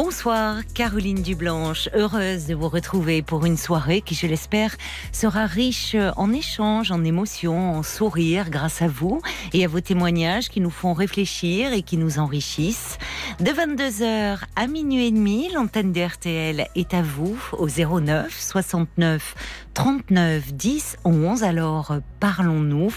[0.00, 4.76] Bonsoir Caroline Dublanche, heureuse de vous retrouver pour une soirée qui, je l'espère,
[5.10, 9.20] sera riche en échanges, en émotions, en sourires grâce à vous
[9.52, 12.96] et à vos témoignages qui nous font réfléchir et qui nous enrichissent.
[13.40, 19.34] De 22h à minuit et demi, l'antenne de RTL est à vous au 09 69
[19.78, 21.44] 39 10 11.
[21.44, 22.92] Alors parlons-nous.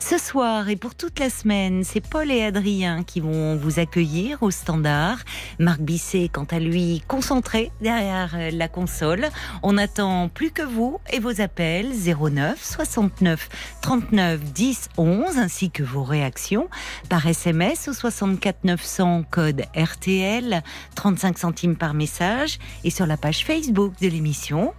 [0.00, 4.42] Ce soir et pour toute la semaine, c'est Paul et Adrien qui vont vous accueillir
[4.42, 5.18] au standard.
[5.60, 9.28] Marc Bisset, quant à lui, concentré derrière la console.
[9.62, 13.48] On attend plus que vous et vos appels 09 69
[13.80, 16.68] 39 10 11 ainsi que vos réactions
[17.08, 20.64] par SMS au 64 900 code RTL
[20.96, 24.74] 35 centimes par message et sur la page Facebook de l'émission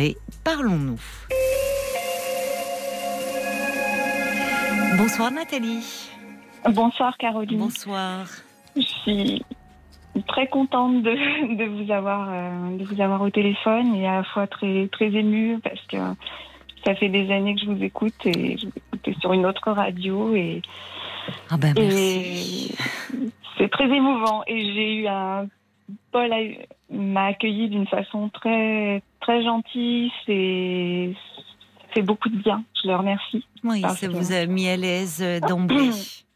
[0.00, 1.00] RTL-Parlons-nous.
[4.96, 6.10] Bonsoir Nathalie.
[6.70, 7.58] Bonsoir Caroline.
[7.58, 8.26] Bonsoir.
[8.76, 9.44] Je suis
[10.26, 14.24] très contente de, de vous avoir euh, de vous avoir au téléphone et à la
[14.24, 15.98] fois très très émue parce que
[16.84, 19.70] ça fait des années que je vous écoute et je vous écoute sur une autre
[19.70, 20.62] radio et,
[21.50, 22.68] Ah ben et
[23.58, 25.46] c'est très émouvant et j'ai eu un
[26.12, 26.30] Paul
[26.90, 31.12] m'a accueilli d'une façon très très gentille c'est
[31.94, 35.20] c'est beaucoup de bien je le remercie Oui, ça que- vous a mis à l'aise
[35.22, 35.90] euh, d'emblée.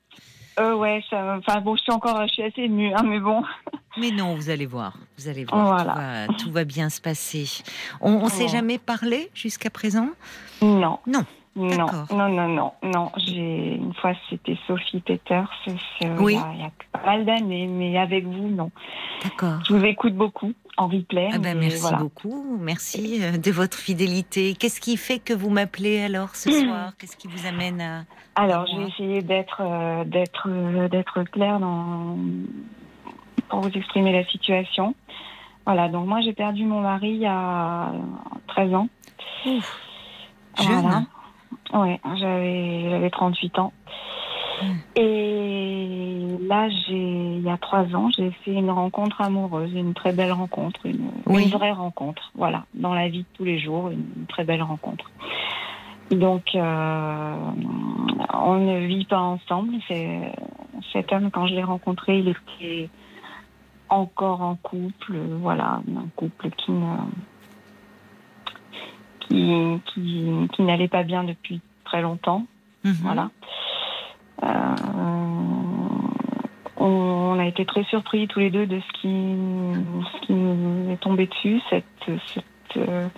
[0.60, 3.42] euh, ouais ça enfin bon je suis encore je suis assez émue hein, mais bon
[3.96, 6.26] Mais non, vous allez voir, vous allez voir, Voilà.
[6.26, 7.44] tout, va, tout va bien se passer.
[8.00, 10.08] On, on s'est jamais parlé jusqu'à présent?
[10.62, 11.24] Non Non.
[11.56, 13.12] Non, non, non, non, non.
[13.16, 16.34] J'ai une fois c'était Sophie Peters, euh, Oui.
[16.34, 18.72] il y a- il y, a pas mal d'années, mais avec vous, non.
[19.22, 19.60] D'accord.
[19.68, 21.28] Je vous écoute beaucoup en replay.
[21.32, 21.98] Ah ben merci voilà.
[21.98, 24.54] beaucoup, merci euh, de votre fidélité.
[24.58, 26.92] Qu'est-ce qui fait que vous m'appelez alors ce soir?
[26.98, 28.04] Qu'est-ce qui vous amène à
[28.34, 32.16] Alors, j'ai essayé d'être, euh, d'être, euh, d'être claire dans
[33.48, 34.96] pour vous exprimer la situation.
[35.66, 35.88] Voilà.
[35.88, 37.92] Donc moi, j'ai perdu mon mari il y a
[38.48, 38.88] 13 ans.
[39.46, 39.78] Ouf,
[40.60, 41.02] jeune Voilà.
[41.72, 43.72] Ouais, j'avais j'avais 38 ans.
[44.62, 44.66] Mm.
[44.96, 50.12] Et là, j'ai il y a trois ans, j'ai fait une rencontre amoureuse, une très
[50.12, 51.44] belle rencontre, une, Oui.
[51.44, 52.30] une vraie rencontre.
[52.34, 55.10] Voilà, dans la vie de tous les jours, une, une très belle rencontre.
[56.10, 57.36] Donc, euh,
[58.32, 59.74] on ne vit pas ensemble.
[59.88, 60.32] C'est
[60.92, 62.88] cet homme quand je l'ai rencontré, il était
[63.88, 65.16] encore en couple.
[65.40, 66.96] Voilà, un couple qui ne
[69.28, 72.46] qui, qui, qui n'allait pas bien depuis très longtemps.
[72.84, 72.94] Mhm.
[73.02, 73.30] Voilà.
[74.42, 74.74] Euh,
[76.76, 79.34] on, on a été très surpris tous les deux de ce qui,
[80.12, 82.44] ce qui nous est tombé dessus, cette, cette,
[82.76, 83.08] euh,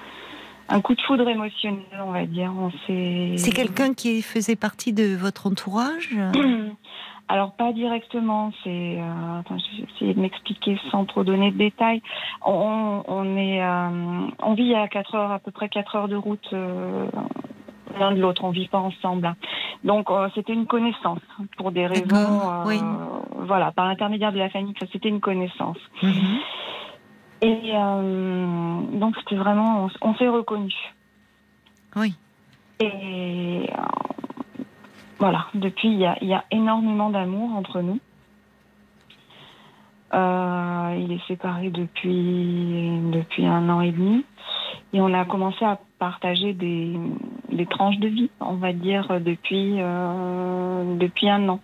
[0.68, 2.52] un coup de foudre émotionnel, on va dire.
[2.56, 3.34] On s'est.
[3.36, 6.10] C'est quelqu'un qui faisait partie de votre entourage
[7.28, 8.98] Alors pas directement, c'est.
[9.00, 12.00] Euh, attends, je vais essayer de m'expliquer sans trop donner de détails.
[12.44, 16.14] On, on est, euh, on vit à 4 heures, à peu près 4 heures de
[16.14, 17.08] route euh,
[17.98, 18.44] l'un de l'autre.
[18.44, 19.26] On vit pas ensemble.
[19.26, 19.36] hein.
[19.82, 21.18] Donc euh, c'était une connaissance
[21.56, 22.04] pour des raisons.
[22.14, 22.78] Euh, oui.
[23.38, 25.78] Voilà, par l'intermédiaire de la famille, ça c'était une connaissance.
[26.02, 26.38] Mhm.
[27.42, 30.76] Et euh, donc c'était vraiment, on, on s'est reconnus.
[31.96, 32.14] Oui.
[32.80, 33.66] Et euh,
[35.18, 37.98] voilà, depuis, il y a, il y a énormément d'amour entre nous.
[40.14, 44.24] Euh, il est séparé depuis, depuis un an et demi.
[44.92, 46.94] Et on a commencé à partager des,
[47.50, 51.60] des tranches de vie, on va dire, depuis, euh, depuis un an.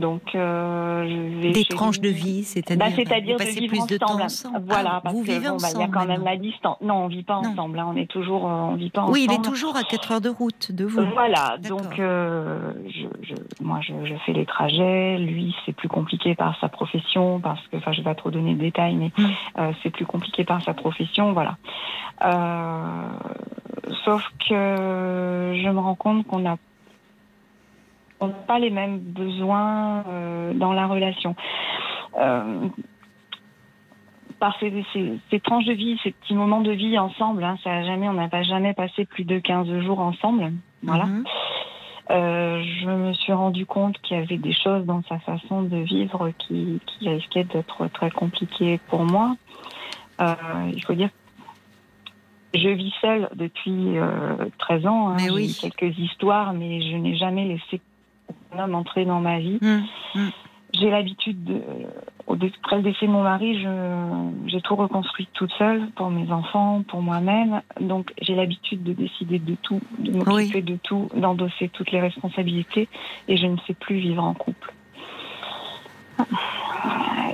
[0.00, 3.86] Donc, euh, je vais Des tranches de vie, c'est-à-dire Bah, c'est-à-dire vous de vivre plus
[3.86, 4.22] de temps ensemble.
[4.24, 4.62] ensemble.
[4.66, 6.36] Voilà, Ah, parce vous que vivez bon, bah, il y a ensemble quand même la
[6.36, 6.76] distance.
[6.80, 7.50] Non, on vit pas Non.
[7.50, 7.76] ensemble.
[7.76, 9.14] Là, on est toujours, euh, on vit pas ensemble.
[9.14, 11.02] Oui, il est toujours à 4 heures de route de vous.
[11.14, 16.34] Voilà, donc euh, je, je, moi je, je fais les trajets, lui c'est plus compliqué
[16.34, 19.24] par sa profession, parce que, enfin je vais pas trop donner de détails, mais Mm.
[19.58, 21.56] euh, c'est plus compliqué par sa profession, voilà.
[24.04, 24.54] Sauf que
[25.62, 26.56] je me rends compte qu'on a
[28.22, 31.34] on n'a pas les mêmes besoins euh, dans la relation.
[32.18, 32.68] Euh,
[34.38, 37.70] par ces, ces- ces tranches de vie, ces petits moments de vie ensemble, hein, ça
[37.72, 40.52] a jamais, on n'a pas jamais passé plus de 15 jours ensemble.
[40.82, 41.04] Voilà.
[41.06, 41.24] Mhm.
[42.10, 45.76] Euh, je me suis rendu compte qu'il y avait des choses dans sa façon de
[45.76, 49.36] vivre qui, qui risquaient d'être très compliquées pour moi.
[50.20, 50.34] Euh,
[50.74, 51.10] il faut dire
[52.54, 55.08] je vis seule depuis euh, 13 ans.
[55.10, 55.16] hein.
[55.32, 55.56] Oui.
[55.58, 57.80] quelques histoires, mais je n'ai jamais laissé
[58.52, 59.58] un homme entrer dans ma vie.
[59.60, 59.84] Mhm.
[60.14, 60.30] Mhm.
[60.74, 61.60] J'ai l'habitude de,
[62.26, 66.82] après le décès de mon mari, je, j'ai tout reconstruit toute seule pour mes enfants,
[66.88, 67.60] pour moi-même.
[67.78, 72.88] Donc j'ai l'habitude de décider de tout, de m'occuper de tout, d'endosser toutes les responsabilités,
[73.28, 74.72] et je ne sais plus vivre en couple.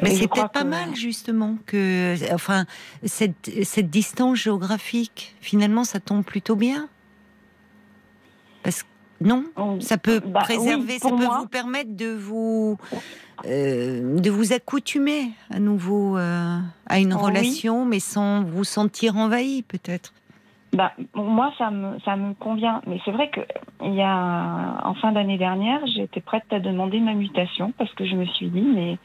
[0.03, 2.65] Mais Et je c'est peut-être pas que- mal justement que, enfin,
[3.05, 6.89] cette, cette distance géographique, finalement, ça tombe plutôt bien?
[8.63, 8.89] Parce que
[9.21, 11.39] non, On- ça peut Bah, préserver, oui, ça peut moi.
[11.41, 12.79] vous permettre de vous
[13.47, 17.21] euh, de vous accoutumer à nouveau euh, à une Oui.
[17.21, 20.13] relation, mais sans vous sentir envahi, peut-être.
[20.73, 22.83] Bah, moi, ça me, ça me convient.
[22.87, 23.41] Mais c'est vrai que
[23.85, 28.05] il y a, en fin d'année dernière, j'étais prête à demander ma mutation parce que
[28.05, 28.99] je me suis dit, mais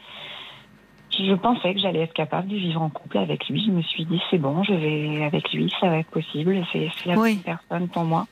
[1.18, 3.64] je pensais que j'allais être capable de vivre en couple avec lui.
[3.66, 6.66] Je me suis dit, c'est bon, je vais avec lui, ça va être possible.
[6.74, 7.36] C'est c'est la Oui.
[7.36, 8.26] bonne personne pour moi.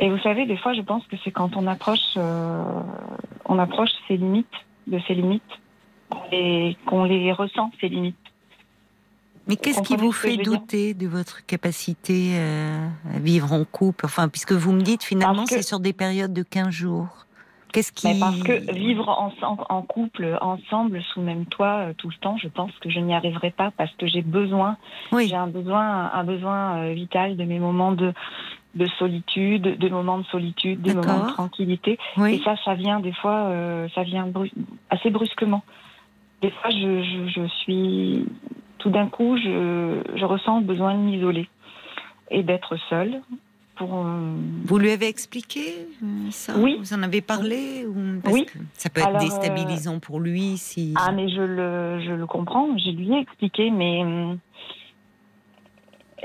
[0.00, 2.64] Et vous savez, des fois, je pense que c'est quand on approche, euh,
[3.44, 4.46] on approche ses limites,
[4.86, 5.42] de ses limites,
[6.10, 8.16] qu'on les, qu'on les ressent, ces limites.
[9.46, 14.06] Mais qu'est-ce qui vous fait douter de votre capacité euh, à vivre en couple?
[14.06, 17.26] Enfin, puisque vous me dites finalement que- c'est sur des périodes de 15 jours.
[17.72, 22.14] Qu'est-ce qui Mais parce que vivre en, couple, ensemble, sous même toit, euh, tout le
[22.14, 24.76] temps, je pense que je n'y arriverai pas parce que j'ai besoin,
[25.10, 28.12] oui, j'ai un besoin, un besoin vital de mes moments de,
[28.74, 31.98] de solitude, de moments de solitude, de moments de tranquillité.
[32.18, 34.50] Et ça, ça vient des fois, euh, ça vient bru-
[34.90, 35.62] assez brusquement.
[36.42, 38.26] Des fois, je, je, je suis,
[38.78, 41.48] tout d'un coup, je, je ressens le besoin de m'isoler
[42.30, 43.20] et d'être seule.
[43.76, 44.34] Pour, euh,
[44.66, 45.60] Vous lui avez expliqué
[46.02, 46.54] euh, ça?
[46.56, 46.76] Oui.
[46.78, 48.20] Vous en avez parlé ou...
[48.22, 48.44] Parce Oui.
[48.46, 50.94] que ça peut être Alors, déstabilisant pour lui si.
[50.96, 54.38] Ah, mais je le, je le comprends, je lui ai expliqué, mais hum,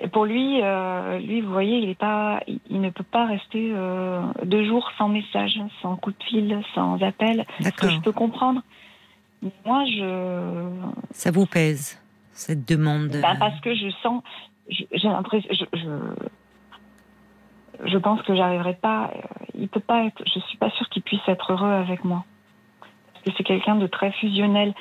[0.08, 3.72] pour lui, euh, lui, vous voyez, il est pas, il, il ne peut pas rester
[3.76, 7.46] euh, deux jours sans message, sans coup de fil, sans appel.
[7.60, 7.90] Ce que D'accord.
[7.92, 8.62] je peux comprendre.
[9.66, 10.70] Moi, je,
[11.12, 12.02] Ça vous pèse
[12.32, 13.10] cette demande?
[13.22, 14.22] Ben, parce que je sens,
[14.70, 15.90] j'ai l'impression, je, je,
[17.90, 19.12] je pense que j'arriverai pas.
[19.16, 19.20] euh,
[19.58, 20.22] Il peut pas être.
[20.26, 22.26] Je suis pas sûre qu'il puisse être heureux avec moi.
[23.14, 24.74] Parce que c'est quelqu'un de très fusionnel.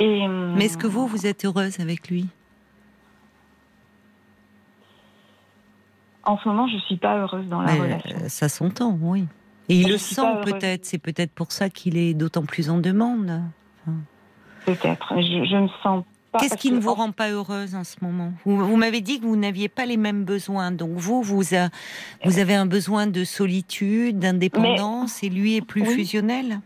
[0.00, 2.26] Et hum, Mais est-ce que vous, vous êtes heureuse avec lui?
[6.28, 8.16] En ce moment, je suis pas heureuse dans la Mais, relation.
[8.22, 9.24] euh, Ça s'entend, oui.
[9.70, 10.84] Et il Je le sent peut-être.
[10.84, 13.42] C'est peut-être pour ça qu'il est d'autant plus en demande.
[14.66, 15.14] Peut-être.
[15.16, 16.38] Je, je me sens pas.
[16.40, 18.32] Qu'est-ce qui que- ne vous rend pas heureuse en ce moment?
[18.44, 20.70] Vous, vous m'avez dit que vous n'aviez pas les mêmes besoins.
[20.70, 21.70] Donc vous, vous, a-
[22.24, 25.94] vous avez un besoin de solitude, d'indépendance, et lui est plus Oui.
[25.94, 26.60] fusionnel?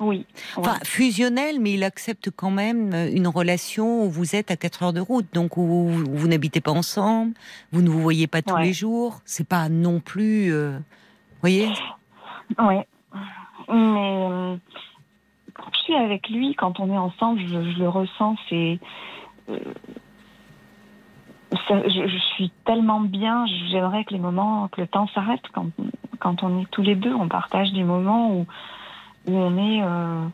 [0.00, 0.26] Oui.
[0.56, 4.82] Enfin, fusionnel, mais il accepte quand même euh, une relation où vous êtes à 4
[4.84, 7.32] heures de route, donc où vous, vous n'habitez pas ensemble,
[7.72, 8.64] vous ne vous voyez pas tous Ouais.
[8.64, 9.20] les jours.
[9.24, 11.68] C'est pas non plus, euh, vous voyez
[12.58, 12.76] Oui.
[13.70, 14.56] Mais euh,
[15.54, 18.36] quand je suis avec lui, quand on est ensemble, je, je le ressens.
[18.48, 18.78] C'est.
[19.50, 19.58] euh,
[21.70, 23.46] je, je suis tellement bien.
[23.70, 25.66] J'aimerais que les moments, que le temps s'arrête quand,
[26.20, 27.12] quand on est tous les deux.
[27.14, 28.46] On partage des moments où,
[29.26, 29.82] où on est.
[29.82, 30.26] euh,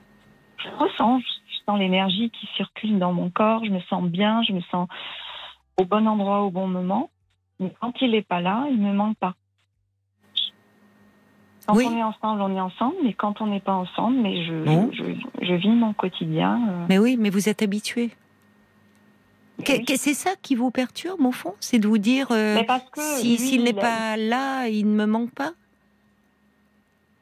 [0.58, 1.26] je ressens, je,
[1.66, 3.64] sens l'énergie qui circule dans mon corps.
[3.64, 4.42] Je me sens bien.
[4.42, 4.86] Je me sens
[5.80, 7.10] au bon endroit au bon moment.
[7.60, 9.34] Mais quand il n'est pas là, il me manque pas.
[11.66, 11.86] Quand Oui.
[11.90, 15.02] on est ensemble, on est ensemble, mais quand on n'est pas ensemble, mais je, je,
[15.40, 16.60] je, je vis mon quotidien.
[16.68, 18.10] euh, Mais oui, mais vous êtes habitué.
[19.64, 22.58] C'est ça qui vous perturbe au fond, c'est de vous dire euh,
[22.96, 25.52] si s'il n'est pas là, il ne me manque pas?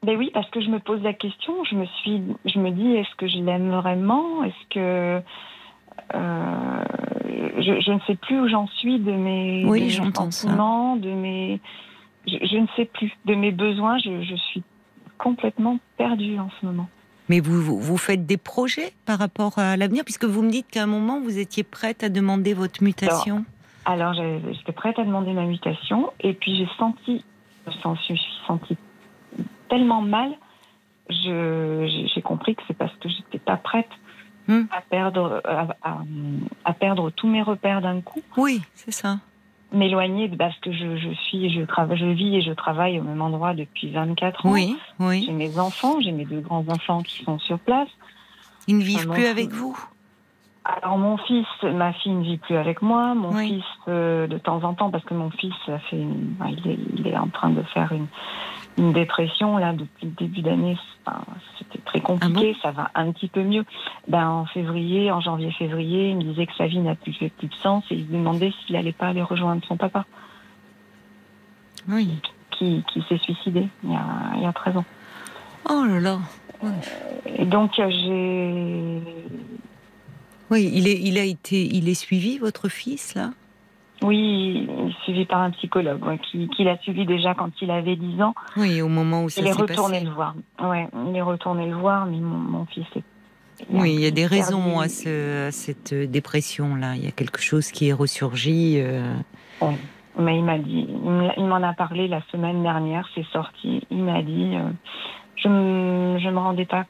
[0.05, 2.97] Ben oui, parce que je me pose la question, je me suis, je me dis,
[2.97, 4.43] est-ce que je l'aime vraiment?
[4.43, 5.23] Est-ce que
[6.15, 6.85] euh,
[7.59, 10.13] je, je ne sais plus où j'en suis de mes, Oui, de mes ça.
[10.13, 11.61] sentiments, de mes,
[12.27, 13.99] je, je ne sais plus de mes besoins.
[13.99, 14.63] Je, je suis
[15.19, 16.89] complètement perdue en ce moment.
[17.29, 20.67] Mais vous, vous, vous faites des projets par rapport à l'avenir, puisque vous me dites
[20.69, 23.45] qu'à un moment, vous étiez prête à demander votre mutation.
[23.85, 27.25] Alors, j'étais prête à demander ma mutation, et puis j'ai senti,
[27.69, 28.77] je me suis sentie
[29.73, 30.33] tellement mal,
[31.09, 33.89] j'ai compris que c'est parce que j'étais pas prête
[34.49, 34.63] Hmm.
[34.77, 35.99] à perdre, à, à-
[36.65, 39.19] à perdre tous mes repères d'un coup, Oui, c'est ça.
[39.73, 43.05] m'éloigner de parce que je, je suis, je travaille, je vis et je travaille au
[43.05, 44.51] même endroit depuis 24 ans.
[44.53, 45.23] Oui, oui.
[45.25, 47.89] J'ai mes enfants, j'ai mes deux grands enfants qui sont sur place.
[48.67, 49.79] Ils ne vivent plus avec vous.
[50.65, 53.15] Alors mon fils, ma fille ne vit plus avec moi.
[53.15, 53.47] Mon Oui.
[53.49, 56.69] fils, euh, de temps en temps, parce que mon fils a fait, une- enfin, il,
[56.69, 58.07] est, il est en train de faire une,
[58.79, 60.77] une dépression là depuis le début d'année.
[61.05, 61.21] Enfin,
[61.59, 62.57] C'était très compliqué.
[62.63, 63.65] ça va un petit peu mieux.
[64.09, 67.55] Ben en février, en janvier-février, il me disait que sa vie n'a plus, plus de
[67.55, 70.05] sens et il se demandait s'il allait pas aller rejoindre son papa,
[71.89, 72.09] Oui.
[72.51, 74.05] qui, qui s'est suicidé il y, a,
[74.37, 74.85] il y a 13 ans.
[75.69, 76.19] Oh là là.
[77.27, 79.01] Et donc j'ai.
[80.51, 83.31] Oui, il est, il a été, il est suivi votre fils là?
[84.03, 87.71] Oui, il est suivi par un psychologue ouais, qui, qui l'a suivi déjà quand il
[87.71, 88.35] avait 10 ans.
[88.57, 90.05] Oui, au moment où ça Il est s'est retourné passé.
[90.07, 90.35] le voir.
[90.63, 93.03] Ouais, il est retourné le voir, mais mon, mon fils est.
[93.71, 96.97] Oui, il y a des raisons à, ce- à cette dépression là.
[96.97, 98.77] Il y a quelque chose qui est ressurgi.
[98.81, 99.15] euh,
[99.61, 99.75] Oui.
[100.19, 100.87] Mais il m'a dit,
[101.39, 103.83] il m'en a parlé la semaine dernière, c'est sorti.
[103.91, 104.69] Il m'a dit, euh,
[105.37, 106.85] je me, je me rendais pas,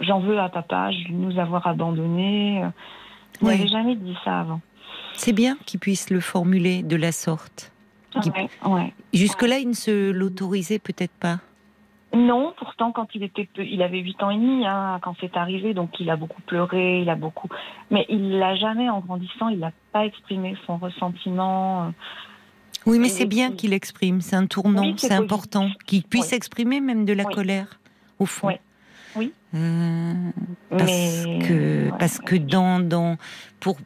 [0.00, 2.62] j'en veux à papa, je nous avoir abandonnés.
[2.64, 2.68] euh.
[3.42, 3.56] Il Oui.
[3.56, 4.60] n'avait jamais dit ça avant.
[5.20, 7.72] C'est bien qu'il puisse le formuler de la sorte.
[8.22, 8.92] Qui- Ouais, ouais.
[9.12, 11.40] Jusque-là, il ne se l'autorisait peut-être pas.
[12.14, 15.36] Non, pourtant, quand il était peu, il avait 8 ans et demi hein, quand c'est
[15.36, 17.48] arrivé, donc il a beaucoup pleuré, il a beaucoup.
[17.90, 21.84] Mais il l'a jamais, en grandissant, il n'a pas exprimé son ressentiment.
[21.84, 21.90] euh.
[22.86, 24.22] Oui, mais c'est bien qu'il exprime.
[24.22, 25.68] C'est un tournant, Oui, c'est important.
[25.86, 26.36] Qu'il puisse Oui.
[26.38, 27.34] exprimer même de la Oui.
[27.34, 27.78] colère,
[28.18, 28.48] au fond.
[28.48, 28.54] Oui.
[29.16, 29.32] Oui.
[29.54, 30.14] Euh,
[30.70, 33.18] parce Mais que, parce que dans, dans,
[33.60, 33.76] pour,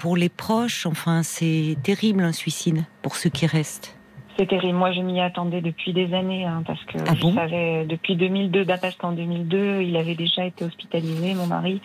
[0.00, 3.98] pour les proches, enfin, c'est terrible un suicide pour ceux qui restent.
[4.38, 4.78] C'est terrible.
[4.78, 7.34] Moi, je m'y attendais depuis des années, hein, parce que Ah je bon?
[7.34, 11.82] savais depuis 2002, bah, parce qu'en 2002, il avait déjà été hospitalisé, mon mari.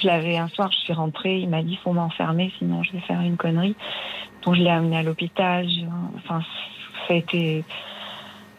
[0.00, 3.00] Je l'avais un soir, je suis rentrée, il m'a dit faut m'enfermer, sinon je vais
[3.00, 3.74] faire une connerie.
[4.44, 5.66] Donc je l'ai amené à l'hôpital.
[6.16, 6.42] Enfin,
[7.08, 7.64] ça a été.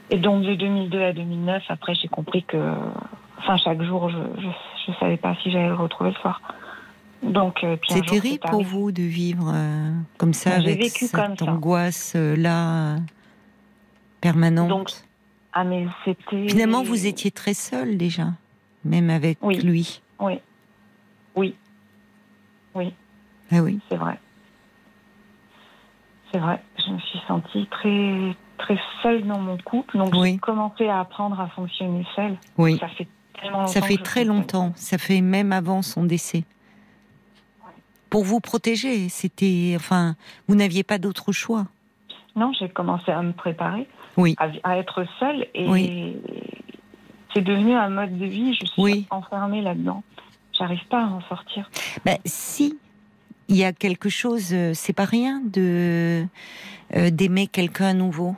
[0.10, 2.58] Et donc de 2002 à 2009, après, j'ai compris que,
[3.38, 4.48] enfin, chaque jour, je, je,
[4.88, 6.42] je savais pas si j'allais le retrouver le soir.
[7.22, 12.14] Donc, euh, C'est terrible pour vous de vivre euh, comme ça, avec vécu cette angoisse
[12.16, 12.96] euh, là,
[14.22, 14.70] permanente?
[14.70, 14.90] Donc,
[15.54, 16.48] Ah, mais c'était.
[16.48, 18.28] Finalement, vous étiez très seul déjà,
[18.86, 19.58] même avec Oui.
[19.60, 20.02] lui.
[20.20, 20.40] Oui.
[21.36, 21.56] Oui.
[22.76, 22.94] Oui.
[23.52, 23.80] Ah oui.
[23.90, 24.18] C'est vrai.
[26.32, 26.62] C'est vrai.
[26.78, 29.98] Je me suis sentie très, très seule dans mon couple.
[29.98, 30.34] Donc, Oui.
[30.34, 32.38] j'ai commencé à apprendre à fonctionner seule.
[32.58, 32.78] Oui.
[32.80, 33.08] Ça fait
[33.42, 34.72] tellement longtemps Ça fait très longtemps.
[34.76, 36.44] Ça fait même avant son décès.
[38.10, 40.16] Pour vous protéger, c'était, enfin,
[40.48, 41.68] vous n'aviez pas d'autre choix.
[42.36, 43.88] Non, j'ai commencé à me préparer.
[44.18, 44.36] Oui.
[44.40, 45.48] À, à être seule.
[45.54, 46.16] Et Oui.
[47.34, 48.54] c'est devenu un mode de vie.
[48.54, 49.08] Je suis Oui.
[49.12, 50.04] enfermée là-dedans.
[50.58, 51.70] J'arrive pas à en sortir.
[52.06, 52.78] Ben, si
[53.48, 56.26] il y a quelque chose, euh, c'est pas rien de
[56.96, 58.36] euh, d'aimer quelqu'un à nouveau.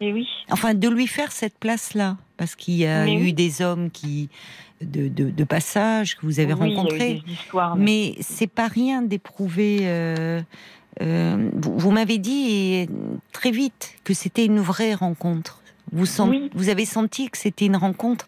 [0.00, 0.26] Et oui.
[0.50, 3.32] Enfin, de lui faire cette place-là, parce qu'il y a Mais eu oui.
[3.32, 4.28] des hommes qui
[4.82, 7.22] de, de, de passage que vous avez Oui, rencontrés.
[7.26, 9.78] mais- Mais c'est pas rien d'éprouver.
[9.82, 10.42] euh,
[11.00, 12.86] euh, vous vous m'avez dit
[13.32, 15.60] très vite que c'était une vraie rencontre.
[15.92, 16.50] Vous, sent- Oui.
[16.54, 18.26] vous avez senti que c'était une rencontre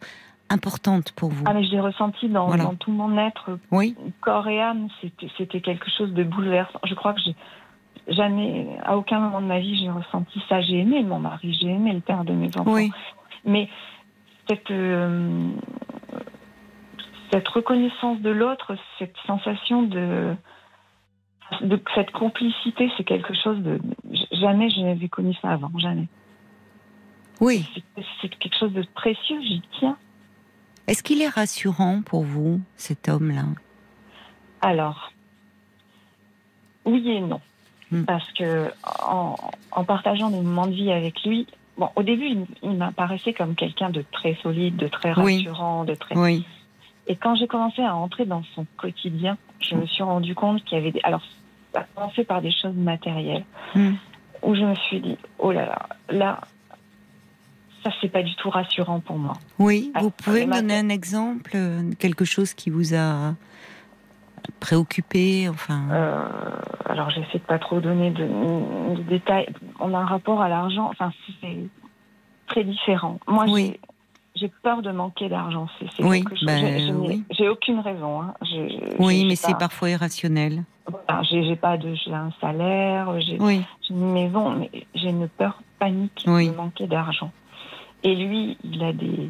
[0.48, 1.44] importante pour vous.
[1.46, 2.64] Ah, mais je l'ai ressenti dans, Voilà.
[2.64, 4.88] dans tout mon être, Oui, corps et âme.
[5.02, 6.78] C'était c'était quelque chose de bouleversant.
[6.86, 7.34] Je crois que j'ai
[8.08, 10.60] jamais, à aucun moment de ma vie, j'ai ressenti ça.
[10.60, 12.72] J'ai aimé mon mari, j'ai aimé le père de mes enfants.
[12.72, 12.90] oui,
[13.44, 13.68] Mais
[14.48, 15.50] cette, euh,
[17.30, 20.34] cette reconnaissance de l'autre, cette sensation de,
[21.62, 23.80] de cette complicité, c'est quelque chose de.
[24.32, 26.08] Jamais je n'avais connu ça avant, jamais.
[27.40, 27.68] oui.
[27.74, 27.82] C'est-
[28.20, 29.96] C'est quelque chose de précieux, j'y tiens.
[30.86, 33.44] Est-ce qu'il est rassurant pour vous, cet homme-là?
[34.62, 35.12] Alors,
[36.84, 37.40] oui et non.
[37.90, 38.04] Hmm.
[38.04, 38.70] Parce que
[39.06, 39.34] en,
[39.72, 41.46] en partageant des moments de vie avec lui,
[41.78, 45.36] bon, au début, il, il m'apparaissait comme quelqu'un de très solide, de très Oui.
[45.46, 46.16] rassurant, de très.
[46.16, 46.44] Oui,
[47.06, 50.76] Et quand j'ai commencé à entrer dans son quotidien, je me suis rendu compte qu'il
[50.76, 51.00] y avait des.
[51.02, 51.22] Alors,
[51.72, 53.92] ça a commencé par des choses matérielles, Hmm.
[54.42, 56.40] où je me suis dit, oh là là, là,
[57.84, 59.34] ça c'est pas du tout rassurant pour moi.
[59.58, 59.92] oui.
[59.94, 63.34] Ah, Vous pouvez me donner un exemple, euh, quelque chose qui vous a
[64.60, 65.80] préoccupé, enfin.
[65.90, 66.28] Euh,
[66.86, 68.24] alors j'essaie de pas trop donner de,
[68.96, 69.48] de détails.
[69.80, 71.58] On a un rapport à l'argent, enfin c'est
[72.46, 73.18] très différent.
[73.26, 73.78] Moi Oui.
[74.36, 75.66] j'ai- peur de manquer d'argent.
[75.96, 76.46] C'est Oui, quelque chose.
[76.46, 77.24] ben, oui.
[77.30, 78.22] J'ai aucune raison.
[78.22, 78.34] Hein.
[79.00, 80.62] Oui, mais c'est parfois irrationnel.
[80.86, 85.60] voilà, J'ai pas de, j'ai un salaire, j'ai Oui, une maison, mais j'ai une peur
[85.80, 87.32] panique de manquer d'argent.
[88.04, 89.28] Et lui, il a des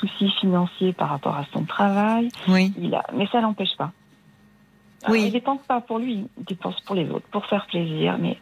[0.00, 2.30] soucis financiers par rapport à son travail.
[2.48, 3.92] oui, Il a, mais ça l'empêche pas.
[5.06, 5.26] Alors, Oui.
[5.28, 8.18] Il dépense pas pour lui, il dépense pour les autres, pour faire plaisir.
[8.18, 8.36] Mais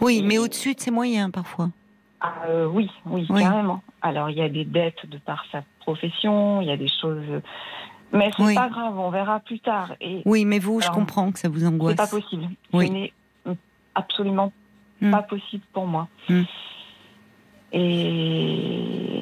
[0.00, 1.70] oui, mais au-dessus de ses moyens parfois.
[2.20, 3.40] ah, euh, oui, oui, Oui.
[3.42, 3.82] carrément.
[4.02, 7.40] Alors il y a des dettes de par sa profession, il y a des choses.
[8.12, 8.54] Mais c'est Oui.
[8.54, 9.92] pas grave, on verra plus tard.
[10.00, 11.96] Et Oui, mais vous, je Alors, comprends que ça vous c'est angoisse.
[11.96, 12.48] pas possible.
[12.72, 12.88] Oui.
[12.88, 13.12] Ce n'est
[13.94, 14.52] absolument
[15.00, 15.10] Hmm.
[15.10, 16.06] pas possible pour moi.
[16.28, 16.42] Hmm.
[17.72, 19.20] Et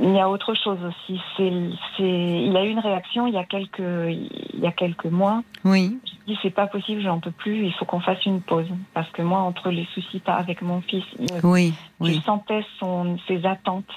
[0.00, 1.20] il y a autre chose aussi.
[1.36, 1.52] C'est,
[1.96, 5.42] c'est, il a eu une réaction il y a quelques, il y a quelques mois.
[5.64, 7.66] Oui, Je dis c'est pas possible, j'en peux plus.
[7.66, 10.80] Il faut qu'on fasse une pause parce que moi, entre les soucis pas avec mon
[10.82, 11.04] fils,
[11.42, 12.22] oui, je oui.
[12.24, 13.90] sentais son, ses attentes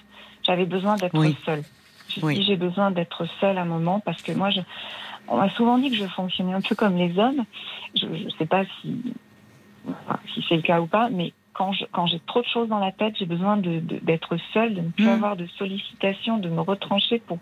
[0.44, 1.38] J'avais besoin d'être Oui.
[1.46, 1.64] seule.
[2.10, 2.36] Je Oui.
[2.36, 4.60] dis, j'ai besoin d'être seule à un moment parce que moi, je,
[5.28, 7.46] on m'a souvent dit que je fonctionnais un peu comme les hommes.
[7.96, 9.14] Je ne sais pas si,
[9.88, 12.70] enfin, si c'est le cas ou pas, mais quand je- quand j'ai trop de choses
[12.70, 15.10] dans la tête, j'ai besoin de- de- d'être seule, de ne plus Mm.
[15.10, 17.40] avoir de sollicitations, de me retrancher pour,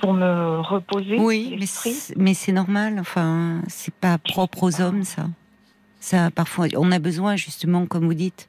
[0.00, 2.98] pour me reposer Oui, mais c'est- mais c'est normal.
[3.00, 5.26] Enfin, c'est pas propre aux hommes, ça.
[6.00, 8.46] Ça, parfois, on a besoin justement, comme vous dites,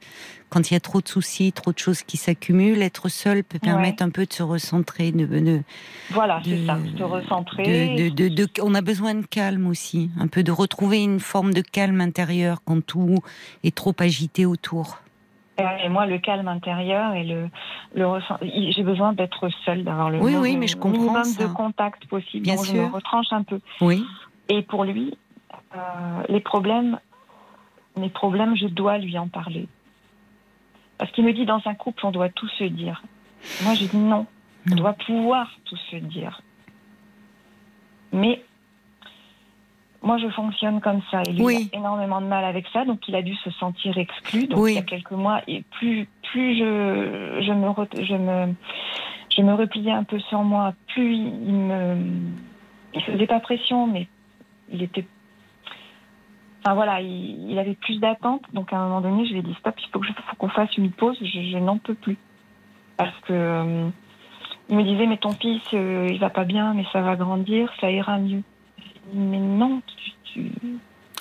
[0.50, 3.58] quand il y a trop de soucis, trop de choses qui s'accumulent, être seul peut
[3.58, 5.60] permettre un peu de se recentrer, de, de,
[6.10, 8.10] Voilà, c'est de- ça, se recentrer.
[8.10, 11.60] de- de- on a besoin de calme aussi, un peu de retrouver une forme de
[11.60, 13.18] calme intérieur quand tout
[13.64, 14.98] est trop agité autour.
[15.84, 17.48] Et moi, le calme intérieur et le,
[17.94, 21.42] le ressent- j'ai besoin d'être seule, d'avoir le, Oui, oui, mais je minimum ça.
[21.42, 22.44] de contact possible.
[22.44, 22.88] Bien donc je sûr.
[22.88, 23.60] me retranche un peu.
[23.82, 24.04] Oui,
[24.48, 25.18] Et pour lui,
[25.76, 25.78] euh,
[26.30, 26.98] les problèmes,
[27.96, 29.66] mes problèmes, je dois lui en parler.
[30.98, 33.02] Parce qu'il me dit dans un couple, on doit tout se dire.
[33.62, 34.26] Moi, je dis non,
[34.70, 36.42] on doit pouvoir tout se dire.
[38.12, 38.42] Mais
[40.02, 41.22] moi, je fonctionne comme ça.
[41.26, 41.68] Et lui, Oui.
[41.72, 44.46] il a énormément de mal avec ça, donc il a dû se sentir exclu.
[44.46, 44.72] Donc Oui.
[44.72, 48.54] il y a quelques mois, et plus, plus je, je, me, je, me,
[49.36, 51.96] je me repliais un peu sur moi, plus il il me.
[52.92, 54.08] Il faisait pas pression, mais
[54.72, 55.06] il était.
[56.62, 58.42] Enfin voilà, il, il avait plus d'attentes.
[58.52, 60.00] Donc à un moment donné, je lui ai dit stop, il faut
[60.38, 61.16] qu'on fasse une pause.
[61.20, 62.18] Je, je n'en peux plus
[62.96, 63.88] parce que euh,
[64.68, 67.70] il me disait mais ton fils euh, il va pas bien, mais ça va grandir,
[67.80, 68.42] ça ira mieux.
[69.14, 70.52] Mais non, tu, tu-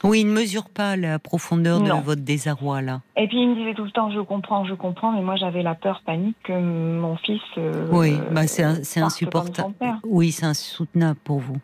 [0.04, 3.02] oui, il ne mesure pas la profondeur de votre désarroi là.
[3.18, 5.64] Et puis il me disait tout le temps je comprends, je comprends, mais moi j'avais
[5.64, 7.42] la peur panique que mon fils.
[7.58, 8.64] euh, Oui, bah c'est
[9.02, 9.66] insupportable.
[10.04, 11.58] Oui, c'est insoutenable pour vous.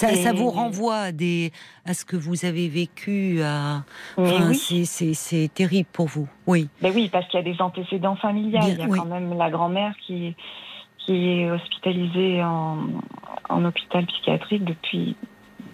[0.00, 1.52] Ça, Et- ça vous renvoie à, des,
[1.84, 3.42] à ce que vous avez vécu.
[3.42, 3.84] À...
[4.16, 4.86] Mais Enfin, oui.
[4.86, 6.26] c'est- terrible pour vous.
[6.46, 6.68] Oui.
[6.80, 8.64] Ben oui, parce qu'il y a des antécédents familiales.
[8.64, 8.98] Bien, il y a oui.
[8.98, 10.34] quand même la grand-mère qui,
[10.98, 12.78] qui est hospitalisée en,
[13.50, 15.16] en hôpital psychiatrique depuis,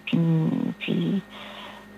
[0.07, 0.19] depuis,
[0.67, 1.23] depuis-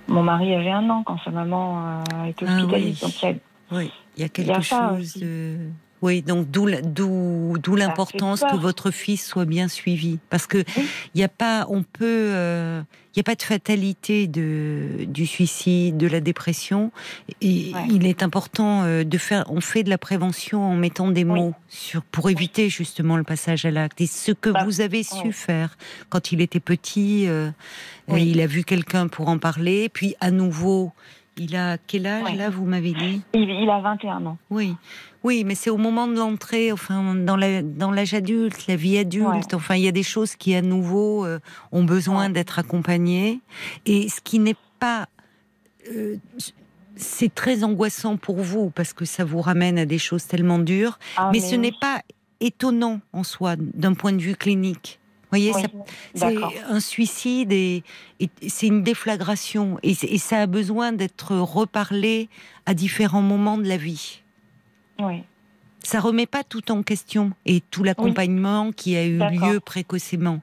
[0.08, 2.90] Mon mari avait un an quand sa maman euh, été Ah hospitalisée.
[2.90, 3.00] oui.
[3.00, 5.56] Donc il y a- Oui, il y a Il y quelque a chose de.
[6.00, 6.68] Oui, donc d'où
[7.58, 10.86] d'où l'importance que votre fils soit bien suivi, parce que Oui.
[11.14, 12.80] il y a pas, on peut, euh,
[13.14, 16.92] il y a pas de fatalité de du suicide, de la dépression,
[17.40, 17.86] et Ouais.
[17.90, 19.44] il est important euh, de faire.
[19.48, 21.40] On fait de la prévention en mettant des Oui.
[21.40, 24.00] mots sur pour éviter justement le passage à l'acte.
[24.00, 25.76] Et ce que Bah, vous avez su faire
[26.10, 27.50] quand il était petit, euh,
[28.06, 28.22] Oui.
[28.22, 30.92] euh, il a vu quelqu'un pour en parler, puis à nouveau.
[31.40, 32.34] Il a quel âge Ouais.
[32.34, 33.22] là, vous m'avez dit?
[33.32, 34.38] Il, il a 21 ans.
[34.50, 34.74] oui,
[35.24, 38.98] oui, mais c'est au moment de l'entrée, enfin dans la dans l'âge adulte, la vie
[38.98, 39.26] adulte.
[39.26, 39.54] Ouais.
[39.54, 41.38] Enfin, il y a des choses qui à nouveau euh,
[41.72, 42.32] ont besoin Ouais.
[42.32, 43.40] d'être accompagnées,
[43.86, 45.08] et ce qui n'est pas
[45.92, 46.16] euh,
[46.96, 50.98] c'est très angoissant pour vous parce que ça vous ramène à des choses tellement dures,
[51.16, 51.58] Ah, mais ce oui.
[51.58, 52.02] n'est pas
[52.40, 54.98] étonnant en soi d'un point de vue clinique.
[55.22, 55.62] Vous voyez, Oui,
[56.14, 57.82] ça c'est un suicide et,
[58.18, 62.28] et c'est une déflagration et ça a besoin d'être reparlé
[62.66, 64.22] à différents moments de la vie.
[65.00, 65.22] Oui.
[65.80, 70.40] Ça remet pas tout en question et tout l'accompagnement qui a eu lieu précocement.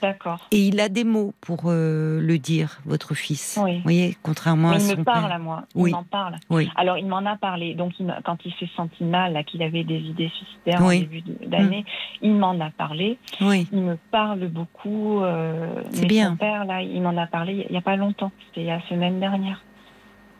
[0.00, 0.48] D'accord.
[0.50, 3.56] Et il a des mots pour euh, le dire, votre fils.
[3.62, 3.76] Oui.
[3.76, 5.32] Vous voyez, contrairement Mais à il son me parle père.
[5.36, 5.62] à moi.
[5.76, 5.90] Oui.
[5.90, 6.34] Il m'en parle.
[6.50, 6.68] Oui.
[6.74, 7.74] Alors, il m'en a parlé.
[7.74, 10.96] Donc, il quand il s'est senti mal, qu'il avait des idées suicidaires Oui.
[10.96, 11.84] en début d'année,
[12.20, 13.16] il m'en a parlé.
[13.40, 13.68] Oui.
[13.72, 15.20] Il me parle beaucoup.
[15.20, 16.30] euh, C'est bien.
[16.30, 18.32] Son père, là, il m'en a parlé il n'y a pas longtemps.
[18.48, 19.62] C'était la semaine dernière.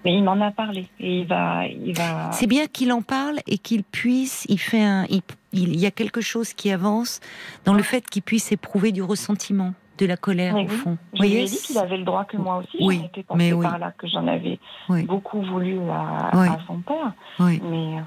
[0.04, 0.88] Mais il m'en a parlé.
[1.00, 1.66] Et il va.
[1.66, 2.32] Il va...
[2.32, 5.90] C'est bien qu'il en parle et qu'il puisse, il fait un, il, il y a
[5.90, 7.20] quelque chose qui avance
[7.64, 10.76] dans le fait qu'il puisse éprouver du ressentiment, de la colère Oui, au oui.
[10.76, 10.98] fond.
[11.12, 12.78] Je Vous lui voyez ai dit qu'il avait le droit que moi aussi.
[12.80, 13.62] Oui, étais mais oui.
[13.64, 15.04] par là, que j'en avais Oui.
[15.04, 16.48] beaucoup voulu à, Oui.
[16.48, 17.12] à son père.
[17.38, 17.60] Oui.
[17.70, 18.02] Mais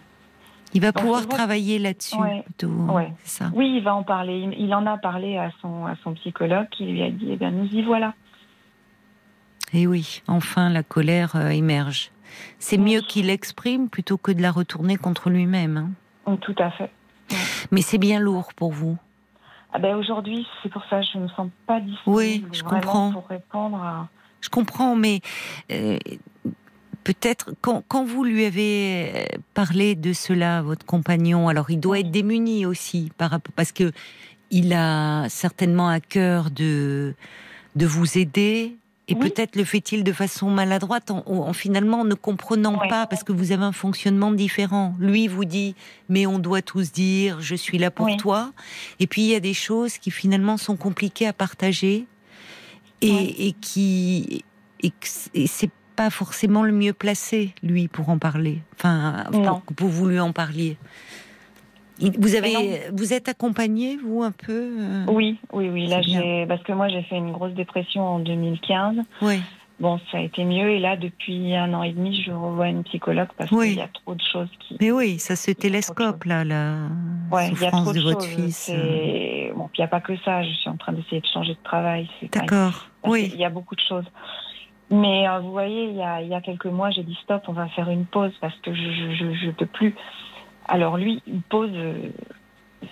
[0.73, 2.41] Il va Donc, pouvoir travailler là-dessus Ouais.
[2.43, 2.67] plutôt.
[2.67, 3.13] Ouais.
[3.23, 3.45] Ça.
[3.55, 4.39] oui, il va en parler.
[4.51, 7.37] Il, il en a parlé à son, à son psychologue qui lui a dit Eh
[7.37, 8.13] bien, nous y voilà.
[9.73, 12.11] Et oui, enfin la colère euh, émerge.
[12.59, 12.93] C'est Oui.
[12.95, 15.77] mieux qu'il l'exprime plutôt que de la retourner contre lui-même.
[15.77, 15.89] hein.
[16.25, 16.91] Oh, Tout à fait.
[17.71, 18.97] Mais c'est bien lourd pour vous.
[19.73, 23.11] Ah ben aujourd'hui, c'est pour ça que je me sens pas disponible Oui, je comprends.
[23.11, 24.07] pour répondre à.
[24.41, 25.19] Je comprends, mais
[25.71, 25.97] euh,
[27.03, 31.99] peut-être quand, quand vous lui avez euh, parlé de cela, votre compagnon, alors il doit
[31.99, 33.91] être démuni aussi par rapport parce que
[34.51, 37.15] il a certainement à cœur de
[37.75, 38.77] de vous aider.
[39.07, 39.29] Et Oui.
[39.29, 43.51] peut-être le fait-il de façon maladroite, en, en finalement ne comprenant pas, parce que vous
[43.51, 44.95] avez un fonctionnement différent.
[44.99, 45.75] Lui vous dit,
[46.09, 48.17] mais on doit tous dire, je suis là pour Oui.
[48.17, 48.51] toi.
[48.99, 52.07] Et puis il y a des choses qui finalement sont compliquées à partager
[53.01, 54.43] et, qui
[54.81, 54.91] et,
[55.35, 58.61] et c'est pas forcément le mieux placé lui pour en parler.
[58.75, 60.77] Enfin, pour que vous lui en parliez.
[61.99, 65.87] Vous avez, vous êtes accompagné, vous, un peu euh Oui, oui, oui.
[65.87, 68.97] Là, j'ai, parce que moi, j'ai fait une grosse dépression en 2015.
[69.21, 69.39] Oui.
[69.79, 70.69] Bon, ça a été mieux.
[70.71, 73.69] Et là, depuis un an et demi, je revois une psychologue parce Oui.
[73.69, 74.77] qu'il y a trop de choses qui.
[74.79, 76.75] Mais oui, ça se télescope, là, la
[77.31, 78.35] Ouais, il y a souffrance trop de de, votre choses.
[78.35, 78.55] fils.
[78.57, 80.43] C'est- Bon, puis il n'y a pas que ça.
[80.43, 82.09] Je suis en train d'essayer de changer de travail.
[82.31, 83.29] D'accord, oui.
[83.29, 84.05] qu'il y a beaucoup de choses.
[84.91, 87.43] Mais euh, vous voyez, il y, a, il y a quelques mois, j'ai dit stop,
[87.47, 89.95] on va faire une pause parce que je je, je, je peux plus.
[90.67, 92.09] Alors lui, une pause, euh,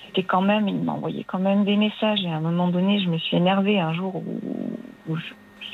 [0.07, 2.23] c'était quand même, il m'a envoyé quand même des messages.
[2.23, 4.39] Et à un moment donné, je me suis énervée un jour où,
[5.07, 5.33] où je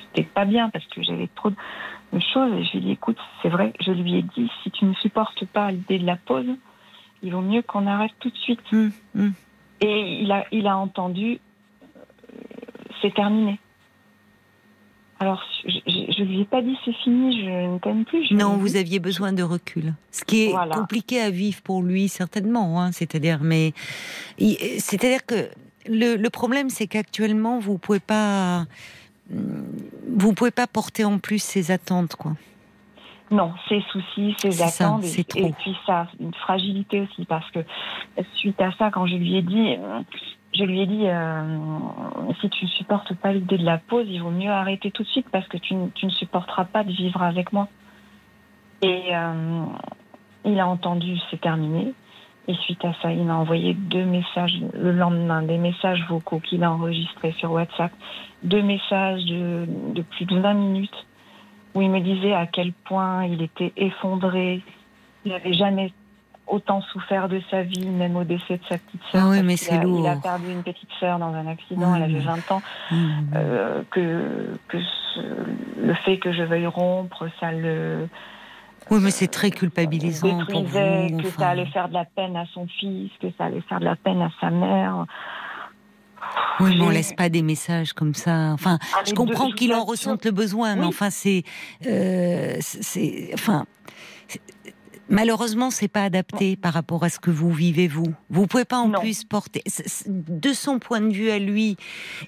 [0.09, 2.53] c'était pas bien parce que j'avais trop de choses.
[2.53, 4.93] Et je lui ai dit, écoute, c'est vrai, je lui ai dit, si tu ne
[4.95, 6.47] supportes pas l'idée de la pause,
[7.21, 8.61] il vaut mieux qu'on arrête tout de suite.
[8.71, 9.33] Hum, hum.
[9.81, 11.39] Et il a, il a entendu,
[11.83, 11.85] euh,
[13.01, 13.59] c'est terminé.
[15.21, 18.25] Alors, je, je lui ai pas dit c'est fini, je ne t'aime plus.
[18.27, 19.93] Je Non, vous aviez besoin de recul.
[20.11, 20.73] Ce qui est Voilà.
[20.75, 22.81] compliqué à vivre pour lui, certainement.
[22.81, 23.73] Hein, c'est-à-dire, mais
[24.39, 25.49] c'est-à-dire que
[25.87, 28.65] le, le problème, c'est qu'actuellement, vous pouvez pas,
[29.29, 32.33] vous pouvez pas porter en plus ses attentes, quoi.
[33.31, 37.49] Non, ses soucis, ses ça, attentes, c'est et, et puis ça, une fragilité aussi, parce
[37.51, 37.59] que
[38.35, 39.99] suite à ça, quand je lui ai dit, euh,
[40.53, 41.57] je lui ai dit, euh,
[42.41, 45.07] si tu ne supportes pas l'idée de la pause, il vaut mieux arrêter tout de
[45.07, 47.67] suite parce que tu, ne- supporteras pas de vivre avec moi.
[48.81, 49.65] Et euh,
[50.45, 51.93] il a entendu, c'est terminé.
[52.47, 56.63] Et suite à ça, il m'a envoyé deux messages le lendemain, des messages vocaux qu'il
[56.63, 57.91] a enregistrés sur WhatsApp,
[58.41, 61.05] deux messages de, de plus de 20 minutes
[61.75, 64.63] où il me disait à quel point il était effondré,
[65.25, 65.93] il n'avait jamais
[66.49, 69.21] autant souffert de sa vie, même au décès de sa petite sœur.
[69.25, 70.21] Ah oui, mais c'est a- Il a lourd.
[70.21, 72.61] perdu une petite sœur dans un accident, elle avait mais- 20 ans.
[72.91, 73.27] Hum.
[73.35, 78.07] Euh, que que ce- le fait que je veuille rompre, ça le
[78.91, 80.73] Oui, mais c'est très culpabilisant pour vous.
[80.73, 81.29] que enfin.
[81.39, 83.95] ça allait faire de la peine à son fils, que ça allait faire de la
[83.95, 85.05] peine à sa mère.
[86.59, 88.51] Oui, mais on laisse pas des messages comme ça.
[88.53, 91.43] Enfin, Ah, je comprends qu'il en ressente le besoin, mais enfin, c'est,
[91.87, 94.18] euh, c'est, enfin, c'est-
[95.09, 98.13] malheureusement, c'est pas adapté par rapport à ce que vous vivez vous.
[98.29, 98.99] Vous pouvez pas en Non.
[98.99, 99.63] plus porter.
[100.07, 101.77] De son point de vue à lui,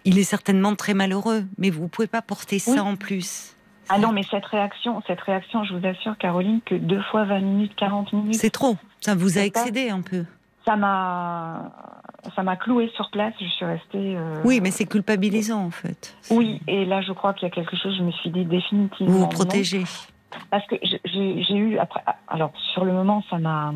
[0.06, 3.56] il est certainement très malheureux, mais vous pouvez pas porter ça en plus.
[3.90, 7.42] Ah non, mais cette réaction, cette réaction, je vous assure, Caroline, que deux fois 20
[7.42, 8.78] minutes, 40 minutes, C'est trop.
[9.02, 10.24] Ça vous a excédé un peu.
[10.66, 11.72] ça m'a,
[12.36, 13.34] ça m'a cloué sur place.
[13.42, 14.16] Je suis restée.
[14.16, 16.16] euh, Oui, mais c'est culpabilisant en fait.
[16.30, 17.96] Oui, et là, je crois qu'il y a quelque chose.
[17.98, 19.12] Je me suis dit définitivement.
[19.12, 19.84] Vous vous protégez.
[20.50, 22.02] Parce que j'ai eu après.
[22.28, 23.74] Alors sur le moment, ça m'a,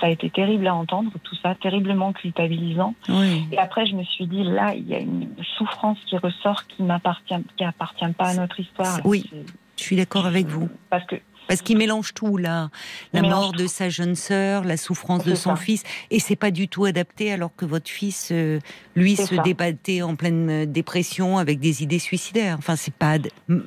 [0.00, 2.94] ça a été terrible à entendre tout ça, terriblement culpabilisant.
[3.08, 3.46] Oui.
[3.52, 6.82] Et après, je me suis dit là, il y a une souffrance qui ressort qui
[6.82, 9.00] m'appartient, qui appartient pas à notre histoire.
[9.04, 9.28] Oui.
[9.76, 10.68] Je suis d'accord avec vous.
[10.90, 11.16] Parce que
[11.48, 12.70] Parce qu'il mélange tout là,
[13.12, 15.56] la Il mort de sa jeune sœur, la souffrance de son ça.
[15.56, 18.58] fils, et c'est pas du tout adapté alors que votre fils, euh,
[18.94, 19.42] lui, se ça.
[19.42, 22.56] débattait en pleine euh, dépression avec des idées suicidaires.
[22.58, 23.16] Enfin, c'est pas,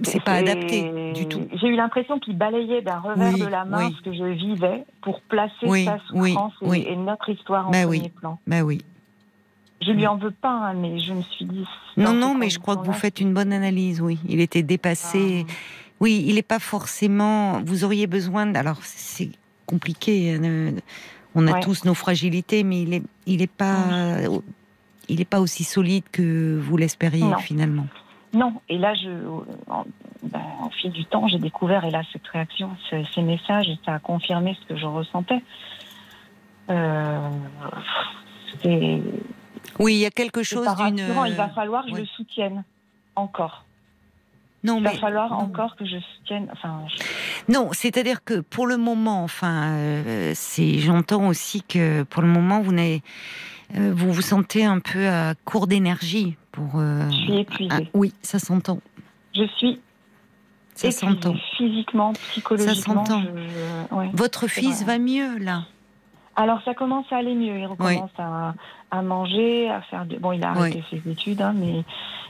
[0.04, 1.48] c'est pas adapté du tout.
[1.54, 3.96] J'ai eu l'impression qu'il balayait d'un revers Oui, de la main oui.
[3.98, 8.10] ce que je vivais pour placer Oui, sa souffrance et, notre histoire en Bah premier
[8.10, 8.40] plan.
[8.46, 8.82] Bah oui.
[9.82, 11.66] Je lui en veux pas, hein, mais je me suis dit.
[11.96, 14.02] Non, non, mais je crois que vous faites une bonne analyse.
[14.02, 15.46] Oui, il était dépassé.
[15.48, 15.54] Ah.
[16.00, 17.62] Oui, il n'est pas forcément.
[17.64, 18.46] Vous auriez besoin.
[18.46, 19.30] de- Alors, c'est
[19.66, 20.38] compliqué.
[20.42, 20.72] euh,
[21.36, 21.60] On a Ouais.
[21.60, 23.76] tous nos fragilités, mais il est, il est pas,
[25.10, 27.86] il est pas aussi solide que vous l'espériez finalement.
[28.34, 29.10] Non, et là, je,
[29.70, 29.86] en,
[30.24, 33.78] ben, au fil du temps, j'ai découvert, et là, cette réaction, ce- ces messages, et
[33.86, 35.42] ça a confirmé ce que je ressentais.
[36.72, 37.30] Euh,
[39.80, 40.98] Oui, il y a quelque chose d'une.
[41.28, 42.64] Il va falloir que je le soutienne
[43.16, 43.66] encore.
[44.64, 45.38] Non, Il va falloir non.
[45.38, 46.48] encore que je soutienne.
[46.52, 52.22] Enfin, je- Non, c'est-à-dire que pour le moment, enfin, euh, c'est, j'entends aussi que pour
[52.22, 53.02] le moment, vous n'avez,
[53.78, 56.72] euh, vous vous sentez un peu à court d'énergie pour.
[56.76, 57.70] euh, je suis épuisée.
[57.72, 58.80] ah, oui, ça s'entend.
[59.34, 59.80] Je suis
[60.76, 61.36] Ça épuisée, s'entend.
[61.58, 63.06] physiquement, psychologiquement.
[63.06, 63.22] s'entend.
[63.22, 64.10] je- ouais.
[64.14, 64.98] Votre fils vrai.
[64.98, 65.66] va mieux là.
[66.42, 67.60] Alors ça commence à aller mieux.
[67.60, 68.54] Il recommence à,
[68.92, 70.06] à manger, à faire.
[70.06, 70.18] De...
[70.18, 71.84] Bon, il a arrêté ses études, hein, mais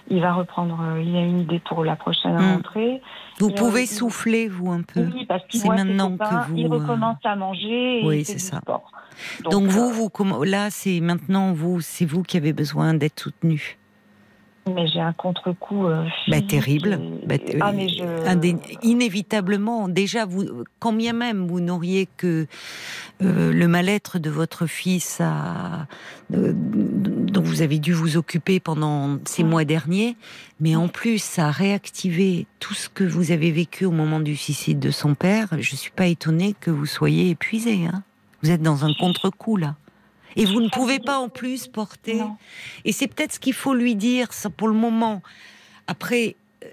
[0.09, 0.79] il va reprendre.
[0.81, 2.53] euh, il a une idée pour la prochaine Mm.
[2.55, 3.01] rentrée.
[3.39, 5.01] Vous Et, pouvez euh, souffler vous un peu.
[5.13, 8.39] Oui, parce qu'il maintenant copains, que vous, Il euh, recommence à manger et oui, c'est
[8.39, 8.57] ça.
[8.61, 8.91] sport.
[9.43, 13.77] Donc, vous, euh, vous, là, c'est maintenant vous, c'est vous qui avez besoin d'être soutenu.
[14.75, 15.85] Mais j'ai un contre-coup.
[15.87, 16.99] euh, Bah, terrible.
[17.23, 18.03] et- Bah, t- ah, mais je.
[18.27, 20.45] Indé- Inévitablement, déjà, vous,
[20.79, 22.45] quand bien même vous n'auriez que
[23.21, 25.87] euh, le mal-être de votre fils à,
[26.33, 30.15] euh, dont vous avez dû vous occuper pendant ces mois derniers,
[30.59, 34.35] mais en plus, ça a réactivé tout ce que vous avez vécu au moment du
[34.35, 35.47] suicide de son père.
[35.59, 37.85] Je suis pas étonnée que vous soyez épuisé.
[37.85, 38.03] Hein.
[38.43, 39.75] Vous êtes dans un contre-coup là.
[40.35, 42.15] Et vous ne pouvez pas en plus porter.
[42.15, 42.37] Non.
[42.85, 45.21] Et c'est peut-être ce qu'il faut lui dire, ça pour le moment.
[45.87, 46.67] Après, euh,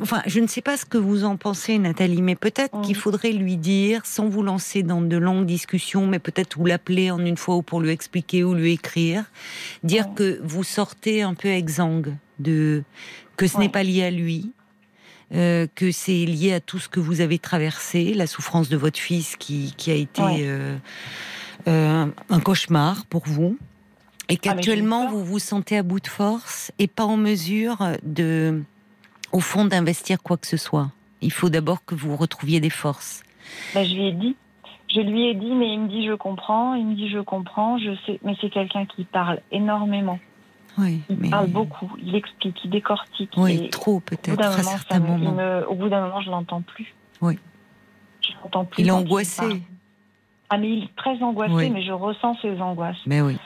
[0.00, 3.32] enfin, je ne sais pas ce que vous en pensez, Nathalie, mais peut-être qu'il faudrait
[3.32, 7.36] lui dire, sans vous lancer dans de longues discussions, mais peut-être vous l'appeler en une
[7.36, 9.24] fois ou pour lui expliquer ou lui écrire,
[9.84, 12.82] dire que vous sortez un peu exsangue de
[13.36, 14.52] que ce n'est pas lié à lui.
[15.32, 18.98] euh, que c'est lié à tout ce que vous avez traversé, la souffrance de votre
[18.98, 20.38] fils qui, qui a été Ouais.
[20.40, 20.76] euh,
[21.68, 23.56] euh, un cauchemar pour vous,
[24.28, 25.18] et qu'actuellement j'ai eu peur.
[25.18, 28.62] vous vous sentez à bout de force et pas en mesure de,
[29.32, 30.90] au fond, d'investir quoi que ce soit.
[31.22, 33.22] Il faut d'abord que vous retrouviez des forces.
[33.74, 34.36] Ben, je lui ai dit.
[34.92, 36.74] Je lui ai dit, mais il me dit je comprends.
[36.74, 37.78] Il me dit je comprends.
[37.78, 40.18] Je sais, mais c'est quelqu'un qui parle énormément.
[40.78, 41.90] Oui, Il mais parle beaucoup.
[42.02, 43.30] Il explique, il décortique.
[43.36, 45.32] oui, Et trop peut-être à certains moments.
[45.32, 46.94] me- au bout d'un moment, je l'entends plus.
[47.20, 47.38] Oui.
[48.22, 48.82] Je l'entends plus.
[48.82, 49.42] Il est angoissé.
[49.44, 49.60] Ah il
[50.50, 51.70] est très angoissé, Oui.
[51.70, 53.00] mais je ressens ses angoisses.
[53.06, 53.36] Mais oui,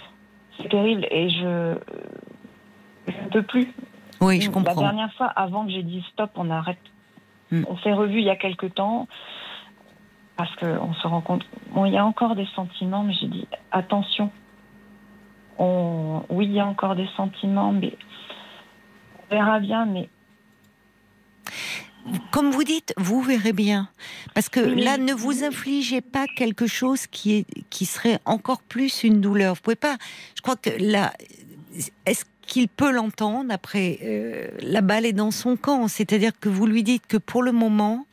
[0.59, 1.75] C'est terrible et je
[3.07, 3.73] je ne peux plus.
[4.21, 4.81] oui, je La comprends.
[4.81, 6.79] dernière fois, avant que j'ai dit stop, on arrête.
[7.51, 7.65] Hmm.
[7.69, 9.07] On s'est revus il y a quelque temps
[10.37, 11.45] parce qu'on se rend compte.
[11.73, 14.31] Bon, il y a encore des sentiments, mais j'ai dit attention.
[15.59, 16.23] On...
[16.31, 17.97] Oui, il y a encore des sentiments, mais
[19.31, 19.85] on verra bien.
[19.87, 20.09] Mais
[22.31, 23.89] Comme vous dites, vous verrez bien.
[24.35, 29.05] Parce que là, ne vous infligez pas quelque chose qui, est, qui serait encore plus
[29.05, 29.55] une douleur.
[29.55, 29.97] Vous pouvez pas.
[30.37, 31.15] Je crois que là,
[32.07, 35.89] est-ce qu'il peut l'entendre après euh, La balle est dans son camp?
[35.89, 38.07] C'est-à-dire que vous lui dites que pour le moment,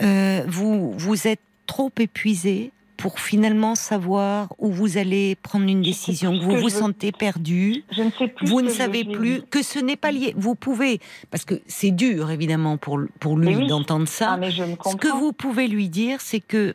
[0.00, 6.38] euh, vous, vous êtes trop épuisé pour finalement savoir où vous allez prendre une décision,
[6.38, 6.68] que vous que vous veux.
[6.70, 7.82] sentez perdu.
[7.90, 8.46] je ne sais plus.
[8.46, 10.34] Vous ne savez plus que ce n'est pas lié.
[10.36, 13.66] Vous pouvez, parce que c'est dur évidemment pour, pour lui oui.
[13.66, 14.32] d'entendre ça.
[14.32, 16.74] Ah, mais je me Ce que vous pouvez lui dire, c'est que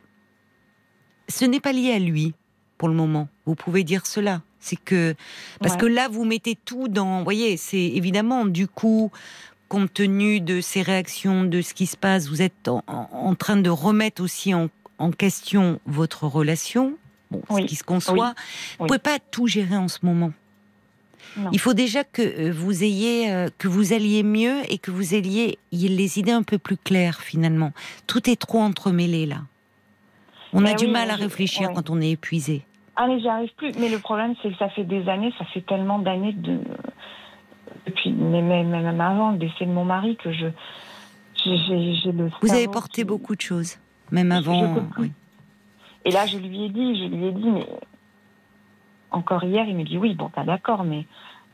[1.28, 2.34] ce n'est pas lié à lui
[2.78, 3.28] pour le moment.
[3.46, 4.42] Vous pouvez dire cela.
[4.60, 5.14] C'est que
[5.60, 5.80] parce Ouais.
[5.80, 7.18] que là, vous mettez tout dans.
[7.18, 9.10] Vous voyez, c'est évidemment du coup,
[9.68, 13.34] compte tenu de ces réactions, de ce qui se passe, vous êtes en, en- en
[13.34, 16.94] train de remettre aussi en, en question votre relation.
[17.30, 18.34] Bon, ce qui se conçoit.
[18.78, 18.86] Vous Oui.
[18.86, 20.32] pouvez pas tout gérer en ce moment.
[21.36, 21.50] Non.
[21.52, 25.14] Il faut déjà que euh, vous ayez, euh, que vous alliez mieux et que vous
[25.14, 27.72] ayez les idées un peu plus claires finalement.
[28.06, 29.38] Tout est trop entremêlé là.
[30.52, 32.62] On a Mais du mal à réfléchir quand on est épuisé.
[32.94, 33.72] Ah mais j'y arrive plus.
[33.78, 36.60] Mais le problème c'est que ça fait des années, ça fait tellement d'années de
[37.86, 40.46] depuis mais même, avant le décès de mon mari que je
[41.44, 42.30] j'ai- le.
[42.40, 43.76] Vous avez porté qui- beaucoup de choses,
[44.10, 44.74] même avant.
[44.98, 45.12] oui.
[46.04, 47.66] Et là je lui ai dit, je lui ai dit mais
[49.10, 51.06] encore hier il me dit oui bon t'as d'accord mais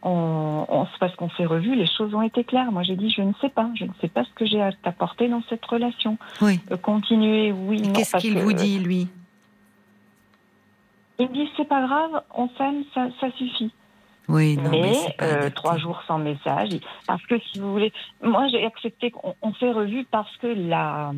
[0.05, 2.73] on, parce qu'on s'est revus les choses ont été claires.
[2.73, 4.73] Moi j'ai dit je ne sais pas, je ne sais pas ce que j'ai à
[4.73, 6.19] t'apporter dans cette relation.
[6.41, 6.61] Oui.
[6.71, 7.83] Euh, continuer oui.
[7.93, 9.09] Qu'est-ce qu'il vous dit lui?
[11.19, 13.73] Il me dit c'est pas grave, on s'aime, ça, ça suffit.
[14.29, 16.71] Oui, non, mais, mais c'est pas euh, trois jours sans message.
[17.07, 21.13] Parce que si vous voulez, moi j'ai accepté qu'on on s'est revus parce que la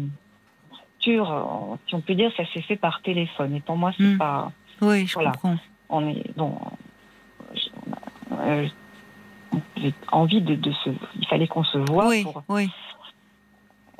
[1.10, 3.54] euh, si on peut dire, ça s'est fait par téléphone.
[3.54, 4.18] Et pour moi, c'est Hmm.
[4.18, 4.52] pas.
[4.82, 5.30] Oui, je Voilà.
[5.32, 5.56] comprends.
[5.88, 6.56] On est bon.
[7.54, 7.70] j'ai-
[8.32, 8.66] euh,
[9.76, 10.90] J'ai envie de, de se.
[11.20, 12.08] Il fallait qu'on se voit.
[12.08, 12.42] oui, Pour...
[12.48, 12.68] oui.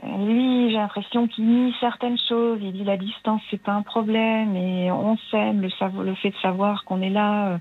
[0.03, 2.59] Lui, j'ai l'impression qu'il nie certaines choses.
[2.61, 4.55] Il dit la distance, c'est pas un problème.
[4.57, 5.61] Et on s'aime.
[5.63, 5.69] Le,
[6.03, 7.59] le fait de savoir qu'on est là, euh,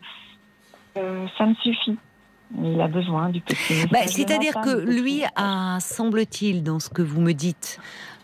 [0.98, 1.98] euh, ça me suffit.
[2.62, 3.88] Il a besoin du petit.
[3.92, 7.80] Bah, C'est-à-dire que lui a, semble-t-il, dans ce que vous me dites,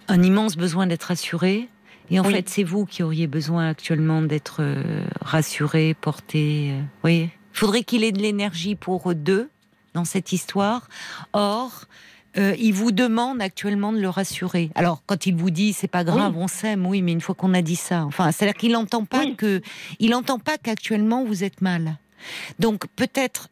[0.09, 1.69] un immense besoin d'être rassuré.
[2.11, 2.33] Et en Oui.
[2.33, 6.71] fait, c'est vous qui auriez besoin actuellement d'être euh, rassuré, porté.
[7.05, 9.49] euh, Il faudrait qu'il ait de l'énergie pour eux deux
[9.93, 10.87] dans cette histoire.
[11.33, 11.85] Or,
[12.37, 14.71] euh, il vous demande actuellement de le rassurer.
[14.75, 17.53] Alors, quand il vous dit c'est pas grave, on s'aime, oui, mais une fois qu'on
[17.53, 19.35] a dit ça, enfin, c'est-à-dire qu'il n'entend pas Oui.
[19.35, 19.61] que,
[19.99, 21.97] il n'entend pas qu'actuellement vous êtes mal.
[22.59, 23.49] Donc, peut-être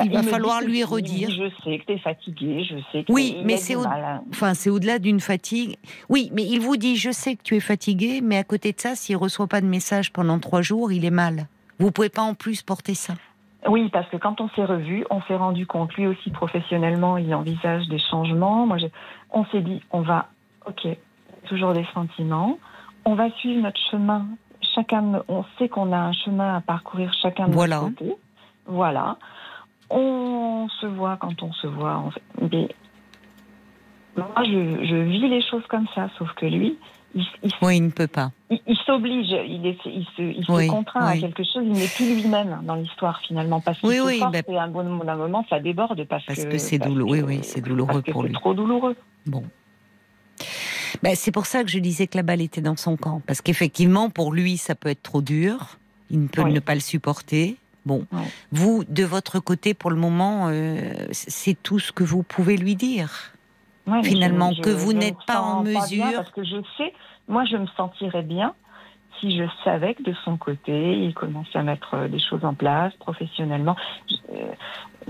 [0.00, 1.30] Bah, il va falloir lui redire.
[1.30, 4.22] Je sais que tu es fatigué, je sais que Oui, mais c'est au- hein.
[4.30, 5.76] Enfin, c'est au-delà d'une fatigue.
[6.08, 8.80] Oui, mais il vous dit, je sais que tu es fatigué, mais à côté de
[8.80, 11.46] ça, s'il reçoit pas de message pendant trois jours, il est mal.
[11.78, 13.14] Vous pouvez pas en plus porter ça.
[13.68, 17.34] Oui, parce que quand on s'est revus, on s'est rendu compte, lui aussi professionnellement, il
[17.34, 18.66] envisage des changements.
[18.66, 18.78] Moi,
[19.32, 20.28] on s'est dit, on va,
[20.66, 20.88] ok,
[21.46, 22.58] toujours des sentiments,
[23.04, 24.26] on va suivre notre chemin.
[24.74, 27.80] Chacun, on sait qu'on a un chemin à parcourir chacun de Voilà.
[27.80, 28.14] notre côté.
[28.66, 29.16] Voilà.
[29.90, 31.96] On se voit quand on se voit.
[31.96, 32.22] en fait.
[32.52, 32.68] Mais
[34.16, 36.76] moi, je, je vis les choses comme ça, sauf que lui,
[37.14, 38.30] il, il Oui, il ne peut pas.
[38.50, 41.72] il, il s'oblige, il, est- il se, il se Oui, contraint à quelque chose, il
[41.72, 43.60] n'est plus lui-même dans l'histoire finalement.
[43.60, 46.44] Parce qu'il Oui, oui, force ben- et à un bon moment, ça déborde parce, Parce
[46.44, 48.34] que c'est douloureux, que- oui, oui, c'est douloureux parce que pour c'est lui.
[48.34, 48.96] trop douloureux.
[49.26, 49.44] Bon.
[51.02, 53.22] Ben, c'est pour ça que je disais que la balle était dans son camp.
[53.26, 55.78] Parce qu'effectivement, pour lui, ça peut être trop dur.
[56.10, 56.52] Il ne peut Oui.
[56.52, 57.56] ne pas le supporter.
[57.86, 58.24] Bon, Ouais.
[58.52, 62.76] vous, de votre côté, pour le moment, euh, c'est tout ce que vous pouvez lui
[62.76, 63.32] dire.
[63.86, 66.92] Ouais, Finalement, je- que vous n'êtes pas en mesure- parce que je sais,
[67.26, 68.54] moi, je me sentirais bien
[69.18, 72.54] si je savais que de son côté, il commençait à mettre euh, des choses en
[72.54, 73.76] place professionnellement.
[74.08, 74.52] Je- euh,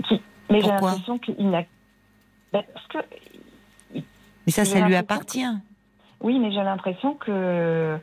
[0.07, 1.63] qui- mais j'ai l'impression qu'il n'a.
[2.53, 2.97] Ben, parce que
[3.93, 5.45] Mais ça, ça lui appartient.
[6.21, 7.97] Oui, mais j'ai l'impression que euh,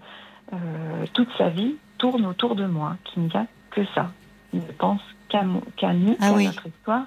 [1.14, 4.10] toute sa vie tourne autour de moi, qu'il n'y a que ça.
[4.52, 5.60] Ne pense qu'à nous,
[6.20, 6.46] Ah qu'à oui.
[6.46, 7.04] notre histoire.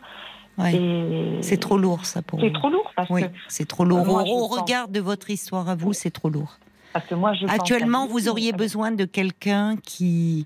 [0.57, 1.39] Ouais.
[1.41, 4.05] C'est trop lourd, ça, pour C'est trop lourd parce Oui, que c'est trop lourd.
[4.05, 6.59] Moi, au pense- regard de votre histoire à vous, c'est trop lourd.
[6.93, 10.45] parce que moi je pense à Actuellement, vous auriez besoin de quelqu'un qui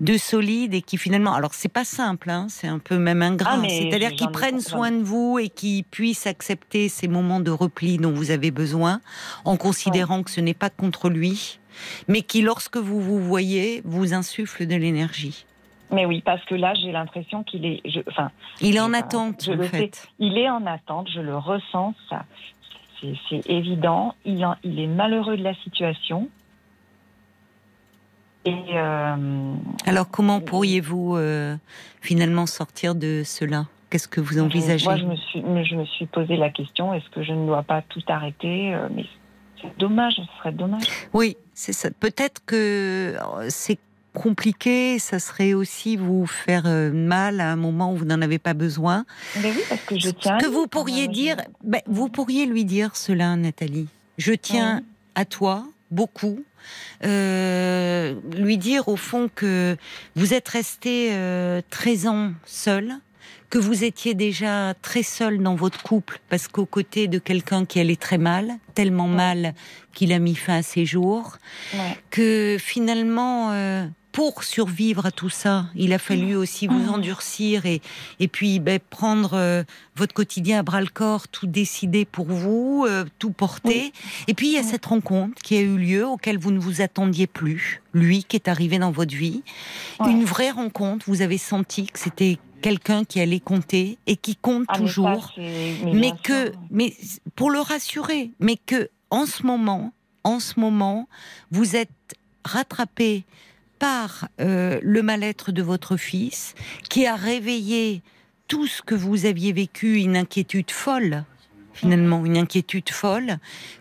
[0.00, 3.52] de solide et qui finalement, alors c'est pas simple, hein, c'est un peu même ingrat.
[3.54, 7.40] Ah, C'est-à-dire j'en qui ai prenne soin de vous et qui puisse accepter ces moments
[7.40, 9.00] de repli dont vous avez besoin,
[9.46, 11.58] en considérant que ce n'est pas contre lui,
[12.08, 15.46] mais qui, lorsque vous vous voyez, vous insuffle de l'énergie.
[15.92, 19.44] Mais oui, parce que là j'ai l'impression qu'il est, je- enfin, Il est en attente,
[19.44, 20.08] je en le fait.
[20.18, 21.08] il est en attente.
[21.12, 22.24] Je le ressens, ça,
[23.00, 24.14] c'est évident.
[24.24, 26.28] Il, en- il est malheureux de la situation.
[28.46, 29.54] Et euh,
[29.86, 31.56] Alors, comment pourriez-vous euh,
[32.00, 33.66] finalement sortir de cela?
[33.90, 34.84] Qu'est-ce que vous envisagez?
[34.86, 37.62] Moi, je me suis, je me suis posé la question est-ce que je ne dois
[37.64, 39.04] pas tout arrêter Euh, Mais
[39.60, 40.84] c'est dommage, ce serait dommage.
[41.12, 41.90] Oui, c'est ça.
[41.90, 43.16] Peut-être que
[43.48, 43.78] c'est
[44.14, 48.38] compliqué, ça serait aussi vous faire euh, mal à un moment où vous n'en avez
[48.38, 49.04] pas besoin.
[49.42, 50.38] Mais oui, parce que je tiens.
[50.38, 53.88] que vous pourriez dire, ben, vous pourriez lui dire cela, Nathalie.
[54.18, 54.84] Je tiens Oui.
[55.14, 56.40] à toi beaucoup.
[57.04, 59.76] Euh, lui dire au fond que
[60.14, 62.92] vous êtes resté euh, 13 ans seul,
[63.48, 67.80] que vous étiez déjà très seul dans votre couple parce qu'aux côtés de quelqu'un qui
[67.80, 69.54] allait très mal, tellement mal
[69.94, 71.38] qu'il a mis fin à ses jours,
[71.74, 71.96] Ouais.
[72.10, 77.80] que finalement, euh, pour survivre à tout ça, il a fallu aussi vous endurcir et,
[78.18, 79.62] et puis ben, prendre euh,
[79.96, 83.92] votre quotidien à bras le corps, tout décider pour vous, euh, tout porter.
[84.26, 84.66] Et puis il y a Oui.
[84.68, 88.48] cette rencontre qui a eu lieu, auquel vous ne vous attendiez plus, lui qui est
[88.48, 89.42] arrivé dans votre vie.
[90.04, 94.66] Une vraie rencontre, vous avez senti que c'était quelqu'un qui allait compter et qui compte
[94.68, 96.60] Ah, mais toujours mais que, sûr.
[96.70, 96.94] mais
[97.36, 99.92] pour le rassurer, mais que en ce moment,
[100.24, 101.08] en ce moment,
[101.50, 101.90] vous êtes
[102.44, 103.24] rattrapé
[103.80, 106.54] par euh, le mal-être de votre fils,
[106.88, 108.02] qui a réveillé
[108.46, 111.24] tout ce que vous aviez vécu, une inquiétude folle,
[111.72, 113.38] finalement, une inquiétude folle,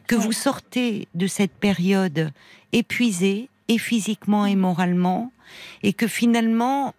[0.08, 2.32] que vous sortez de cette période
[2.72, 5.32] épuisé, et physiquement et moralement,
[5.84, 6.96] et que finalement,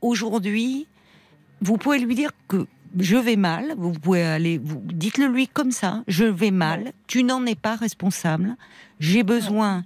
[0.00, 0.88] aujourd'hui,
[1.60, 2.66] vous pouvez lui dire que
[2.98, 7.22] je vais mal, vous pouvez aller, vous dites-le lui comme ça, je vais mal, tu
[7.22, 8.56] n'en es pas responsable,
[9.00, 9.84] j'ai besoin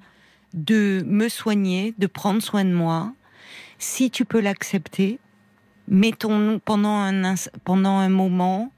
[0.57, 3.13] de me soigner, de prendre soin de moi.
[3.79, 5.19] Si tu peux l'accepter,
[5.87, 8.73] mettons-nous pendant un, pendant un moment,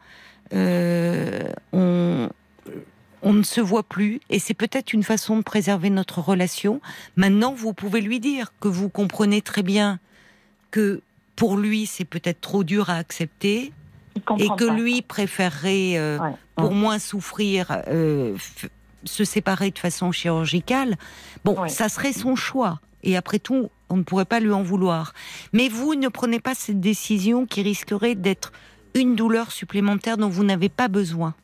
[0.52, 2.28] euh, on,
[3.22, 6.80] on ne se voit plus et c'est peut-être une façon de préserver notre relation.
[7.16, 10.00] Maintenant, vous pouvez lui dire que vous comprenez très bien
[10.70, 11.00] que
[11.36, 13.72] pour lui, c'est peut-être trop dur à accepter
[14.38, 14.74] et que pas.
[14.74, 16.32] lui préférerait, euh, Ouais.
[16.56, 18.36] pour moins souffrir, euh,
[19.04, 20.96] se séparer de façon chirurgicale.
[21.44, 22.80] Bon, ça serait son choix.
[23.02, 25.12] Et après tout, on ne pourrait pas lui en vouloir.
[25.52, 28.52] Mais vous ne prenez pas cette décision qui risquerait d'être
[28.94, 31.34] une douleur supplémentaire dont vous n'avez pas besoin.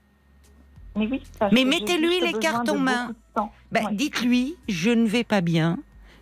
[0.96, 3.14] Mais oui, Mais mettez-lui les cartes en main.
[3.72, 3.94] Ben, Ouais.
[3.94, 5.78] Dites-lui, je ne vais pas bien.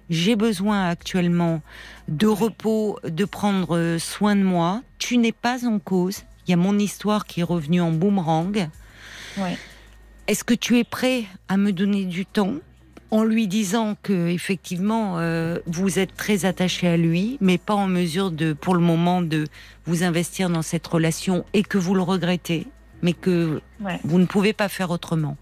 [0.08, 1.60] J'ai besoin actuellement
[2.08, 4.82] de repos, de prendre soin de moi.
[4.98, 6.22] Tu n'es pas en cause.
[6.46, 8.68] Il y a mon histoire qui est revenue en boomerang.
[9.38, 9.58] Ouais.
[10.28, 12.54] Est-ce que tu es prêt à me donner du temps
[13.10, 17.86] en lui disant que effectivement euh, vous êtes très attaché à lui, mais pas en
[17.86, 19.44] mesure de, pour le moment, de
[19.84, 22.66] vous investir dans cette relation et que vous le regrettez,
[23.02, 23.98] mais que Ouais.
[24.04, 25.36] vous ne pouvez pas faire autrement?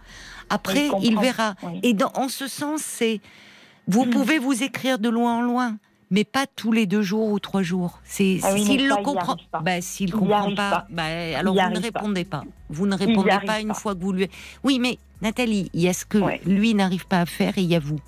[0.49, 1.55] Après, Il verra.
[1.63, 1.79] Oui.
[1.85, 3.21] Et dans, en ce sens, c'est
[3.87, 4.11] vous Mm.
[4.11, 5.77] pouvez vous écrire de loin en loin,
[6.11, 8.01] mais pas tous les deux jours ou trois jours.
[8.05, 10.87] C'est Ah oui, s'il le comprend, bah, s'il comprend pas, pas.
[10.91, 11.05] bah,
[11.39, 11.81] alors vous ne pas.
[11.81, 12.45] répondez pas.
[12.69, 14.29] Vous ne répondez pas une fois que vous lui.
[14.65, 16.41] Oui, mais Nathalie, il y a ce que Ouais.
[16.47, 18.01] lui n'arrive pas à faire et il y a vous.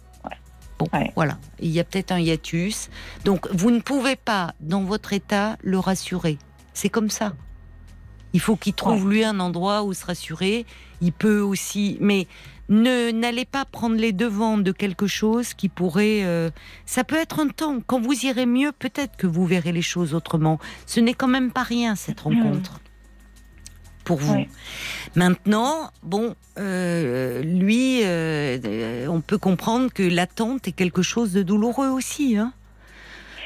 [0.79, 1.13] Bon, Ouais.
[1.15, 1.39] voilà.
[1.61, 2.89] Il y a peut-être un hiatus.
[3.25, 6.39] Donc, vous ne pouvez pas, dans votre état, le rassurer.
[6.75, 7.35] C'est comme ça.
[8.33, 10.65] Il faut qu'il trouve lui un endroit où se rassurer.
[11.03, 12.27] Il peut aussi, mais
[12.73, 16.23] ne n'allez pas prendre les devants de quelque chose qui pourrait.
[16.25, 16.51] euh,
[16.87, 17.81] ça peut être un temps.
[17.87, 20.59] Quand vous irez mieux, peut-être que vous verrez les choses autrement.
[20.87, 22.81] Ce n'est quand même pas rien cette rencontre
[24.05, 24.45] pour vous.
[25.15, 31.89] Maintenant, bon, euh, lui, euh, on peut comprendre que l'attente est quelque chose de douloureux
[31.89, 32.37] aussi.
[32.37, 32.53] Hein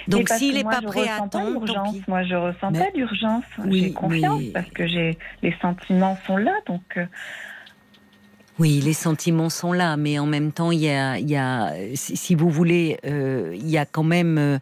[0.08, 1.66] Donc s'il n'est pas prêt à attendre.
[2.06, 3.44] Moi, je ressens pas d'urgence.
[3.70, 6.98] j'ai confiance parce que j'ai les sentiments sont là, donc.
[8.58, 11.74] Oui, les sentiments sont là, mais en même temps, il y a, il y a
[11.94, 14.58] si vous voulez, euh, il y a quand même, euh,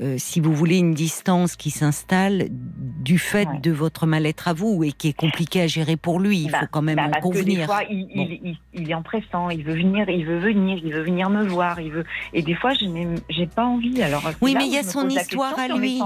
[0.00, 4.82] euh, si vous voulez, une distance qui s'installe du fait de votre mal-être à vous
[4.82, 6.40] et qui est compliqué à gérer pour lui.
[6.40, 7.60] Il bah, faut quand même bah, en convenir.
[7.60, 11.04] des fois, il, il, est en pressant, il veut venir, il veut venir, il veut
[11.04, 12.04] venir me voir, il veut.
[12.32, 14.02] Et des fois, je n'ai, pas envie.
[14.02, 16.00] Alors oui, mais il y a son histoire à lui,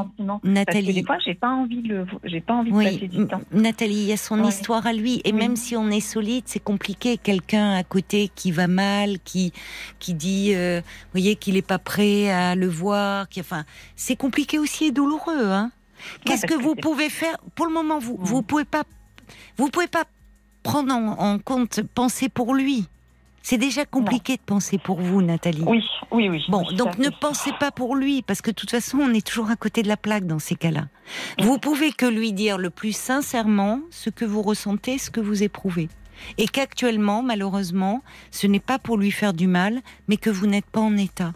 [0.45, 0.64] Nathalie.
[0.64, 3.41] Parce que des fois, j'ai pas envie de, j'ai pas envie de passer du temps.
[3.51, 6.62] Nathalie, il y a son histoire à lui, et même si on est solide, c'est
[6.62, 9.53] compliqué quelqu'un à côté qui va mal, qui,
[10.01, 13.64] qui dit, euh, vous voyez, qu'il n'est pas prêt à le voir, qui, enfin,
[13.95, 15.70] c'est compliqué aussi et douloureux, hein.
[16.24, 17.37] Qu'est-ce que vous pouvez faire?
[17.55, 18.83] Pour le moment Vous, vous pouvez pas,
[19.59, 20.05] vous pouvez pas
[20.64, 22.87] prendre en, compte penser pour lui.
[23.43, 25.62] C'est déjà compliqué de penser pour vous, Nathalie.
[25.66, 26.43] Oui, oui, oui.
[26.49, 29.51] Bon, donc ne pensez pas pour lui, parce que de toute façon, on est toujours
[29.51, 30.89] à côté de la plaque dans ces cas-là.
[31.39, 35.45] Vous pouvez que lui dire le plus sincèrement ce que vous ressentez, ce que vous
[35.45, 35.89] éprouvez
[36.39, 40.66] et qu'actuellement, malheureusement, ce n'est pas pour lui faire du mal, mais que vous n'êtes
[40.66, 41.33] pas en état.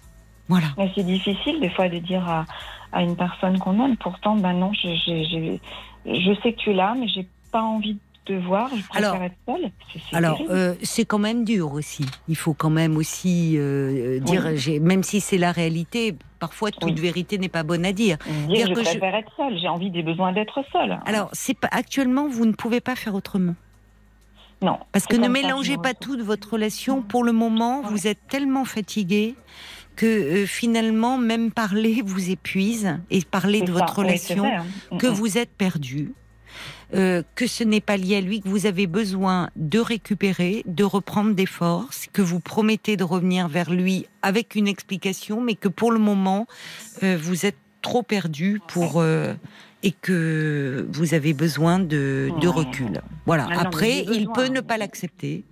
[0.48, 0.68] Voilà.
[0.94, 2.44] C'est difficile des fois de dire à,
[2.92, 3.96] à une personne qu'on aime.
[3.96, 5.58] Pourtant, ben non, je, je,
[6.06, 8.68] je, sais que tu es là, mais j'ai pas envie de te voir.
[8.74, 9.70] Je préfère alors, être seule.
[10.12, 12.06] alors, euh, c'est quand même dur aussi.
[12.28, 14.46] Il faut quand même aussi euh, dire,
[14.80, 18.18] même si c'est la réalité, parfois toute vérité n'est pas bonne à dire.
[18.48, 19.58] Dire, je préfère être seule.
[19.58, 20.98] J'ai envie des besoins d'être seule.
[21.06, 23.54] Alors, c'est pas actuellement, vous ne pouvez pas faire autrement.
[24.64, 24.78] Non.
[24.92, 27.02] Parce que ne mélangez pas tout de votre relation.
[27.02, 29.36] Pour le moment, vous êtes tellement fatigué
[29.94, 34.98] que euh, finalement, même parler vous épuise et parler de votre relation, hein.
[34.98, 36.12] que vous êtes perdu.
[36.94, 40.84] Euh, que ce n'est pas lié à lui, que vous avez besoin de récupérer, de
[40.84, 45.68] reprendre des forces, que vous promettez de revenir vers lui avec une explication, mais que
[45.68, 46.46] pour le moment,
[47.02, 49.02] euh, vous êtes trop perdu pour
[49.84, 53.02] et que vous avez besoin de, recul.
[53.26, 53.46] Voilà.
[53.50, 55.44] Ah Après, il peut ne pas l'accepter.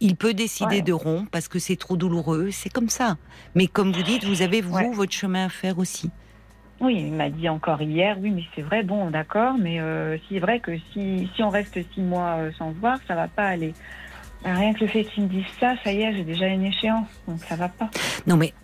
[0.00, 2.50] Il peut décider de rompre parce que c'est trop douloureux.
[2.52, 3.16] C'est comme ça.
[3.54, 6.08] Mais comme vous dites, vous avez, vous, votre chemin à faire aussi.
[6.80, 10.38] Oui, il m'a dit encore hier, oui, mais c'est vrai, bon, d'accord, mais euh, c'est
[10.38, 13.44] vrai que si, si on reste six mois euh, sans se voir, ça va pas
[13.44, 13.74] aller.
[14.42, 17.08] Rien que le fait qu'il me dise ça, ça y est, j'ai déjà une échéance,
[17.28, 17.90] donc ça va pas.
[18.26, 18.54] Non, mais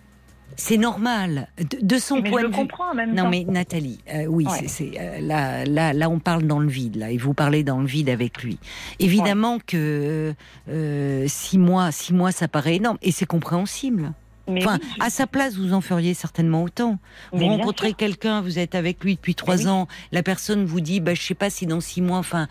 [0.57, 1.47] c'est normal.
[1.81, 2.53] De, son point de vue.
[2.53, 6.59] comprends même non, mais Nathalie, euh, oui, c'est euh, là, là, là, on parle dans
[6.59, 8.57] le vide, là, et vous parlez dans le vide avec lui.
[8.99, 10.33] Évidemment que
[10.69, 14.13] euh, six mois, six mois, ça paraît énorme, et c'est compréhensible.
[14.49, 16.97] enfin, à sa place, vous en feriez certainement autant.
[17.31, 21.13] Vous rencontrez quelqu'un, vous êtes avec lui depuis trois ans, la personne vous dit, bah,
[21.13, 22.47] je sais pas si dans six mois, enfin.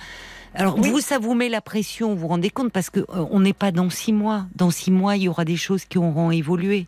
[0.55, 3.53] Alors vous, ça vous met la pression, vous vous rendez compte, parce que on n'est
[3.53, 4.47] pas dans six mois.
[4.55, 6.87] Dans six mois, il y aura des choses qui auront évolué.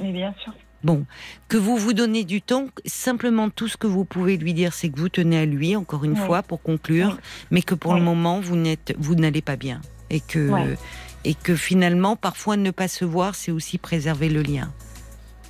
[0.00, 0.52] Mais bien sûr.
[0.82, 1.04] Bon,
[1.48, 4.88] que vous vous donnez du temps, simplement tout ce que vous pouvez lui dire, c'est
[4.88, 7.18] que vous tenez à lui, encore une fois, pour conclure,
[7.50, 9.82] mais que pour le moment, vous n'êtes, vous n'allez pas bien.
[10.08, 10.50] Et que,
[11.24, 14.72] et que finalement, parfois, ne pas se voir, c'est aussi préserver le lien.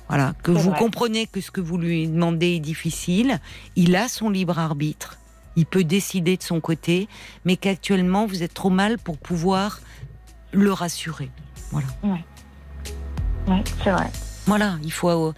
[0.09, 3.39] Voilà, que vous comprenez que ce que vous lui demandez est difficile,
[3.77, 5.17] il a son libre arbitre,
[5.55, 7.07] il peut décider de son côté,
[7.45, 9.79] mais qu'actuellement, vous êtes trop mal pour pouvoir
[10.51, 11.29] le rassurer.
[11.71, 11.87] Voilà.
[12.03, 12.19] Oui,
[13.81, 14.11] c'est vrai.
[14.51, 15.33] Voilà, il faut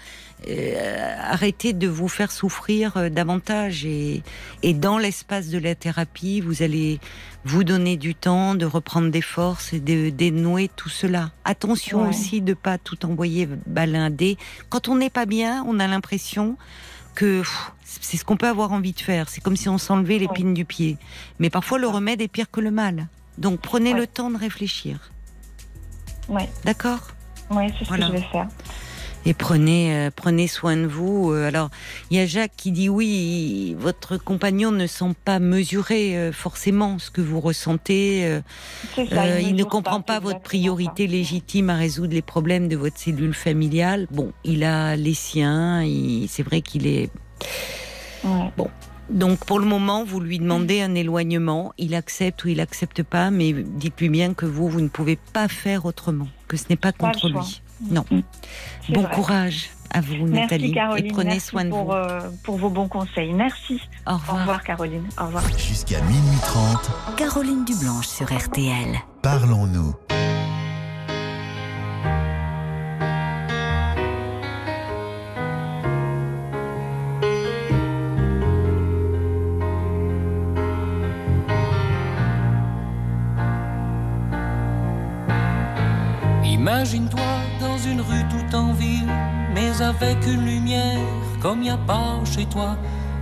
[0.47, 4.23] euh, arrêter de vous faire souffrir euh, davantage et,
[4.63, 6.99] et dans l'espace de la thérapie, vous allez
[7.45, 11.29] vous donner du temps de reprendre des forces et de dénouer tout cela.
[11.45, 14.35] Attention aussi de pas tout envoyer balinder.
[14.69, 16.57] Quand on n'est pas bien, on a l'impression
[17.13, 17.43] que
[17.83, 19.29] c'est ce qu'on peut avoir envie de faire.
[19.29, 20.97] C'est comme si on s'enlevait l'épine du pied.
[21.37, 23.09] Mais parfois le remède est pire que le mal.
[23.37, 25.11] Donc prenez le temps de réfléchir.
[26.29, 26.49] Ouais.
[26.65, 27.09] D'accord?
[27.51, 28.47] Oui, c'est ce que je vais faire
[29.25, 31.31] et prenez euh, prenez soin de vous.
[31.31, 31.69] Euh, alors
[32.09, 36.99] il y a Jacques qui dit oui, votre compagnon ne sent pas mesurer euh, forcément
[36.99, 38.39] ce que vous ressentez.
[38.97, 44.07] il, ne comprend pas, votre priorité légitime à résoudre les problèmes de votre cellule familiale.
[44.11, 45.85] Bon, il a les siens.
[46.27, 47.09] C'est vrai qu'il est
[48.23, 48.69] bon.
[49.09, 53.31] Donc pour le moment, vous lui demandez un éloignement, il accepte ou il accepte pas,
[53.31, 56.93] mais dites-lui bien que vous, vous ne pouvez pas faire autrement, que ce n'est pas
[56.93, 57.61] contre lui.
[57.81, 58.05] Non.
[58.09, 58.21] Mm.
[58.93, 60.71] Bon courage à vous, Nathalie.
[60.71, 61.05] Caroline.
[61.05, 61.91] Et prenez soin de vous.
[61.91, 63.33] Euh, pour vos bons conseils.
[63.33, 63.79] Merci.
[64.07, 64.35] Au revoir.
[64.35, 65.07] Au revoir, Caroline.
[65.19, 65.43] Au revoir.
[65.57, 67.15] Jusqu'à minuit 30.
[67.17, 68.97] Caroline Dublanche sur RTL.
[69.21, 69.93] Parlons-nous.
[86.45, 87.52] Imagine-toi
[87.85, 89.11] une rue tout en ville,
[89.53, 90.99] mais avec une lumière
[91.41, 92.77] comme n'y a pas chez toi,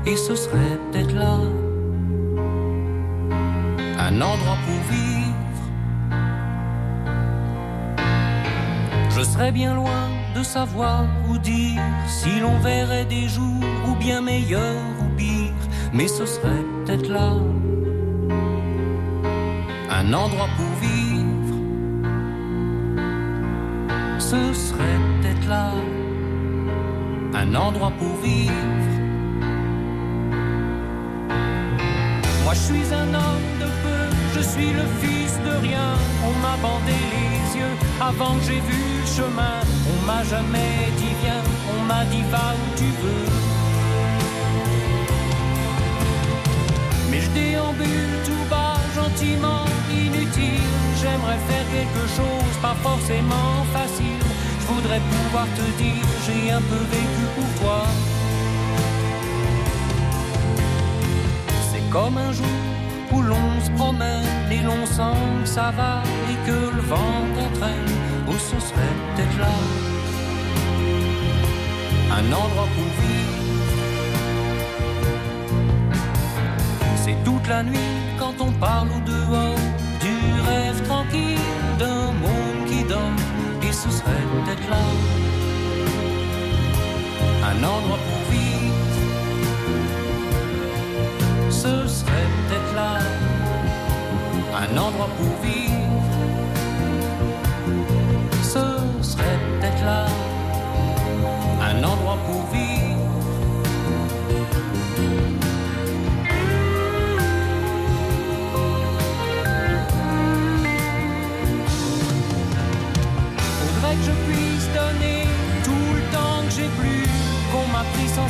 [0.05, 1.37] et ce serait peut-être là
[3.99, 5.61] un endroit pour vivre.
[9.09, 14.21] Je serais bien loin de savoir ou dire si l'on verrait des jours ou bien
[14.21, 17.33] meilleurs ou pires, mais ce serait peut-être là
[19.89, 21.10] un endroit pour vivre.
[24.21, 25.71] Ce serait peut-être là
[27.33, 28.53] un endroit pour vivre.
[32.43, 34.03] Moi je suis un homme de peu,
[34.35, 35.89] je suis le fils de rien.
[36.23, 39.57] On m'a bandé les yeux avant que j'ai vu le chemin.
[39.91, 41.43] On m'a jamais dit viens,
[41.73, 43.27] on m'a dit va où tu veux.
[47.09, 50.69] Mais je déambule tout bas, gentiment, inutile.
[50.99, 54.21] J'aimerais faire quelque chose, pas forcément facile.
[54.59, 57.81] Je voudrais pouvoir te dire, j'ai un peu vécu pour toi.
[61.71, 62.59] C'est comme un jour
[63.11, 67.91] où l'on se promène et l'on sent que ça va et que le vent t'entraîne,
[68.27, 69.55] où ce serait peut-être là
[72.13, 73.37] un endroit pour vivre.
[76.95, 78.00] C'est toute la nuit
[78.37, 79.55] quand on parle au dehors
[79.99, 80.15] du
[80.47, 81.37] rêve tranquille
[81.79, 82.99] d'un monde qui dort,
[83.61, 84.77] et ce serait peut-être là
[87.43, 88.75] un endroit pour vivre.
[91.49, 92.99] Ce serait peut-être là
[94.63, 95.71] un endroit pour vivre.
[98.43, 98.65] Ce
[99.01, 100.05] serait peut-être là
[101.61, 102.90] un endroit pour vivre.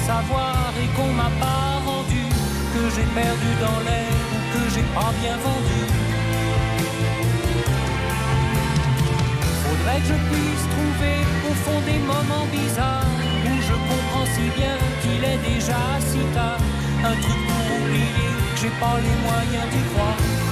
[0.06, 2.24] Savoir et qu'on m'a pas rendu,
[2.74, 5.82] que j'ai perdu dans l'air ou que j'ai pas bien vendu.
[9.64, 11.18] Faudrait que je puisse trouver
[11.50, 13.16] au fond des moments bizarres
[13.48, 16.62] où je comprends si bien qu'il est déjà si tard.
[17.04, 20.51] Un truc pour oublier que j'ai pas les moyens d'y croire.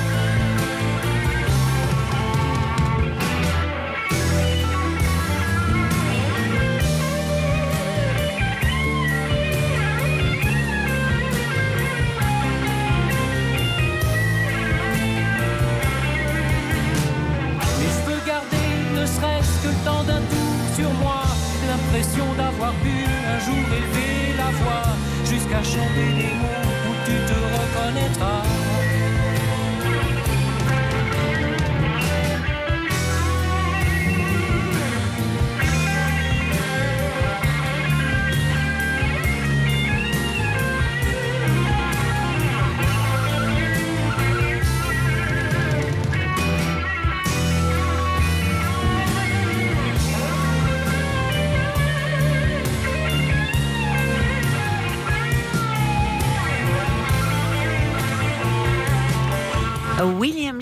[19.60, 21.24] Serait-ce que le temps d'un tour sur moi,
[21.68, 24.84] l'impression d'avoir pu un jour élever la voix
[25.26, 28.79] jusqu'à chanter des mots où tu te reconnaîtras.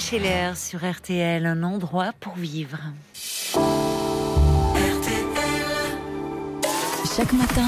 [0.09, 2.77] Scheller sur RTL, un endroit pour vivre.
[7.13, 7.67] Chaque matin,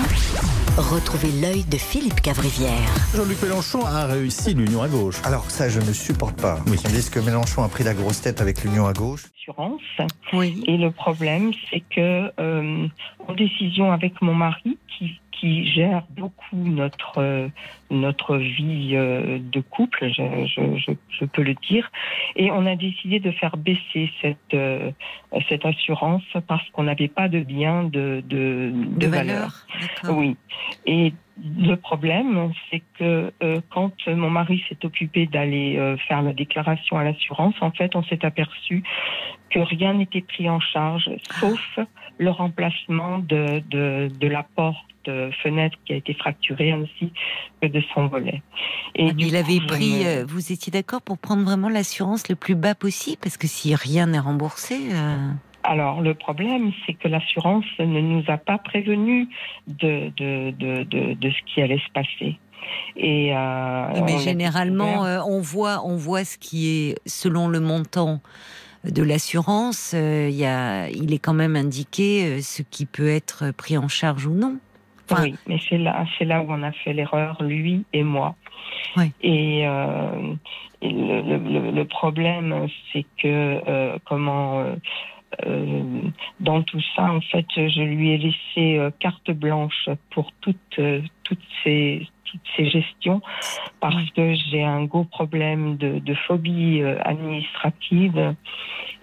[0.77, 2.95] retrouvez l'œil de Philippe Cavrivière.
[3.13, 5.15] Jean-Luc Mélenchon a réussi l'union à gauche.
[5.25, 6.59] Alors ça, je ne supporte pas.
[6.67, 6.77] Oui.
[6.85, 9.25] On dit que Mélenchon a pris la grosse tête avec l'union à gauche.
[9.35, 9.81] assurance.
[10.31, 10.63] Oui.
[10.65, 12.87] Et le problème, c'est que euh,
[13.27, 17.47] en décision avec mon mari, qui, qui gère beaucoup notre euh,
[17.89, 21.89] notre vie euh, de couple, je, je, je, je peux le dire,
[22.35, 24.91] et on a décidé de faire baisser cette euh,
[25.47, 29.65] cette assurance parce qu'on n'avait pas de bien de de, De valeur.
[30.09, 30.35] Oui.
[30.85, 31.13] Et
[31.57, 36.97] le problème, c'est que euh, quand mon mari s'est occupé d'aller euh, faire la déclaration
[36.97, 38.83] à l'assurance, en fait, on s'est aperçu
[39.49, 41.09] que rien n'était pris en charge,
[41.39, 41.79] sauf
[42.19, 44.75] le remplacement de, de, de la porte
[45.41, 47.11] fenêtre qui a été fracturée ainsi
[47.61, 48.43] que de son volet.
[48.95, 52.29] Et Ah, Il avait coup, pris, me- euh, vous étiez d'accord pour prendre vraiment l'assurance
[52.29, 54.77] le plus bas possible Parce que si rien n'est remboursé.
[54.91, 55.29] euh,
[55.63, 59.27] Alors, le problème, c'est que l'assurance ne nous a pas prévenus
[59.67, 62.37] de, de, de, de, ce qui allait se passer.
[62.97, 68.21] Et, euh, mais généralement, on voit, on voit ce qui est selon le montant
[68.83, 69.93] de l'assurance.
[69.95, 73.77] euh, il y a, il est quand même indiqué euh, ce qui peut être pris
[73.77, 74.57] en charge ou non.
[75.11, 78.35] Enfin, oui, mais c'est là, c'est là où on a fait l'erreur, lui et moi.
[78.95, 79.11] Oui.
[79.21, 80.33] Et, euh,
[80.81, 84.63] et le, le- le- le problème, c'est que euh, comment
[85.45, 86.01] euh,
[86.39, 90.79] dans tout ça, en fait, je lui ai laissé carte blanche pour toutes,
[91.23, 93.21] toutes, ces, toutes ces gestions
[93.79, 98.35] parce que j'ai un gros problème de, de phobie euh, administrative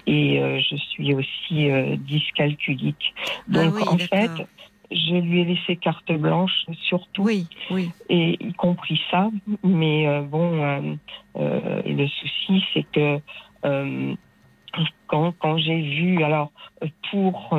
[0.07, 3.14] et euh, je suis aussi euh, dyscalculique.
[3.49, 4.31] Donc, ah oui, en fait,
[4.91, 7.91] je lui ai laissé carte blanche surtout Oui, oui.
[8.09, 9.31] et y compris ça.
[9.64, 10.99] Mais euh, bon,
[11.35, 13.20] le souci, c'est que
[15.09, 16.53] quand, quand j'ai vu, alors
[17.11, 17.59] pour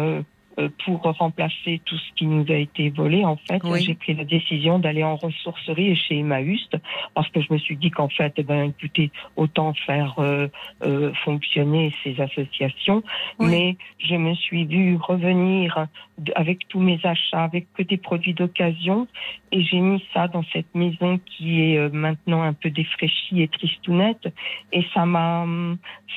[0.85, 3.83] pour remplacer tout ce qui nous a été volé, en fait, Oui.
[3.83, 6.67] j'ai pris la décision d'aller en ressourcerie et chez Emmaüs
[7.13, 10.47] parce que je me suis dit qu'en fait, eh ben, écoutez, autant faire euh,
[10.83, 13.03] euh, fonctionner ces associations.
[13.39, 13.47] Oui.
[13.49, 15.87] Mais je me suis vue revenir
[16.35, 19.07] avec tous mes achats, avec que des produits d'occasion,
[19.51, 23.47] et j'ai mis ça dans cette maison qui est euh, maintenant un peu défraîchie et
[23.47, 24.27] tristounette,
[24.71, 25.45] et ça m'a,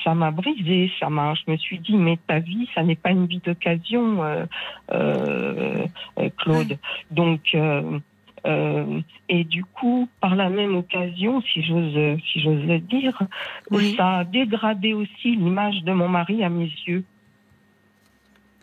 [0.03, 3.11] ça m'a brisé, ça m'a, je me suis dit, mais ta vie, ça n'est pas
[3.11, 4.45] une vie d'occasion, euh,
[4.91, 5.85] euh,
[6.19, 6.77] euh, Claude.
[7.11, 7.99] Donc, euh,
[8.47, 13.21] euh, et du coup, par la même occasion, si j'ose, si j'ose le dire,
[13.69, 13.93] Oui.
[13.95, 17.03] ça a dégradé aussi l'image de mon mari à mes yeux.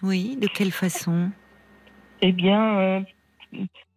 [0.02, 1.30] Oui, de quelle façon?
[2.20, 3.00] Eh bien, euh,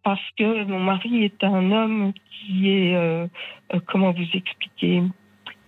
[0.02, 3.26] parce que mon mari est un homme qui est, euh,
[3.74, 5.02] euh, comment vous expliquer?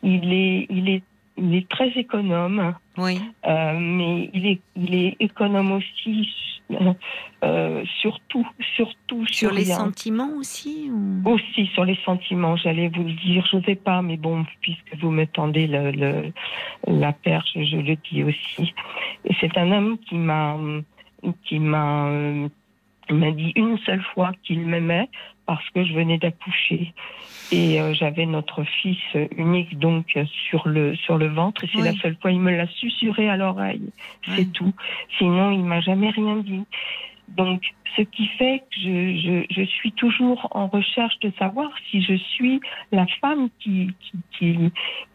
[0.02, 1.02] Il est, il est,
[1.36, 6.30] il est très économe, Oui, euh, mais il est, il est économe aussi,
[7.42, 9.76] euh, surtout, surtout sur les rien.
[9.78, 11.28] sentiments aussi ou...
[11.28, 13.44] Aussi sur les sentiments, j'allais vous le dire.
[13.50, 16.32] Je sais pas, mais bon, puisque vous me tendez le, le-
[16.86, 18.72] la perche, je le dis aussi.
[19.24, 20.56] Et c'est un homme qui m'a,
[21.44, 22.48] qui m'a, euh,
[23.10, 25.08] m'a dit une seule fois qu'il m'aimait
[25.46, 26.92] parce que je venais d'accoucher
[27.52, 28.98] et euh, j'avais notre fils
[29.36, 30.18] unique donc
[30.48, 31.84] sur le sur le ventre et c'est Oui.
[31.84, 33.90] la seule fois il me l'a susurré à l'oreille.
[34.28, 34.34] Oui.
[34.36, 34.72] C'est tout.
[35.18, 36.64] Sinon, il m'a jamais rien dit.
[37.28, 37.62] Donc,
[37.96, 39.16] ce qui fait que je,
[39.48, 42.60] je, je suis toujours en recherche de savoir si je suis
[42.92, 44.58] la femme qui, qui, qui,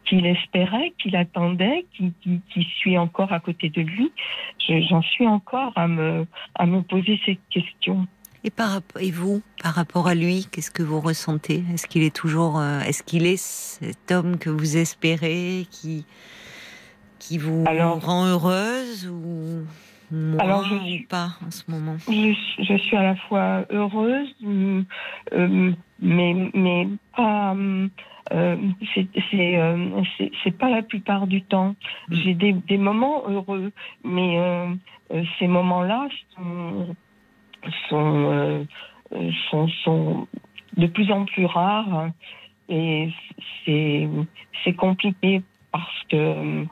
[0.06, 4.12] qu'il espérait, qu'il attendait, qui, qui, qui suis encore à côté de lui.
[4.68, 6.26] Je- J'en suis encore à me,
[6.56, 8.08] à me poser ces questions.
[8.44, 11.64] Et, par, rapp- et vous, par rapport à lui, qu'est-ce que vous ressentez?
[11.74, 16.06] Est-ce qu'il est toujours, euh, est-ce qu'il est cet homme que vous espérez, qui,
[17.20, 19.66] qui vous Alors- rend heureuse ou
[20.12, 21.98] moins Alors, je ou pas en ce moment?
[22.08, 22.34] Je,
[22.64, 24.84] je suis à la fois heureuse, euh,
[26.02, 26.88] mais, mais
[27.18, 27.54] pas.
[28.32, 28.56] euh,
[28.96, 30.02] c'est c'est, euh,
[30.58, 31.76] pas la plupart du temps.
[32.08, 32.16] Mm.
[32.16, 33.72] J'ai des, des moments heureux,
[34.06, 34.74] mais euh,
[35.40, 36.96] ces moments-là sont,
[37.90, 40.28] sont, euh, sont, sont
[40.78, 42.10] de plus en plus rares
[42.70, 43.10] et
[43.66, 45.42] c'est compliqué
[45.72, 46.66] parce que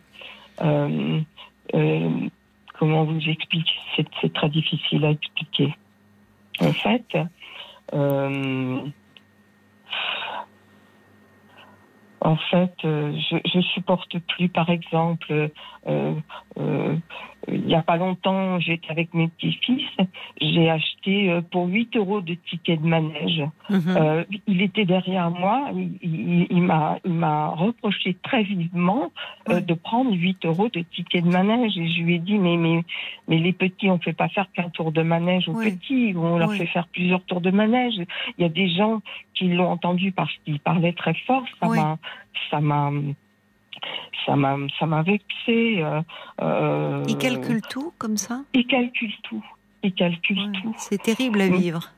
[0.61, 1.21] euh,
[1.73, 2.29] euh,
[2.77, 3.73] comment vous expliquer?
[4.21, 5.75] C'est très difficile à expliquer.
[6.59, 7.17] En fait,
[12.21, 15.49] en fait, je, supporte plus, par exemple,
[17.49, 19.87] il n'y a pas longtemps, j'étais avec mes petits-fils,
[20.41, 23.41] j'ai acheté euh, pour 8 euros de tickets de manège.
[23.69, 23.81] Mhm.
[23.97, 29.11] Euh, il était derrière moi, il, il- il m'a, reproché très vivement
[29.49, 31.77] euh, de prendre 8 euros de ticket de manège.
[31.77, 32.83] Et je lui ai dit, mais, mais,
[33.27, 36.37] mais les petits, on ne fait pas faire qu'un tour de manège aux petits, on
[36.37, 37.95] leur fait faire plusieurs tours de manège.
[38.37, 39.01] Il y a des gens
[39.33, 41.77] qui l'ont entendu parce qu'il parlait très fort, ça Ouais.
[42.61, 42.91] m'a,
[44.25, 45.81] ça m'a, ça m'a, vexé.
[45.81, 46.01] euh,
[46.41, 48.41] euh, Il calcule tout comme ça?
[48.53, 49.43] Il calcule tout.
[49.83, 50.51] Il calcule Ouais.
[50.61, 50.73] tout.
[50.77, 51.55] C'est terrible à Mm.
[51.57, 51.91] vivre.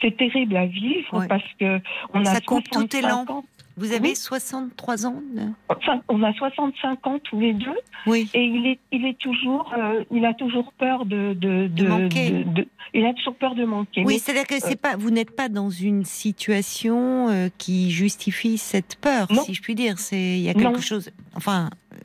[0.00, 1.28] C'est terrible à vivre Ouais.
[1.28, 1.80] parce que
[2.12, 3.34] on a Ça compte tout est 65 lent.
[3.36, 3.44] ans.
[3.76, 4.16] Vous avez Oui.
[4.16, 7.70] 63 ans de- Enfin, on a 65 ans tous les deux
[8.06, 8.28] Oui.
[8.34, 12.44] et il est, il est toujours, euh, il a toujours peur de, de, De manquer.
[12.44, 14.04] de- il a toujours peur de manquer.
[14.04, 18.96] Oui, c'est-à-dire que c'est pas, vous n'êtes pas dans une situation euh, qui justifie cette
[18.96, 19.42] peur, Non.
[19.42, 19.98] si je puis dire.
[19.98, 20.60] C'est, il y a Non.
[20.72, 21.10] quelque chose.
[21.34, 21.96] Enfin, euh,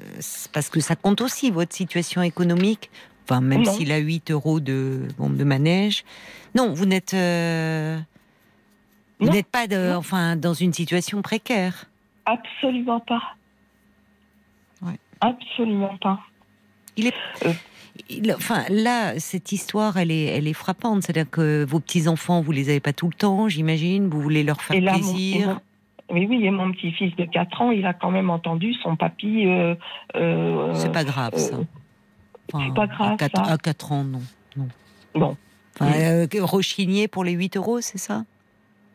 [0.53, 2.89] parce que ça compte aussi votre situation économique.
[3.29, 6.05] Enfin, même s'il a 8 euros de bombe de manège.
[6.55, 7.99] Non, vous n'êtes, euh,
[9.19, 11.85] vous n'êtes pas, de, enfin, dans une situation précaire.
[12.25, 13.21] absolument pas.
[14.81, 14.99] Ouais.
[15.21, 16.19] Absolument pas.
[16.97, 17.13] Il est.
[17.45, 17.53] Euh.
[18.09, 21.03] il- enfin, là, cette histoire, elle est, elle est frappante.
[21.03, 24.07] C'est-à-dire que vos petits enfants, vous les avez pas tout le temps, j'imagine.
[24.09, 25.47] Vous voulez leur faire là, plaisir.
[25.47, 25.59] mon-
[26.09, 29.45] oui, oui, et mon petit-fils de 4 ans, il a quand même entendu son papy.
[29.45, 29.75] euh,
[30.15, 31.55] euh, C'est pas grave, ça.
[31.55, 31.63] euh,
[32.53, 33.51] Enfin, c'est pas grave, À 4, ça.
[33.53, 34.21] à quatre ans, non.
[34.55, 34.67] non.
[35.15, 35.37] Bon.
[35.79, 36.37] Enfin, Oui.
[36.39, 38.23] euh, rechigner pour les 8 euros, c'est ça?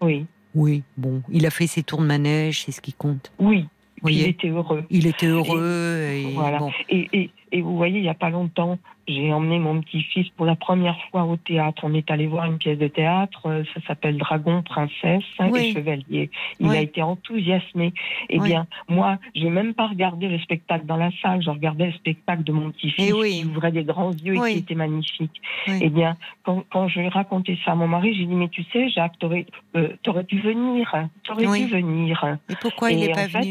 [0.03, 1.23] Oui, Oui, bon.
[1.31, 3.33] Il a fait ses tours de manège, c'est ce qui compte.
[3.39, 3.67] oui.
[4.05, 4.83] Il était heureux.
[4.91, 6.59] Il était heureux et Voilà.
[6.59, 6.73] bon.
[6.89, 8.77] Et, Et vous voyez, il n'y a pas longtemps,
[9.09, 11.83] j'ai emmené mon petit-fils pour la première fois au théâtre.
[11.85, 15.61] On est allé voir une pièce de théâtre, euh, ça s'appelle Dragon, Princesse Oui.
[15.61, 16.31] et Chevalier.
[16.61, 16.77] Il Oui.
[16.77, 17.93] a été enthousiasmé.
[18.31, 18.49] Eh Oui.
[18.49, 22.45] bien, moi, j'ai même pas regardé le spectacle dans la salle, je regardais le spectacle
[22.45, 23.41] de mon petit-fils Eh oui.
[23.41, 25.41] qui ouvrait des grands yeux et qui était magnifique.
[25.81, 28.49] Eh bien, quand, quand je lui ai raconté ça à mon mari, j'ai dit, mais
[28.49, 29.47] tu sais, Jacques, t'aurais
[29.77, 30.95] euh, t'aurais dû venir,
[31.25, 32.39] t'aurais dû venir.
[32.49, 33.43] Et pourquoi il n'est pas Eh bien,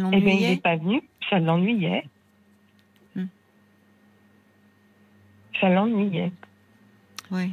[0.02, 0.50] l'ennuyait?
[0.50, 2.04] n'est pas venu, ça l'ennuyait.
[3.16, 3.24] Hmm.
[5.60, 6.32] Ça l'ennuyait.
[7.30, 7.50] Oui.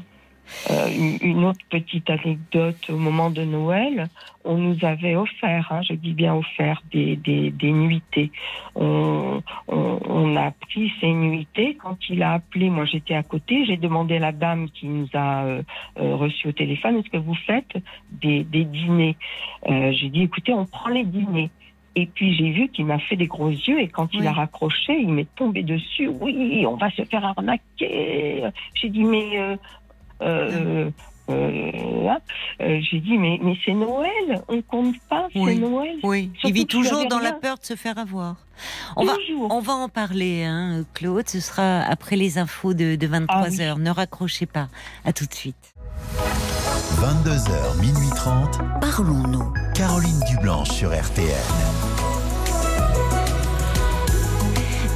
[0.71, 4.07] Euh, une, une autre petite anecdote, au moment de Noël,
[4.45, 8.31] on nous avait offert, hein, je dis bien offert, des, des, des nuitées.
[8.73, 11.75] On, on, on a pris ces nuitées.
[11.75, 15.09] Quand il a appelé, moi j'étais à côté, j'ai demandé à la dame qui nous
[15.13, 15.61] a euh,
[15.99, 17.75] euh, reçus au téléphone, est-ce que vous faites
[18.09, 19.17] des, des dîners?
[19.67, 21.49] Euh, J'ai dit, écoutez, on prend les dîners.
[21.99, 24.93] Et puis j'ai vu qu'il m'a fait des gros yeux et quand il a raccroché,
[24.99, 26.07] il m'est tombé dessus.
[26.07, 28.43] Oui, on va se faire arnaquer.
[28.75, 29.57] J'ai dit mais euh,
[30.21, 30.91] euh,
[31.31, 35.57] euh, j'ai dit mais mais c'est Noël, on compte pas, c'est Oui.
[35.57, 35.97] Noël.
[36.03, 38.35] Oui, il Surtout vit qu'il toujours dans la peur de se faire avoir.
[38.95, 39.13] On va,
[39.49, 41.27] on va en parler, hein, Claude.
[41.27, 43.79] Ce sera après les infos de, de 23h.
[43.79, 44.67] Ne raccrochez pas.
[45.03, 45.73] À tout de suite.
[46.99, 48.59] 22h, minuit 30.
[48.81, 49.51] Parlons-nous.
[49.73, 51.86] Caroline Dublanche sur RTL.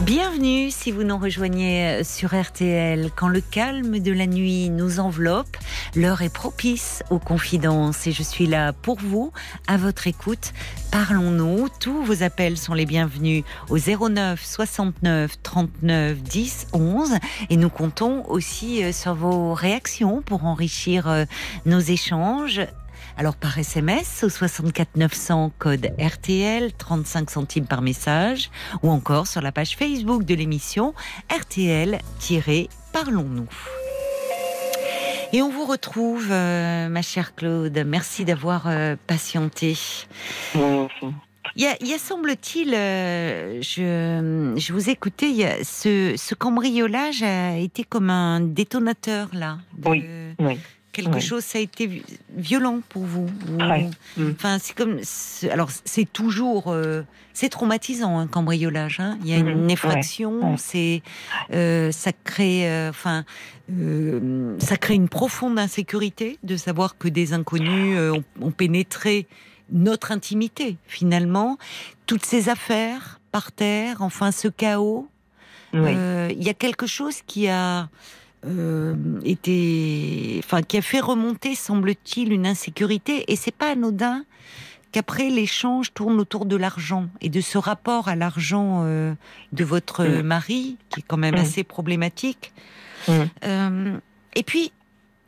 [0.06, 3.12] Bienvenue si vous nous rejoignez euh, sur RTL.
[3.16, 5.56] Quand le calme de la nuit nous enveloppe,
[5.95, 9.32] l'heure est propice aux confidences et je suis là pour vous,
[9.68, 10.54] à votre écoute.
[10.91, 11.68] Parlons-nous.
[11.80, 17.12] Tous vos appels sont les bienvenus au 09 69 39 10 11
[17.52, 21.26] et nous comptons aussi euh, sur vos réactions pour enrichir euh,
[21.68, 22.62] nos échanges.
[23.18, 28.49] Alors par SMS au 64 900 code RTL 35 centimes par message
[28.84, 30.93] ou encore sur la page Facebook de l'émission
[31.30, 33.47] RTL-Parlons-nous.
[35.34, 37.78] Et on vous retrouve, euh, ma chère Claude.
[37.86, 39.78] Merci d'avoir euh, patienté.
[41.55, 47.24] Il y a, semble-t-il, euh, je, je vous écoutais, il y a ce, ce cambriolage
[47.24, 49.57] a été comme un détonateur là.
[49.78, 50.05] de- Oui,
[50.39, 50.59] oui.
[50.92, 52.04] Quelque chose, ça a été vi-
[52.36, 53.28] violent pour vous.
[54.18, 54.32] Mm.
[54.32, 55.00] Enfin, c'est comme,
[55.50, 59.00] alors c'est toujours, euh, c'est traumatisant un cambriolage.
[59.00, 59.18] hein.
[59.22, 59.70] Il y a une Mhm.
[59.70, 60.58] effraction, Ouais.
[60.58, 61.02] c'est,
[61.54, 63.24] euh, ça crée, euh, enfin,
[63.72, 69.28] euh, ça crée une profonde insécurité de savoir que des inconnus ont, ont pénétré
[69.72, 70.76] notre intimité.
[70.88, 71.58] Finalement,
[72.06, 75.08] toutes ces affaires par terre, enfin ce chaos.
[75.74, 75.92] Oui.
[76.38, 77.88] Il y a quelque chose qui a
[78.46, 83.32] euh, été, enfin, qui a fait remonter, semble-t-il, une insécurité.
[83.32, 84.24] Et c'est pas anodin
[84.92, 89.14] qu'après l'échange tourne autour de l'argent et de ce rapport à l'argent euh,
[89.54, 90.22] de votre Mm.
[90.24, 91.39] mari, qui est quand même Mm.
[91.39, 92.52] assez problématique.
[93.08, 93.12] Mm.
[93.46, 93.98] Euh,
[94.36, 94.72] et puis,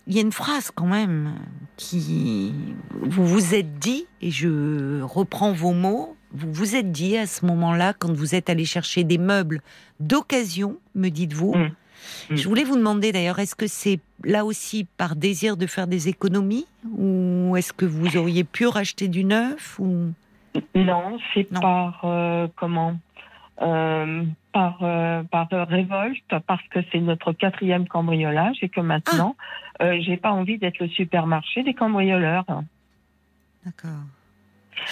[0.08, 1.36] il y a une phrase quand même
[1.78, 2.54] qui
[2.92, 7.46] vous vous êtes dit, et je reprends vos mots, vous vous êtes dit à ce
[7.46, 9.62] moment-là, quand vous êtes allé chercher des meubles
[10.02, 11.54] d'occasion, me dites-vous.
[12.30, 12.36] Mm.
[12.36, 16.08] Je voulais vous demander d'ailleurs, est-ce que c'est là aussi par désir de faire des
[16.10, 16.66] économies
[16.98, 20.12] ou est-ce que vous auriez pu racheter du neuf ou?
[20.76, 22.98] Non, c'est par euh, comment?
[23.62, 29.36] Euh, par euh, par révolte parce que c'est notre quatrième cambriolage et que maintenant
[29.80, 29.84] Ah.
[29.86, 32.46] euh, j'ai pas envie d'être le supermarché des cambrioleurs.
[33.66, 33.92] D'accord.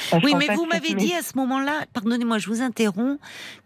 [0.10, 3.20] Parce Oui, mais fait, vous m'avez dit à ce moment-là, pardonnez-moi, je vous interromps,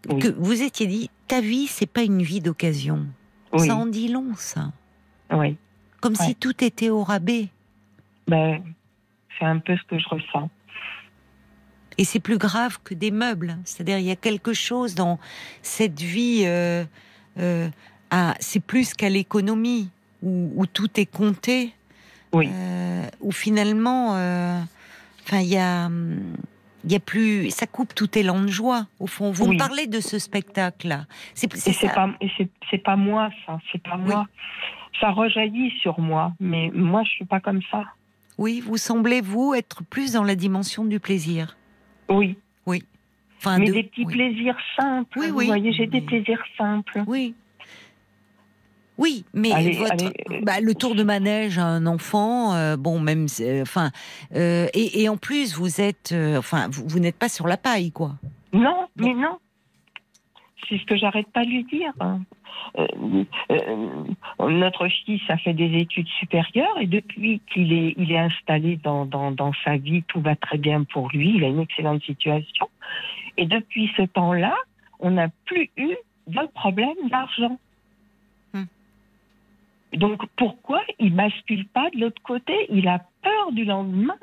[0.08, 0.18] Oui.
[0.18, 3.06] que vous étiez dit, ta vie, c'est pas une vie d'occasion.
[3.52, 4.72] Oui, Ça en dit long, ça.
[5.32, 5.56] oui.
[6.00, 6.26] Comme Ouais.
[6.26, 7.48] si tout était au rabais.
[8.28, 8.62] Ben,
[9.38, 10.50] c'est un peu ce que je ressens.
[11.98, 13.56] Et c'est plus grave que des meubles.
[13.64, 15.18] C'est-à-dire, il y a quelque chose dans
[15.62, 16.42] cette vie.
[16.44, 16.84] euh,
[17.38, 17.68] euh,
[18.10, 19.88] à- c'est plus qu'à l'économie,
[20.22, 21.72] où, où tout est compté.
[22.32, 22.48] Oui.
[22.52, 24.60] Euh, où finalement, euh,
[25.24, 25.88] enfin, il y a.
[26.86, 28.86] Il y a plus, ça coupe tout élan de joie.
[29.00, 29.54] Au fond, vous Oui.
[29.54, 31.06] me parlez de ce spectacle-là.
[31.34, 31.72] C'est pas c'est
[32.96, 34.26] moi ça, c'est pas moi.
[35.00, 37.84] Ça rejaillit sur moi, mais moi je suis pas comme ça.
[38.38, 41.56] Oui, vous semblez vous être plus dans la dimension du plaisir.
[42.08, 42.36] Oui,
[43.38, 44.14] Enfin, mais de- des petits oui.
[44.14, 45.18] plaisirs simples.
[45.18, 47.02] Oui, vous oui, voyez, j'ai des plaisirs simples.
[47.06, 47.34] Oui.
[48.98, 52.76] Oui, mais Allez, votre, allez, euh, bah, le tour de manège à un enfant, euh,
[52.76, 53.90] bon, même, euh, enfin,
[54.34, 57.92] euh, et, et en plus, vous êtes, enfin, vous, vous n'êtes pas sur la paille,
[57.92, 58.12] quoi.
[58.52, 59.38] Non, mais non.
[60.68, 61.92] C'est ce que j'arrête pas de lui dire.
[62.00, 62.20] hein.
[62.78, 62.86] Euh,
[63.52, 64.04] euh,
[64.48, 69.06] notre fils a fait des études supérieures et depuis qu'il est, il est installé dans,
[69.06, 71.34] dans, dans sa vie, tout va très bien pour lui.
[71.36, 72.68] Il a une excellente situation.
[73.36, 74.54] Et depuis ce temps-là,
[74.98, 75.94] on n'a plus eu
[76.26, 77.58] d'un problème d'argent.
[79.92, 82.52] Donc pourquoi il bascule pas de l'autre côté?
[82.70, 84.18] Il a peur du lendemain.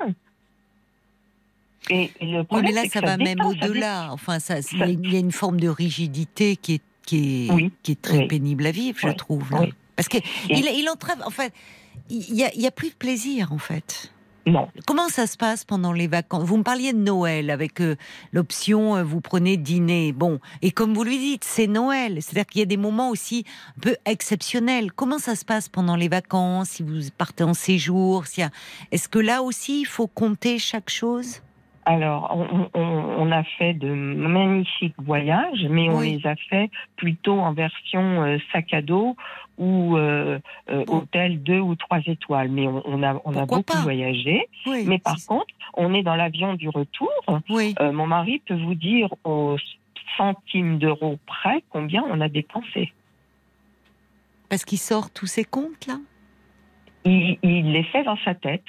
[1.90, 4.08] Et, et le Oui, problème, mais là, ça va même au-delà.
[4.12, 7.46] Enfin, ça, il y a- il y a une forme de rigidité qui est, qui
[7.48, 8.26] est, Oui, qui est très oui.
[8.26, 9.50] pénible à vivre, je trouve.
[9.96, 10.08] Parce
[10.48, 11.22] Et- il, entrave.
[11.26, 11.48] Enfin,
[12.08, 14.12] il y a, a plus de plaisir, en fait.
[14.46, 14.68] Non.
[14.86, 16.44] Comment ça se passe pendant les vacances?
[16.44, 17.96] Vous me parliez de Noël avec euh,
[18.32, 20.12] l'option euh, vous prenez dîner.
[20.12, 22.18] Bon, et comme vous lui dites, c'est Noël.
[22.20, 23.44] C'est-à-dire qu'il y a des moments aussi
[23.78, 24.92] un peu exceptionnels.
[24.92, 26.70] Comment ça se passe pendant les vacances?
[26.70, 28.50] Si vous partez en séjour, s'il y a...
[28.92, 31.40] est-ce que là aussi il faut compter chaque chose?
[31.86, 36.18] Alors, on, on- on a fait de magnifiques voyages, mais on Oui.
[36.22, 39.16] les a fait plutôt en version euh, sac à dos
[39.58, 40.38] ou euh,
[40.70, 40.98] euh, Bon.
[40.98, 42.48] hôtel deux ou trois étoiles.
[42.48, 43.82] Mais on, on a, on a Pourquoi beaucoup pas?
[43.82, 44.48] voyagé.
[44.66, 44.84] Oui.
[44.86, 47.10] Mais par contre, on est dans l'avion du retour.
[47.50, 47.74] oui.
[47.80, 49.56] Mon mari peut vous dire au
[50.16, 52.92] centime d'euros près combien on a dépensé.
[54.48, 55.98] Parce qu'il sort tous ses comptes là?
[57.04, 58.64] Il, il les fait dans sa tête.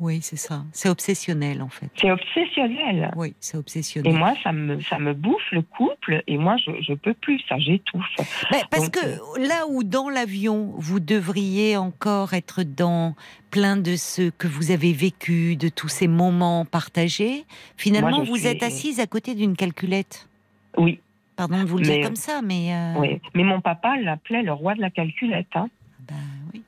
[0.00, 0.64] Oui, c'est ça.
[0.72, 1.88] C'est obsessionnel en fait.
[1.96, 3.10] C'est obsessionnel.
[3.16, 4.14] Oui, c'est Et obsessionnel.
[4.14, 7.58] moi, ça me, ça me bouffe le couple, et moi, je, je peux plus, ça,
[7.58, 8.02] j'étouffe.
[8.50, 13.14] Ben, parce Donc, euh, que là où dans l'avion, vous devriez encore être dans
[13.50, 17.44] plein de ce que vous avez vécu, de tous ces moments partagés,
[17.76, 20.28] finalement, Moi, vous suis- êtes assise à côté d'une calculette.
[20.76, 21.00] Oui,
[21.36, 22.74] Pardon de vous le Mais- dire comme ça, mais.
[22.74, 23.20] euh, oui.
[23.34, 25.46] Mais mon papa l'appelait le roi de la calculette.
[25.54, 25.68] Hein.
[26.06, 26.14] ben
[26.52, 26.62] oui.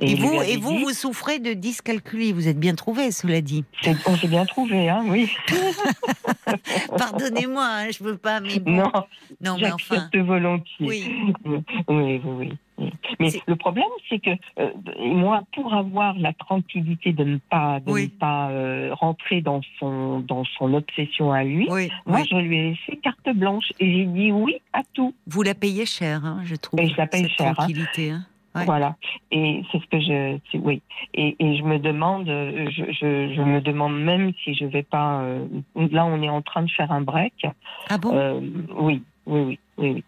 [0.00, 2.32] Et, vous, et vous, dit, vous souffrez de dyscalculie.
[2.32, 3.64] Vous êtes bien trouvé, cela dit.
[4.06, 5.28] On s'est bien trouvé, hein, oui.
[6.98, 8.72] Pardonnez-moi, hein, je veux pas, mais bon.
[8.76, 8.92] Non,
[9.44, 10.08] non, mais enfin.
[10.14, 10.86] volontiers.
[10.86, 11.04] Oui.
[11.88, 12.52] oui, oui.
[13.18, 14.30] Mais le problème, c'est que
[14.60, 14.70] euh,
[15.00, 18.04] moi, pour avoir la tranquillité de ne pas, de Oui.
[18.04, 22.28] ne pas euh, rentrer dans son, dans son obsession à lui, Oui, moi, oui.
[22.30, 25.12] je lui ai laissé carte blanche et j'ai dit oui à tout.
[25.26, 26.78] Vous la payez cher, hein, je trouve.
[26.80, 27.54] Et je la paye cette cher, hein.
[27.54, 28.10] tranquillité.
[28.12, 28.24] hein.
[28.58, 28.64] Ouais.
[28.64, 28.96] Voilà.
[29.30, 30.82] Et c'est ce que je, oui.
[31.14, 35.20] Et, et je me demande, je, je, je me demande même si je vais pas.
[35.22, 35.46] euh,
[35.76, 37.46] là, on est en train de faire un break.
[37.88, 38.14] Ah bon?
[38.14, 38.40] Euh,
[38.76, 40.04] oui, oui, oui, oui, oui.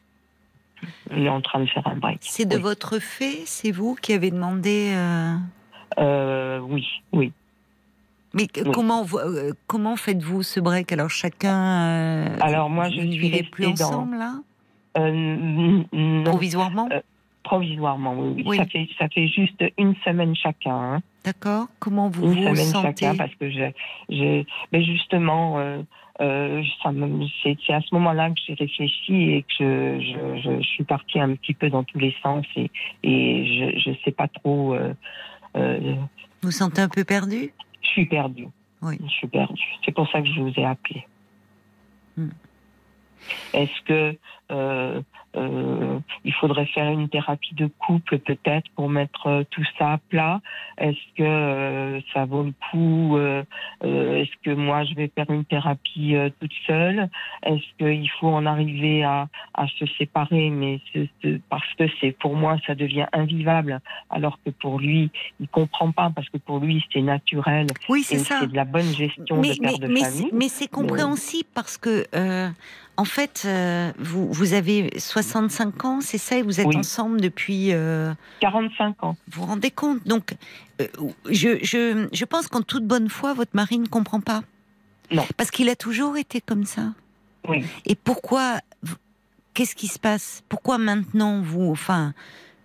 [1.10, 2.18] On est en train de faire un break.
[2.22, 2.62] C'est de oui.
[2.62, 4.94] votre fait C'est vous qui avez demandé.
[5.98, 7.32] euh, oui, oui.
[8.32, 8.70] Mais Oui.
[8.72, 9.04] comment,
[9.66, 10.92] comment faites-vous ce break?
[10.92, 12.26] Alors chacun.
[12.40, 14.34] Alors, moi, je ne suis vivez plus dans- ensemble là?
[14.98, 16.88] Euh, non, Provisoirement?
[16.92, 17.00] Euh,
[17.42, 18.42] provisoirement, oui, oui.
[18.46, 18.56] Oui.
[18.58, 20.94] Ça fait, ça fait juste une semaine chacun.
[20.94, 21.02] hein.
[21.24, 23.06] D'accord Comment vous une vous semaine sentez?
[23.06, 23.70] chacun parce que je,
[24.08, 25.82] je mais justement euh,
[26.20, 30.62] euh, ça me- c'est c'est à ce moment-là que j'ai réfléchi et que je, je,
[30.62, 32.70] suis partie un petit peu dans tous les sens et,
[33.02, 34.94] et je je sais pas trop euh,
[35.56, 36.08] euh, Vous
[36.42, 37.52] vous sentez un peu perdu?
[37.82, 38.48] je suis perdue
[38.82, 38.96] Oui.
[39.02, 41.04] je suis perdue c'est pour ça que je vous ai appelé
[42.16, 42.30] Hmm.
[43.52, 44.18] est-ce que
[45.36, 49.98] euh, il faudrait faire une thérapie de couple peut-être pour mettre euh, tout ça à
[49.98, 50.40] plat.
[50.78, 53.42] Est-ce que euh, ça vaut le coup euh,
[53.82, 57.08] Est-ce que moi je vais faire une thérapie toute seule?
[57.44, 60.50] Est-ce qu'il faut en arriver à, à se séparer?
[60.50, 60.80] Mais
[61.48, 66.10] parce que c'est pour moi ça devient invivable, alors que pour lui il comprend pas
[66.14, 67.68] parce que pour lui c'est naturel.
[67.88, 68.38] Oui, c'est ça.
[68.40, 70.30] c'est de la bonne gestion Mais, de père mais- de mais famille.
[70.32, 72.04] mais c'est compréhensible parce que,
[73.00, 76.76] en fait, euh, vous, vous avez 65 ans, c'est ça, et vous êtes Oui.
[76.76, 77.72] ensemble depuis.
[77.72, 79.16] euh, 45 ans.
[79.30, 80.06] vous vous rendez compte?
[80.06, 80.36] Donc,
[80.82, 80.86] euh,
[81.30, 84.42] je, je, je pense qu'en toute bonne foi, votre mari ne comprend pas.
[85.10, 85.24] Non.
[85.38, 86.92] Parce qu'il a toujours été comme ça.
[87.48, 87.64] Oui.
[87.86, 88.60] Et pourquoi
[89.54, 90.42] Qu'est-ce qui se passe?
[90.50, 92.12] Pourquoi maintenant vous Enfin,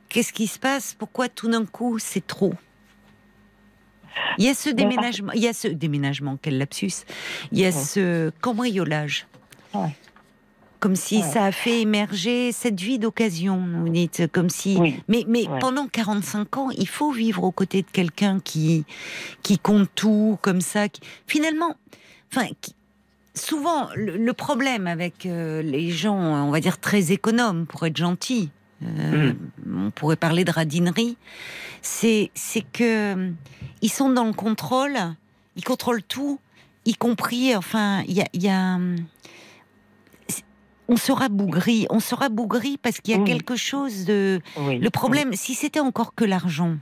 [0.09, 0.95] qu'est-ce qui se passe?
[0.99, 2.53] Pourquoi tout d'un coup c'est trop?
[4.37, 7.05] Il y a ce déménagement, il y a ce déménagement, quel lapsus
[7.53, 9.27] Il y a ce cambriolage.
[9.73, 9.95] Ouais.
[10.85, 11.23] Comme si Ouais.
[11.23, 14.77] ça a fait émerger cette vie d'occasion, vous dites, comme si.
[14.79, 15.01] Oui.
[15.07, 15.57] Mais, mais Ouais.
[15.57, 18.85] pendant 45 ans, il faut vivre aux côtés de quelqu'un qui,
[19.41, 20.87] qui compte tout, comme ça.
[20.87, 21.75] qui- finalement,
[22.31, 22.75] enfin, qui-
[23.33, 27.97] souvent, le, le problème avec euh, les gens, on va dire très économes, pour être
[27.97, 28.51] gentil,
[28.83, 29.33] euh,
[29.67, 31.17] on pourrait parler de radinerie,
[31.81, 33.31] c'est c'est que
[33.81, 34.97] ils sont dans le contrôle,
[35.55, 36.39] ils contrôlent tout,
[36.85, 38.77] y compris, enfin, il y a, y a,
[40.87, 43.25] on sera bougri, on sera bougri parce qu'il y a Oui.
[43.25, 44.39] quelque chose de.
[44.57, 44.79] oui.
[44.79, 46.77] Le problème, si c'était encore que l'argent,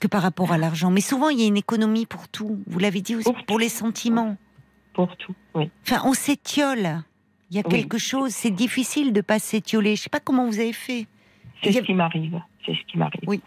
[0.00, 2.58] que par rapport à l'argent, mais souvent il y a une économie pour tout.
[2.66, 4.36] Vous l'avez dit aussi Pour pour les sentiments.
[4.94, 5.70] Pour tout, oui.
[5.86, 7.02] Enfin, on s'étiole.
[7.50, 9.96] Il y a quelque chose, c'est difficile de pas s'étioler.
[9.96, 11.06] Je sais pas comment vous avez fait.
[11.62, 12.40] C'est a- ce qui m'arrive.
[12.66, 13.22] C'est ce qui m'arrive.
[13.26, 13.40] Oui.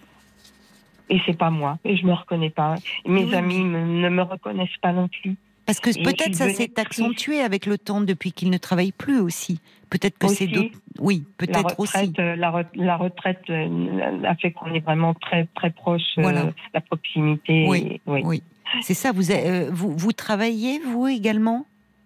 [1.09, 1.77] Et c'est pas moi.
[1.83, 2.75] Et je me reconnais pas.
[3.05, 5.35] Et mes amis me- ne me reconnaissent pas non plus.
[5.65, 9.59] Parce que peut-être ça s'est accentué avec le temps depuis qu'il ne travaille plus aussi.
[9.91, 10.79] Peut-être que c'est d'autres.
[10.99, 11.95] Oui, peut-être aussi.
[11.97, 16.01] retraite, euh, la, re- la retraite euh, a fait qu'on est vraiment très très proche.
[16.17, 16.51] euh, Voilà.
[16.73, 17.65] La proximité.
[17.67, 18.21] Oui, et- oui.
[18.25, 18.43] Oui.
[18.81, 19.11] C'est ça.
[19.11, 21.65] Vous, euh, vous, vous travaillez vous également?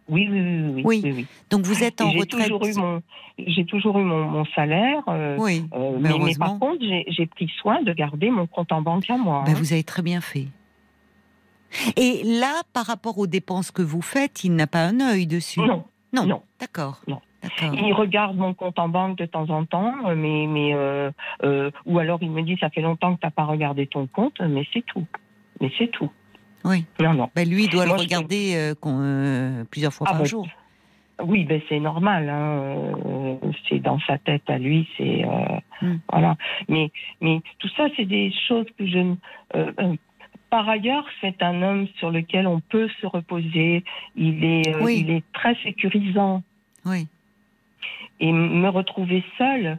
[0.09, 1.25] Oui, oui, oui, oui, Oui.
[1.49, 2.51] Donc vous êtes en retraite.
[3.39, 5.03] j'ai toujours eu mon, mon salaire.
[5.37, 5.65] Oui.
[5.99, 9.43] mais par contre, j'ai j'ai pris soin de garder mon compte en banque à moi.
[9.45, 9.55] Ben, hein.
[9.57, 10.47] vous avez très bien fait.
[11.97, 15.59] Et là, par rapport aux dépenses que vous faites, il n'a pas un œil dessus?
[15.59, 15.83] Non,
[16.13, 16.25] Non.
[16.25, 16.41] non.
[16.59, 17.01] D'accord.
[17.07, 17.19] Non.
[17.73, 21.11] Il regarde mon compte en banque de temps en temps, euh, mais, mais euh,
[21.43, 24.39] euh, ou alors il me dit ça fait longtemps que t'as pas regardé ton compte,
[24.41, 25.05] mais c'est tout.
[25.61, 26.11] Mais c'est tout.
[26.63, 26.85] Oui.
[26.99, 27.29] Non, non.
[27.35, 28.73] Ben, lui, il doit Moi, le regarder
[29.71, 30.25] plusieurs fois Ah par bon.
[30.25, 30.47] jour.
[31.23, 32.27] Oui, ben c'est normal.
[32.29, 33.37] Hein.
[33.69, 34.87] C'est dans sa tête à lui.
[34.97, 35.97] C'est euh, Hmm.
[36.11, 36.35] voilà.
[36.69, 36.89] Mais
[37.21, 38.97] mais tout ça, c'est des choses que je.
[39.55, 39.95] euh, euh,
[40.49, 43.83] par ailleurs, c'est un homme sur lequel on peut se reposer.
[44.15, 45.05] Il est Oui.
[45.05, 46.43] il est très sécurisant.
[46.85, 47.07] Oui.
[48.19, 49.77] Et me retrouver seule,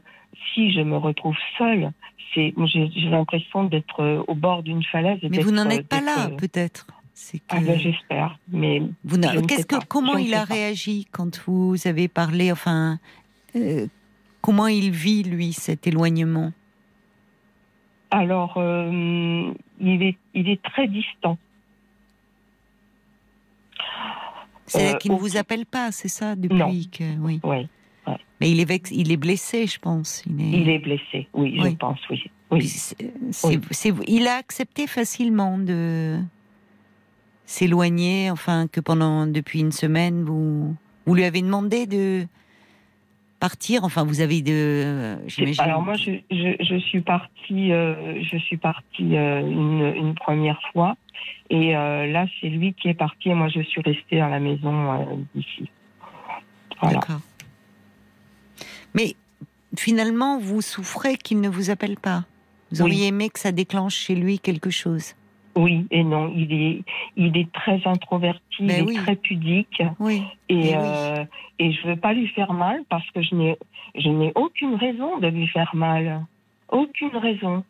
[0.52, 1.90] si je me retrouve seule,
[2.34, 5.18] c'est j'ai j'ai l'impression d'être euh, au bord d'une falaise.
[5.22, 6.86] et Mais vous n'en euh, êtes pas là, peut-être.
[7.14, 8.38] C'est que Ah ben j'espère.
[8.52, 10.52] Mais vous je Qu'est-ce que comment Je il a pas.
[10.54, 12.98] réagi quand vous avez parlé Enfin,
[13.56, 13.86] euh,
[14.42, 16.52] comment il vit lui cet éloignement?
[18.10, 21.38] Alors, euh, il, est, il est très distant.
[24.66, 26.70] C'est Euh, qu'il ne vous appelle pas, c'est ça depuis Non.
[26.92, 27.40] que oui.
[27.44, 27.68] Oui,
[28.40, 30.22] Mais il est vex- il est blessé, je pense.
[30.26, 30.60] Il est.
[30.60, 31.26] il est blessé.
[31.32, 31.70] Oui, Oui.
[31.70, 32.30] je pense, oui.
[34.08, 36.18] Il a accepté facilement de
[37.44, 40.74] s'éloigner, enfin que pendant depuis une semaine vous
[41.06, 42.26] vous lui avez demandé de
[43.38, 43.84] partir.
[43.84, 45.16] Enfin, vous avez de.
[45.28, 45.62] J'imagine.
[45.62, 50.60] Alors moi, je, je, je suis partie, euh, je suis partie euh, une, une première
[50.72, 50.96] fois,
[51.50, 54.40] et euh, là, c'est lui qui est parti, et moi, je suis restée à la
[54.40, 55.70] maison euh, d'ici.
[56.80, 56.98] Voilà.
[56.98, 57.20] D'accord.
[58.96, 59.14] Mais
[59.76, 62.24] finalement, vous souffrez qu'il ne vous appelle pas.
[62.72, 62.90] Vous Oui.
[62.90, 65.14] auriez aimé que ça déclenche chez lui quelque chose.
[65.54, 66.82] Oui et non, il est,
[67.16, 70.22] il est très introverti, il Ben est très pudique, Oui.
[70.50, 70.74] et oui.
[70.76, 71.24] euh,
[71.58, 73.56] et je veux pas lui faire mal parce que je n'ai,
[73.94, 76.26] je n'ai aucune raison de lui faire mal,
[76.68, 77.64] aucune raison.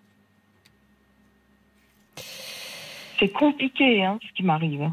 [3.18, 4.90] C'est compliqué, hein, ce qui m'arrive.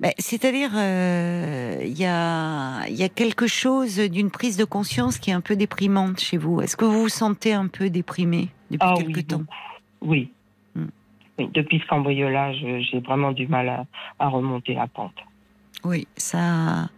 [0.00, 5.18] Ben, C'est-à-dire, euh, il y, a, il y a quelque chose d'une prise de conscience
[5.18, 6.60] qui est un peu déprimante chez vous.
[6.60, 9.42] Est-ce que vous vous sentez un peu déprimé depuis Ah quelque oui, temps?
[10.02, 10.30] Oui.
[10.74, 10.86] Hmm.
[11.38, 12.56] Oui, Depuis ce cambriolage,
[12.90, 13.86] j'ai vraiment du mal à,
[14.18, 15.14] à remonter la pente.
[15.84, 16.88] Oui, ça.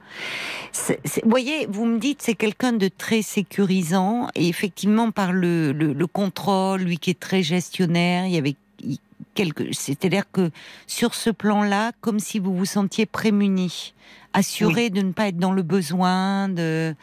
[0.89, 5.93] Vous voyez, vous me dites c'est quelqu'un de très sécurisant et effectivement par le, le,
[5.93, 8.99] le contrôle, lui qui est très gestionnaire, il y avait il-
[9.39, 9.73] quelque.
[9.73, 10.51] C'est-à-dire que
[10.87, 13.95] sur ce plan-là, comme si vous vous sentiez prémuni,
[14.33, 16.95] assuré de ne pas être dans le besoin, de.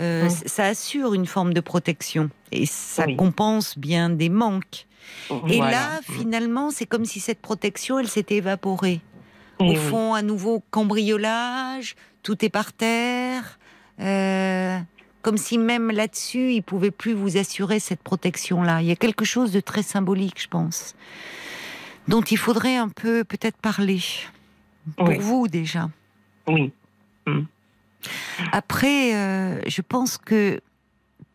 [0.00, 0.30] euh, Mm.
[0.30, 3.16] c- Ça assure une forme de protection et ça Oui.
[3.16, 4.86] compense bien des manques.
[5.48, 5.70] Et Voilà.
[5.70, 9.00] là, finalement, c'est comme si cette protection, elle s'était évaporée.
[9.60, 13.58] Et Au fond, à nouveau, cambriolage, tout est par terre.
[14.00, 14.78] euh,
[15.20, 18.80] comme si même là-dessus, il pouvait plus vous assurer cette protection-là.
[18.82, 20.96] Il y a quelque chose de très symbolique, je pense,
[22.08, 24.00] dont il faudrait un peu peut-être parler.
[24.96, 25.18] Pour Oui.
[25.18, 25.88] vous déjà.
[26.48, 26.72] Oui.
[28.50, 30.60] Après, euh, je pense que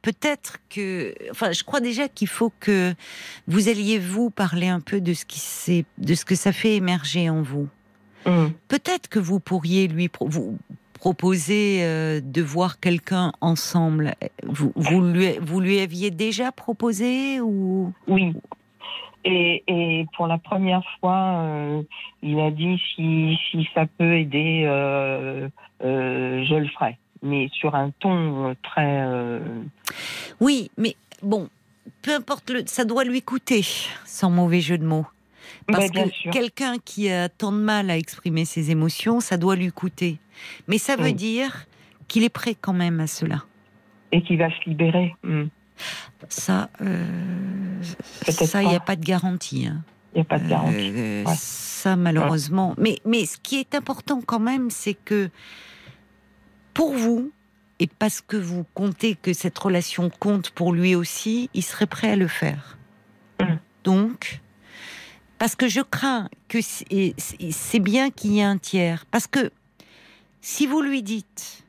[0.02, 2.94] peut-être que, enfin, je crois déjà qu'il faut que
[3.48, 6.76] vous alliez vous parler un peu de ce qui s'est, de ce que ça fait
[6.76, 7.70] émerger en vous.
[8.26, 8.52] Hum.
[8.68, 10.58] Peut-être que vous pourriez lui pro- vous
[10.94, 14.16] proposer euh, de voir quelqu'un ensemble.
[14.46, 17.94] Vous, vous, lui, vous lui aviez déjà proposé ou?
[18.08, 18.34] Oui.
[19.30, 21.82] Et, et pour la première fois, euh,
[22.24, 25.50] il a dit si, si ça peut aider, euh,
[25.84, 26.98] euh, je le ferai.
[27.22, 29.04] Mais sur un ton très.
[30.40, 31.50] Oui, mais bon,
[32.04, 33.64] peu importe le, ça doit lui coûter,
[34.06, 35.06] sans mauvais jeu de mots.
[35.68, 39.72] Parce que quelqu'un qui a tant de mal à exprimer ses émotions, ça doit lui
[39.72, 40.20] coûter.
[40.68, 41.14] Mais ça veut Oui.
[41.14, 41.66] dire
[42.08, 43.44] qu'il est prêt quand même à cela.
[44.14, 45.14] et qui va se libérer.
[45.26, 45.50] Hum.
[46.30, 47.06] Ça, euh,
[48.30, 48.96] ça, il n'y a pas.
[48.96, 49.68] de garantie.
[49.68, 49.84] hein.
[50.14, 50.92] Il n'y a pas de garantie.
[50.96, 51.36] Euh, Ouais.
[51.38, 52.74] Ça, malheureusement.
[52.78, 55.30] Mais, mais ce qui est important quand même, c'est que
[56.74, 57.32] pour vous,
[57.80, 62.12] et parce que vous comptez que cette relation compte pour lui aussi, il serait prêt
[62.12, 62.78] à le faire.
[63.40, 63.46] Mm.
[63.84, 64.42] Donc,
[65.38, 69.06] parce que je crains que c'est bien qu'il y ait un tiers.
[69.12, 69.52] Parce que
[70.42, 71.64] si vous lui dites,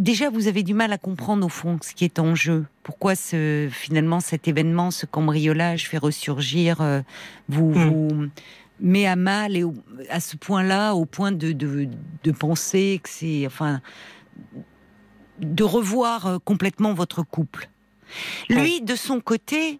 [0.00, 2.66] déjà vous avez du mal à comprendre au fond ce qui est en jeu.
[2.82, 7.02] Pourquoi ce, finalement cet événement, ce cambriolage fait ressurgir, euh,
[7.48, 7.88] vous, Mm.
[7.88, 8.28] vous,
[8.80, 9.64] met à mal et
[10.08, 11.88] à ce point-là, au point de, de,
[12.24, 13.82] de penser que c'est, enfin,
[15.38, 17.68] de revoir euh, complètement votre couple.
[18.48, 19.78] Lui, de son côté,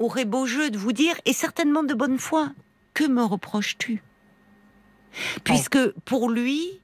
[0.00, 2.50] aurait beau jeu de vous dire, et certainement de bonne foi,
[2.92, 4.02] que me reproches-tu?
[5.44, 6.80] Puisque pour lui,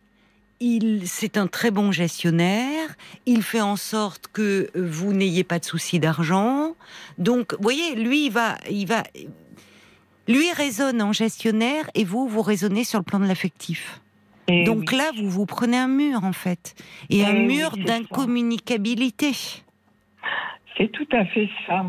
[0.61, 2.97] il, c'est un très bon gestionnaire.
[3.27, 6.75] Il fait en sorte que vous n'ayez pas de soucis d'argent.
[7.19, 9.03] Donc, vous voyez, lui, il va, il va,
[10.29, 14.01] lui raisonne en gestionnaire et vous, vous raisonnez sur le plan de l'affectif.
[14.49, 16.77] Donc là, vous vous prenez un mur, en fait.
[17.11, 19.33] Et un mur d'incommunicabilité.
[20.77, 21.85] C'est tout à fait ça.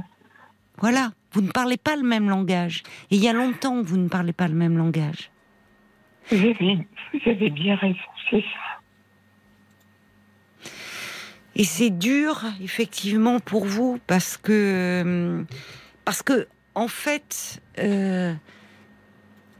[0.80, 1.12] Voilà.
[1.34, 2.82] Vous ne parlez pas le même langage.
[3.12, 5.30] Et il y a longtemps que vous ne parlez pas le même langage.
[6.30, 7.98] Vous avez, bien raison,
[8.30, 10.70] c'est ça.
[11.56, 15.44] Et c'est dur, effectivement, pour vous, parce que,
[16.06, 18.34] parce que, en fait, euh,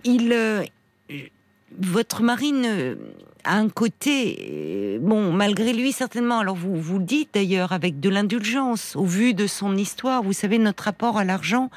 [0.04, 0.64] il, euh,
[1.80, 2.54] votre mari
[3.44, 6.40] a un côté, bon, malgré lui certainement.
[6.40, 10.24] Alors vous vous le dites d'ailleurs avec de l'indulgence au vu de son histoire.
[10.24, 11.70] Vous savez notre rapport à l'argent,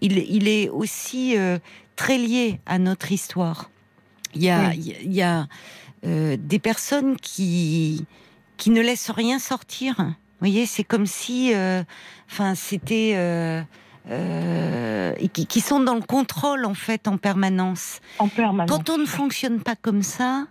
[0.00, 1.58] il, est aussi euh,
[1.96, 3.70] très lié à notre histoire.
[4.34, 5.46] Il y a, il y a
[6.06, 8.06] euh, des personnes qui
[8.56, 9.94] qui ne laissent rien sortir.
[9.98, 11.82] Vous voyez, c'est comme si, euh,
[12.30, 18.00] enfin, c'était euh, qui, qui, sont dans le contrôle en fait en permanence.
[18.18, 18.70] En permanence.
[18.70, 20.46] Quand on ne fonctionne pas comme ça,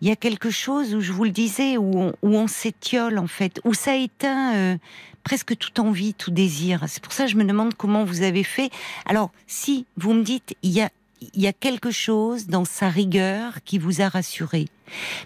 [0.00, 3.18] il y a quelque chose où je vous le disais où on, où on s'étiole
[3.18, 4.76] en fait, où ça éteint euh,
[5.24, 6.84] presque toute envie, tout désir.
[6.86, 8.70] C'est pour ça que je me demande comment vous avez fait.
[9.06, 10.90] Alors si vous me dites il y a
[11.20, 14.66] il y a quelque chose dans sa rigueur qui vous a rassuré.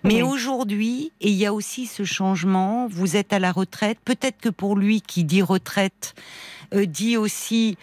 [0.05, 4.41] Mais aujourd'hui, et il y a aussi ce changement, vous êtes à la retraite, peut-être
[4.41, 6.15] que pour lui qui dit retraite,
[6.75, 7.77] euh, dit aussi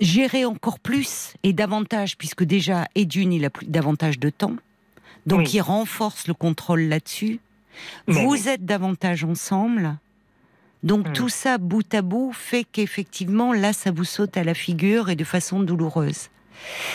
[0.00, 4.56] gérer encore plus et davantage, puisque déjà, et d'une, il a plus davantage de temps.
[5.26, 7.40] Donc il renforce le contrôle là-dessus.
[8.08, 9.96] Vous êtes davantage ensemble.
[10.82, 11.12] Donc hmm.
[11.12, 15.16] tout ça, bout à bout, fait qu'effectivement, là, ça vous saute à la figure et
[15.16, 16.28] de façon douloureuse.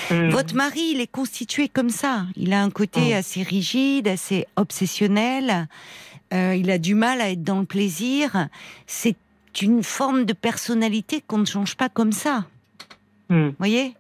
[0.10, 0.30] Hmm.
[0.30, 2.26] Votre mari, il est constitué comme ça.
[2.36, 3.18] Il a un côté hmm.
[3.18, 5.68] assez rigide, assez obsessionnel.
[6.34, 8.48] Euh, il a du mal à être dans le plaisir.
[8.86, 9.16] C'est
[9.62, 12.46] une forme de personnalité qu'on ne change pas comme ça.
[13.30, 13.94] Vous voyez?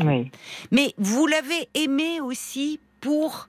[0.00, 0.30] Oui.
[0.72, 3.48] Mais vous l'avez aimé aussi pour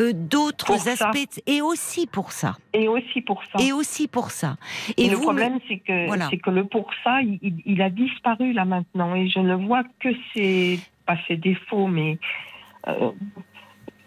[0.00, 2.56] euh, d'autres aspects et aussi pour ça.
[2.72, 3.62] Et aussi pour ça.
[3.62, 4.56] Et aussi pour ça.
[4.96, 9.14] Et, le problème, c'est que c'est que le pour ça, il, a disparu là maintenant,
[9.14, 12.18] et je ne vois que ses pas ses défauts, mais
[12.88, 13.10] euh,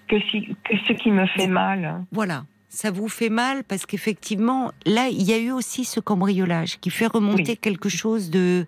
[0.08, 2.06] que, si, que ce qui me fait mal.
[2.12, 2.46] Voilà.
[2.70, 6.89] Ça vous fait mal parce qu'effectivement, là, il y a eu aussi ce cambriolage qui
[6.89, 8.66] fait remonter quelque chose de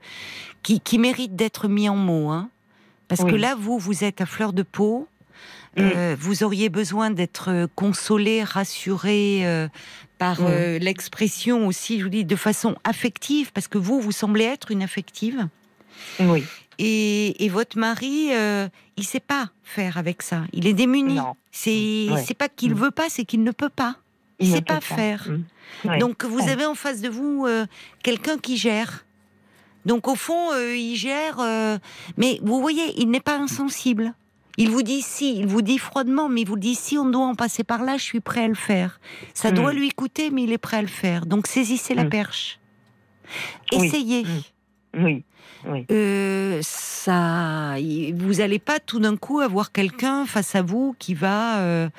[0.62, 2.30] qui, qui mérite d'être mis en mots.
[2.30, 2.50] Hein.
[3.08, 5.08] Parce que là, vous, vous êtes à fleur de peau.
[5.78, 5.82] Mm.
[5.82, 9.68] Euh, vous auriez besoin d'être consolé, rassuré euh,
[10.18, 14.46] par euh, l'expression aussi, je vous dis, de façon affective, parce que vous, vous semblez
[14.46, 15.48] être une affective.
[16.20, 16.44] Oui.
[16.78, 18.32] Et, et votre mari,
[18.98, 20.44] il sait pas faire avec ça.
[20.52, 21.20] Il est démuni.
[21.52, 22.78] C'est c'est pas qu'il mm.
[22.78, 23.96] veut pas, c'est qu'il ne peut pas.
[24.40, 25.30] Il, ne sait pas, faire.
[25.86, 26.00] Mm.
[26.00, 27.48] Donc vous avez en face de vous
[28.04, 29.06] quelqu'un qui gère.
[29.86, 31.38] Donc au fond, il gère,
[32.18, 34.14] mais vous voyez, il n'est pas insensible.
[34.58, 37.26] Il vous dit si, il vous dit froidement, mais il vous dit si on doit
[37.26, 39.00] en passer par là, je suis prêt à le faire.
[39.34, 39.78] Ça doit hmm.
[39.78, 41.26] lui coûter, mais il est prêt à le faire.
[41.26, 42.10] Donc saisissez la hmm.
[42.10, 42.60] perche.
[43.72, 44.24] Essayez.
[44.24, 45.04] Hmm.
[45.04, 45.24] Oui.
[45.68, 45.86] oui.
[45.92, 47.76] Euh, ça,
[48.14, 51.90] vous n'allez pas tout d'un coup avoir quelqu'un face à vous qui va euh,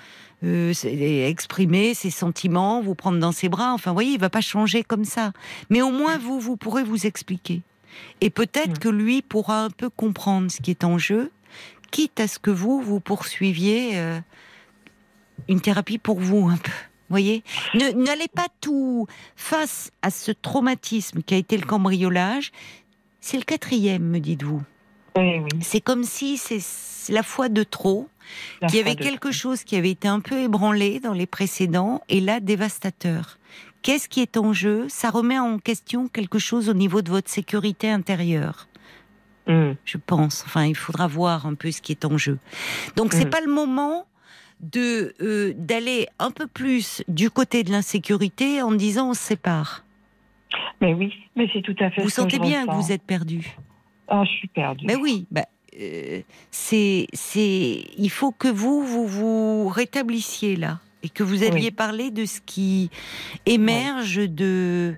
[0.45, 3.73] euh, exprimer ses sentiments, vous prendre dans ses bras.
[3.73, 5.33] Enfin, vous voyez, il va pas changer comme ça.
[5.69, 7.63] Mais au moins, vous, vous pourrez vous expliquer.
[8.21, 11.31] Et peut-être que lui pourra un peu comprendre ce qui est en jeu
[11.91, 14.21] quitte à ce que vous, vous poursuiviez euh,
[15.49, 16.73] une thérapie pour vous un peu.
[17.09, 17.45] Voyez,
[17.75, 19.07] n'allez pas tout
[19.37, 22.51] face à ce traumatisme qui a été le cambriolage.
[23.21, 24.63] C'est le quatrième, me dites-vous.
[25.63, 28.09] C'est comme si c'est la fois de trop,
[28.69, 32.21] qu'il y avait quelque chose qui avait été un peu ébranlé dans les précédents et
[32.21, 33.39] là dévastateur.
[33.83, 34.87] Qu'est-ce qui est en jeu?
[34.89, 38.69] Ça remet en question quelque chose au niveau de votre sécurité intérieure.
[39.47, 39.73] Mm.
[39.85, 40.43] je pense.
[40.47, 42.39] Enfin, il faudra voir un peu ce qui est en jeu.
[42.97, 43.31] Donc, c'est mm.
[43.31, 44.07] pas le moment
[44.61, 49.85] de euh, d'aller un peu plus du côté de l'insécurité en disant on se sépare.
[50.81, 52.03] Mais oui, mais c'est tout à fait.
[52.03, 53.57] Vous sentez bien que vous êtes perdu.
[54.09, 54.87] Ah, je suis perdu.
[54.87, 55.47] Mais oui, bah,
[55.81, 56.21] euh,
[56.51, 62.11] c'est c'est il faut que vous vous vous rétablissiez là et que vous alliez parler
[62.11, 62.91] de ce qui
[63.45, 64.95] émerge de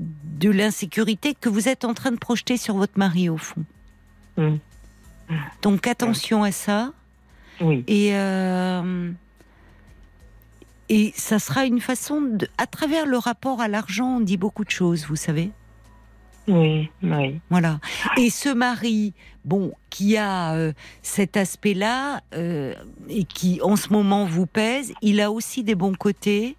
[0.00, 3.64] de l'insécurité que vous êtes en train de projeter sur votre mari au fond.
[4.36, 4.56] Mm.
[5.62, 6.92] Donc attention à ça.
[7.60, 7.84] Oui.
[7.86, 9.10] Et, euh,
[10.88, 12.48] et ça sera une façon de.
[12.58, 15.50] À travers le rapport à l'argent, on dit beaucoup de choses, vous savez.
[16.46, 17.40] Oui, oui.
[17.48, 17.80] Voilà.
[18.18, 19.14] Et ce mari,
[19.46, 22.74] bon, qui a euh, cet aspect-là euh,
[23.08, 26.56] et qui en ce moment vous pèse, il a aussi des bons côtés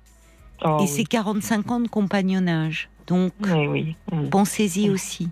[0.64, 0.88] Oh, et oui.
[0.88, 2.90] c'est 45 ans de compagnonnage.
[3.08, 3.96] Donc Oui, oui.
[4.14, 4.30] oui.
[4.30, 5.28] pensez-y aussi.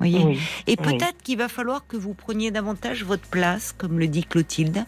[0.00, 0.24] Voyez.
[0.24, 0.84] Oui, Et oui.
[0.84, 4.84] peut-être qu'il va falloir que vous preniez davantage votre place, comme le dit Clotilde,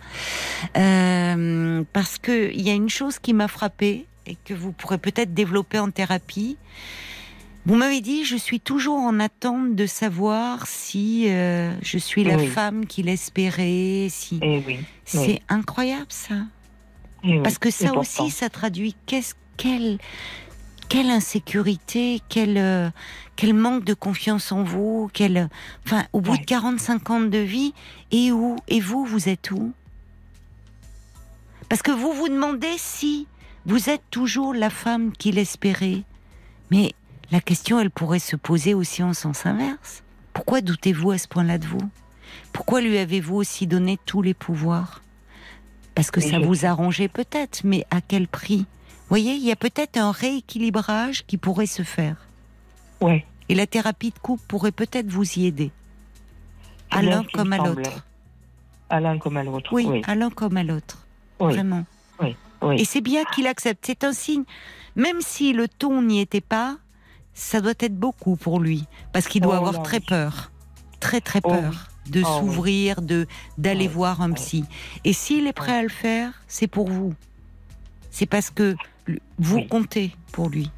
[0.76, 4.98] Euh, parce que il y a une chose qui m'a frappée et que vous pourrez
[4.98, 6.56] peut-être développer en thérapie.
[7.66, 12.36] Vous m'avez dit, je suis toujours en attente de savoir si euh, je suis la
[12.36, 12.46] Oui.
[12.48, 14.08] femme qu'il espérait.
[14.10, 14.62] Si Eh
[15.04, 16.34] c'est incroyable ça,
[17.22, 19.98] eh parce que ça aussi, ça traduit qu'est-ce quelle
[20.92, 22.90] quelle insécurité, quel euh,
[23.34, 25.48] quel manque de confiance en vous, quel
[25.86, 26.38] enfin au bout Ouais.
[26.38, 27.72] de 45 ans de vie
[28.10, 29.72] et où et vous vous êtes où?
[31.70, 33.26] Parce que vous vous demandez si
[33.64, 36.02] vous êtes toujours la femme qu'il espérait.
[36.70, 36.92] Mais
[37.30, 40.02] la question elle pourrait se poser aussi en sens inverse.
[40.34, 41.90] Pourquoi doutez-vous à ce point-là de vous?
[42.52, 45.00] Pourquoi lui avez-vous aussi donné tous les pouvoirs?
[45.94, 48.66] Parce que ça vous arrangeait peut-être, mais à quel prix?
[49.12, 52.16] Voyez, il y a peut-être un rééquilibrage qui pourrait se faire.
[53.00, 53.24] Ouais.
[53.48, 55.70] Et la thérapie de couple pourrait peut-être vous y aider.
[56.90, 58.06] C'est À l'un comme me à l'autre.
[58.88, 59.70] À l'un comme à l'autre.
[59.72, 60.02] Oui, Oui.
[60.06, 61.06] à l'un comme à l'autre.
[61.40, 61.52] Oui.
[61.54, 61.84] Vraiment.
[62.20, 62.36] Oui.
[62.78, 63.84] Et c'est bien qu'il accepte.
[63.84, 64.44] C'est un signe.
[64.94, 66.76] Même si le ton n'y était pas,
[67.34, 68.84] ça doit être beaucoup pour lui.
[69.12, 70.04] Parce qu'il doit Oh avoir très oui.
[70.08, 70.52] peur.
[71.00, 72.38] Très, très Oh peur de Oh oui.
[72.38, 73.26] s'ouvrir, de
[73.58, 74.64] d'aller voir un psy.
[75.04, 77.14] Et s'il est prêt à le faire, c'est pour vous.
[78.12, 78.76] C'est parce que
[79.38, 79.66] vous Oui.
[79.68, 80.70] comptez pour lui.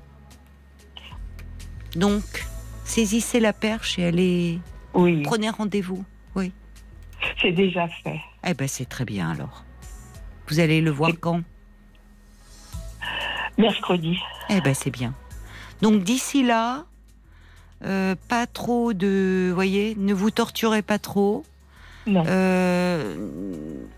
[1.96, 2.22] Donc,
[2.84, 4.60] saisissez la perche et allez.
[4.94, 5.22] Oui.
[5.22, 6.04] Prenez rendez-vous.
[7.40, 8.20] C'est déjà fait.
[8.46, 9.64] Eh ben, c'est très bien alors.
[10.48, 11.40] Vous allez le voir quand?
[13.56, 14.18] Mercredi.
[14.50, 15.14] Eh ben c'est bien.
[15.80, 16.84] Donc d'ici là,
[17.84, 21.44] euh, pas trop de, voyez, ne vous torturez pas trop.
[22.06, 22.24] Non.
[22.26, 23.16] Euh,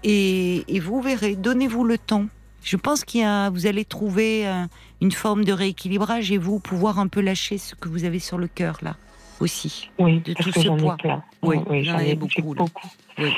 [0.05, 2.27] et, et vous verrez, donnez-vous le temps.
[2.67, 4.65] Je pense qu'il y a, vous allez trouver euh,
[5.01, 8.39] une forme de rééquilibrage et vous pouvoir un peu lâcher ce que vous avez sur
[8.39, 8.97] le cœur là
[9.39, 9.89] aussi.
[10.01, 10.97] Oui, de parce tout que ce j'en ai poids.
[10.97, 11.23] plein.
[11.43, 12.55] Oui, oui j'en ai ai beaucoup, j'ai là.
[12.57, 12.89] beaucoup.
[13.19, 13.33] Oui,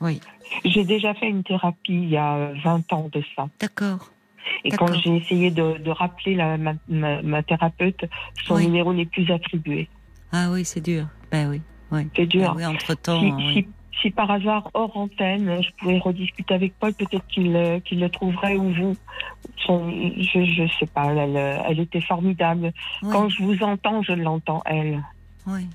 [0.00, 0.20] oui,
[0.64, 3.48] J'ai déjà fait une thérapie il y a euh, 20 ans de ça.
[3.60, 4.10] d'accord.
[4.64, 8.04] Et quand j'ai essayé de, de rappeler la, ma, ma- ma thérapeute,
[8.46, 8.66] son Oui.
[8.66, 9.88] numéro n'est plus attribué.
[10.32, 11.06] Ah oui, c'est dur.
[11.30, 11.60] Ben oui,
[11.92, 12.08] oui.
[12.16, 12.52] C'est dur.
[12.56, 13.68] oui entre temps, si, si-
[14.00, 18.72] si par hasard, hors antenne, je pouvais rediscuter avec Paul, peut-être qu'il le trouverait ou
[18.72, 18.96] vous.
[19.66, 21.36] Son- je, je sais pas, elle,
[21.68, 22.72] elle était formidable.
[23.02, 25.02] Quand je vous entends, je l'entends, elle.
[25.46, 25.66] oui.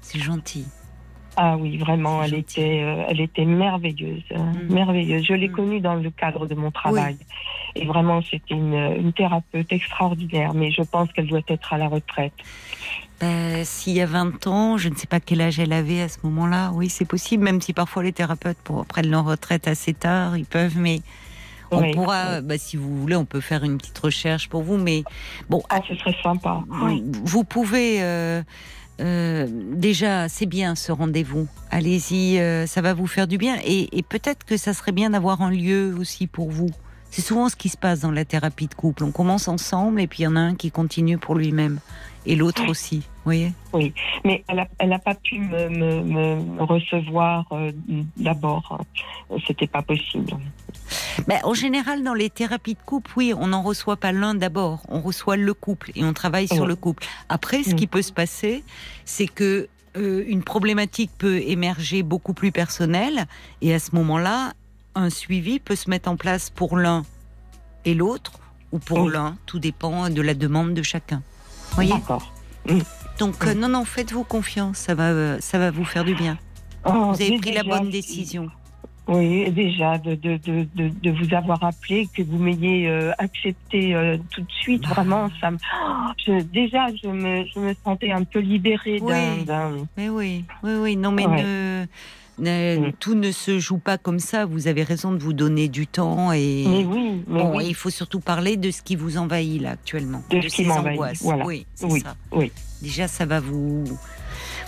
[0.00, 0.66] C'est gentil.
[1.36, 2.40] Ah oui, vraiment, elle gentil.
[2.42, 4.72] était, euh, elle était merveilleuse, euh, Mm.
[4.72, 5.24] merveilleuse.
[5.26, 5.52] Je l'ai Mm.
[5.52, 7.16] connue dans le cadre de mon travail.
[7.74, 11.88] Et vraiment, c'était une, une thérapeute extraordinaire, mais je pense qu'elle doit être à la
[11.88, 12.34] retraite.
[13.20, 16.08] Ben, S'il y a 20 ans, je ne sais pas quel âge elle avait à
[16.08, 16.72] ce moment-là.
[16.74, 20.44] Oui, c'est possible, même si parfois les thérapeutes pour, prennent leur retraite assez tard, ils
[20.44, 21.00] peuvent, mais
[21.70, 21.92] on Oui.
[21.92, 24.76] pourra, ben, si vous voulez, on peut faire une petite recherche pour vous.
[24.76, 25.04] Mais
[25.48, 26.62] bon, Ah, ce serait sympa.
[26.82, 27.02] Oui.
[27.24, 28.42] vous pouvez euh,
[29.00, 31.46] euh, déjà, c'est bien ce rendez-vous.
[31.70, 33.56] Allez-y, euh, ça va vous faire du bien.
[33.64, 36.70] Et, et peut-être que ça serait bien d'avoir un lieu aussi pour vous.
[37.10, 39.04] C'est souvent ce qui se passe dans la thérapie de couple.
[39.04, 41.78] On commence ensemble et puis il y en a un qui continue pour lui-même
[42.26, 42.98] et l'autre aussi.
[42.98, 43.52] Vous voyez
[44.24, 47.72] Mais elle n'a elle a pas pu me, me- me recevoir euh,
[48.16, 48.80] d'abord.
[49.46, 50.32] C'était pas possible.
[51.26, 54.82] Ben, en général, dans les thérapies de couple, oui, on n'en reçoit pas l'un d'abord,
[54.88, 56.68] on reçoit le couple et on travaille sur Oui.
[56.68, 57.04] le couple.
[57.28, 58.62] Après, ce qui peut se passer,
[59.04, 63.26] c'est que euh, une problématique peut émerger beaucoup plus personnelle
[63.62, 64.52] et à ce moment-là,
[64.96, 67.04] un suivi peut se mettre en place pour l'un
[67.84, 68.32] et l'autre
[68.72, 69.12] ou pour Oui.
[69.12, 71.22] l'un, tout dépend de la demande de chacun.
[71.74, 71.94] Voyez.
[73.18, 76.38] Donc euh, non, non, faites-vous confiance, ça va, euh, ça va vous faire du bien.
[76.84, 78.48] Oh, Vous avez pris la bonne décision.
[79.06, 84.16] Oui, déjà, de, de, de, de, vous avoir appelé, que vous m'ayez euh, accepté euh,
[84.30, 85.58] tout de suite, vraiment, ça me...
[85.58, 89.34] Oh, je, déjà, je me, je me sentais un peu libérée d'un...
[89.36, 89.44] Oui.
[89.44, 90.96] d'un- Mais oui, oui, oui.
[90.96, 91.42] Non, mais Ouais.
[91.42, 91.86] ne,
[92.38, 92.92] Mm.
[92.98, 94.44] tout ne se joue pas comme ça.
[94.46, 96.64] Vous avez raison de vous donner du temps et.
[96.66, 97.64] Mais oui, mais Bon, oui.
[97.64, 100.50] et il faut surtout parler de ce qui vous envahit là actuellement, De ce qui
[100.50, 101.22] ces m'envahit, angoisses.
[101.22, 101.44] voilà.
[101.46, 102.16] Oui, Oui, ça.
[102.32, 102.50] oui.
[102.82, 103.84] Déjà, ça va vous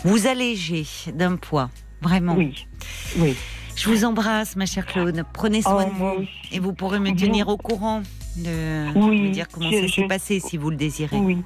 [0.05, 1.71] vous alléger d'un poids,
[2.01, 2.35] vraiment.
[2.37, 2.67] Oui,
[3.19, 3.35] oui.
[3.75, 5.23] Je vous embrasse, ma chère Claude.
[5.35, 6.29] Prenez soin Oh, de vous aussi.
[6.53, 8.03] et vous pourrez me tenir au courant
[8.37, 11.17] de Oui, me dire comment je- ça s'est je- passé si vous le désirez.
[11.19, 11.39] Oui.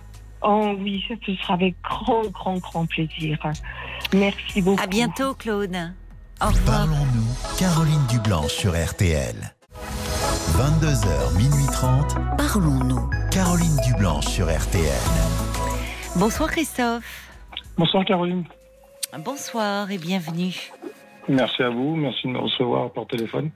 [0.42, 3.38] Oh oui, ce sera avec grand, grand, grand plaisir.
[4.14, 4.82] Merci beaucoup.
[4.82, 5.76] À bientôt, Claude.
[6.42, 6.86] Au revoir.
[6.86, 9.36] Parlons-nous, Caroline Dublanche sur RTL.
[10.56, 13.10] 22h, minuit 30, Parlons-nous.
[13.30, 14.88] Caroline Dublanche sur RTL.
[16.16, 17.28] Bonsoir Christophe.
[17.76, 18.44] Bonsoir Caroline.
[19.18, 20.72] Bonsoir et bienvenue.
[21.28, 23.50] Merci à vous, merci de me recevoir par téléphone.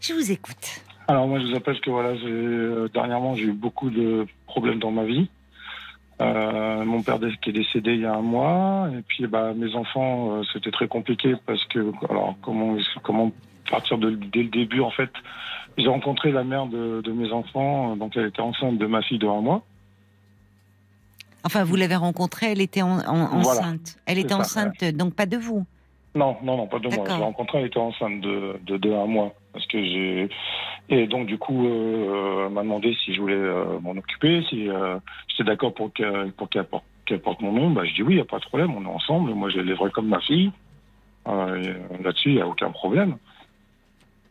[0.00, 0.82] Je vous écoute.
[1.08, 4.78] Alors moi je vous appelle parce que voilà, euh, dernièrement j'ai eu beaucoup de problèmes
[4.78, 5.28] dans ma vie.
[6.20, 9.72] Euh, mon père qui est décédé il y a un mois et puis bah, mes
[9.76, 13.30] enfants euh, c'était très compliqué parce que alors comment comment
[13.70, 15.10] partir de, dès le début en fait
[15.76, 19.18] j'ai rencontré la mère de, de mes enfants donc elle était enceinte de ma fille
[19.20, 19.62] de un mois
[21.44, 23.60] Enfin, vous l'avez rencontrée, elle était en- en- Voilà.
[23.60, 23.96] enceinte.
[24.06, 25.64] Elle était ça, enceinte, donc pas de vous.
[26.16, 27.04] Non, non, non, pas de moi.
[27.08, 29.32] Je l'ai rencontrée, elle était enceinte de, de, de un mois.
[29.58, 30.28] Parce que j'ai.
[30.88, 34.98] Et donc, du coup, euh, m'a demandé si je voulais euh, m'en occuper, si euh,
[35.26, 37.70] j'étais d'accord pour qu'elle pour qu'elle porte, mon nom.
[37.70, 39.34] Bah, je dis oui, il n'y a pas de problème, on est ensemble.
[39.34, 40.52] Moi, je l'élèverai comme ma fille.
[41.26, 41.74] Euh,
[42.04, 43.16] Là-dessus, il n'y a aucun problème.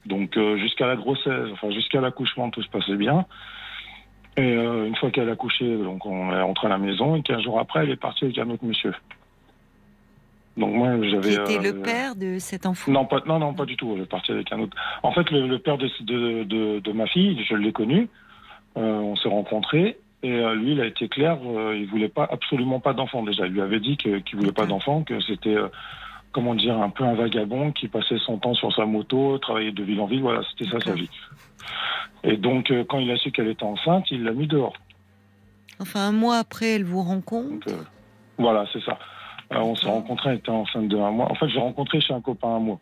[0.05, 3.25] Donc, jusqu'à la grossesse, enfin, jusqu'à l'accouchement, tout se passait bien.
[4.37, 7.17] Et une fois qu'elle a accouché, donc on est rentré à la maison.
[7.17, 8.93] Et 15 jours après, elle est partie avec un autre monsieur.
[10.57, 11.33] Donc, moi, Qui j'avais.
[11.35, 13.95] était le euh, père de cet enfant non, pas, non, non, pas du tout.
[13.97, 14.75] Est partie avec un autre.
[15.03, 18.09] En fait, le, le père de, de, de, de ma fille, je l'ai connu.
[18.75, 19.97] Euh, on s'est rencontrés.
[20.23, 21.37] Et euh, lui, il a été clair,
[21.75, 23.45] il voulait pas, absolument pas d'enfant déjà.
[23.45, 25.55] Il lui avait dit qu'il voulait pas d'enfant, que c'était,
[26.31, 29.83] comment dire, un peu un vagabond qui passait son temps sur sa moto, travaillait de
[29.83, 30.21] ville en ville.
[30.21, 31.09] Voilà, c'était ça sa vie.
[32.23, 34.73] Et donc, quand il a su qu'elle était enceinte, il l'a mis dehors.
[35.79, 37.67] Enfin, un mois après, elle vous rencontre.
[37.67, 37.77] Donc,
[38.39, 38.97] voilà, c'est ça.
[39.51, 40.01] Euh, on s'est D'accord.
[40.01, 41.31] rencontrés, elle était enceinte de un mois.
[41.31, 42.79] En fait, j'ai rencontré chez un copain un mois.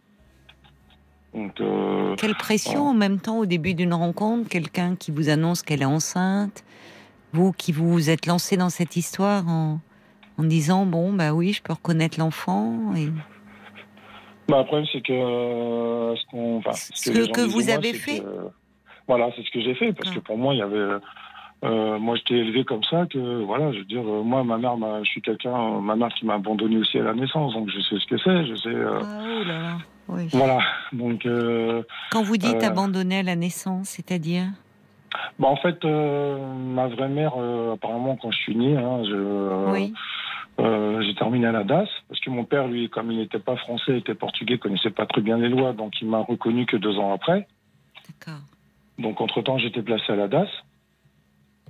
[1.33, 5.63] Donc, euh, Quelle pression en même temps au début d'une rencontre, quelqu'un qui vous annonce
[5.63, 6.63] qu'elle est enceinte,
[7.33, 9.79] vous qui vous êtes lancé dans cette histoire en,
[10.37, 12.95] en disant bon bah oui, je peux reconnaître l'enfant.
[12.95, 13.09] Et...
[14.47, 18.49] Bah, le problème, c'est que euh, ce, enfin, Ce que vous moi, avez fait que,
[19.07, 20.99] Voilà, c'est ce que j'ai fait, parce que pour moi, il y avait.
[21.65, 24.77] Euh, moi, j'étais élevé comme ça que, voilà, je veux dire, euh, moi, ma mère,
[24.77, 27.79] m'a- je suis quelqu'un, ma mère qui m'a abandonné aussi à la naissance, donc je
[27.81, 28.69] sais ce que c'est, je sais.
[28.69, 29.77] euh, Ah, oh là là.
[30.07, 30.27] Oui.
[30.31, 30.59] Voilà,
[30.93, 31.27] donc.
[32.11, 34.45] Quand vous dites abandonné à la naissance, c'est-à-dire?
[35.39, 37.33] Bah, en fait, ma vraie mère,
[37.73, 39.71] apparemment, quand je suis né, hein, je.
[39.71, 39.93] Oui.
[40.59, 43.57] Euh, j'ai terminé à la DAS parce que mon père, lui, comme il n'était pas
[43.57, 46.77] français, il était portugais, connaissait pas très bien les lois, donc il m'a reconnu que
[46.77, 47.45] deux ans après.
[48.07, 48.39] D'accord.
[48.97, 50.47] Donc entre temps, j'étais placé à la DAS.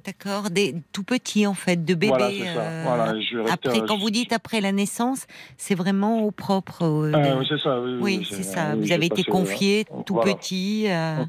[0.05, 2.07] D'accord, des tout petits en fait, de bébés.
[2.09, 5.25] Voilà, euh, Voilà, je après, euh, quand vous dites après la naissance,
[5.57, 6.83] c'est vraiment au propre.
[6.83, 7.79] euh, Ah, oui, c'est ça.
[7.81, 8.75] Oui, Oui, c'est ça.
[8.75, 10.35] Vous avez été passé, confié euh, tout voilà.
[10.35, 11.25] petit à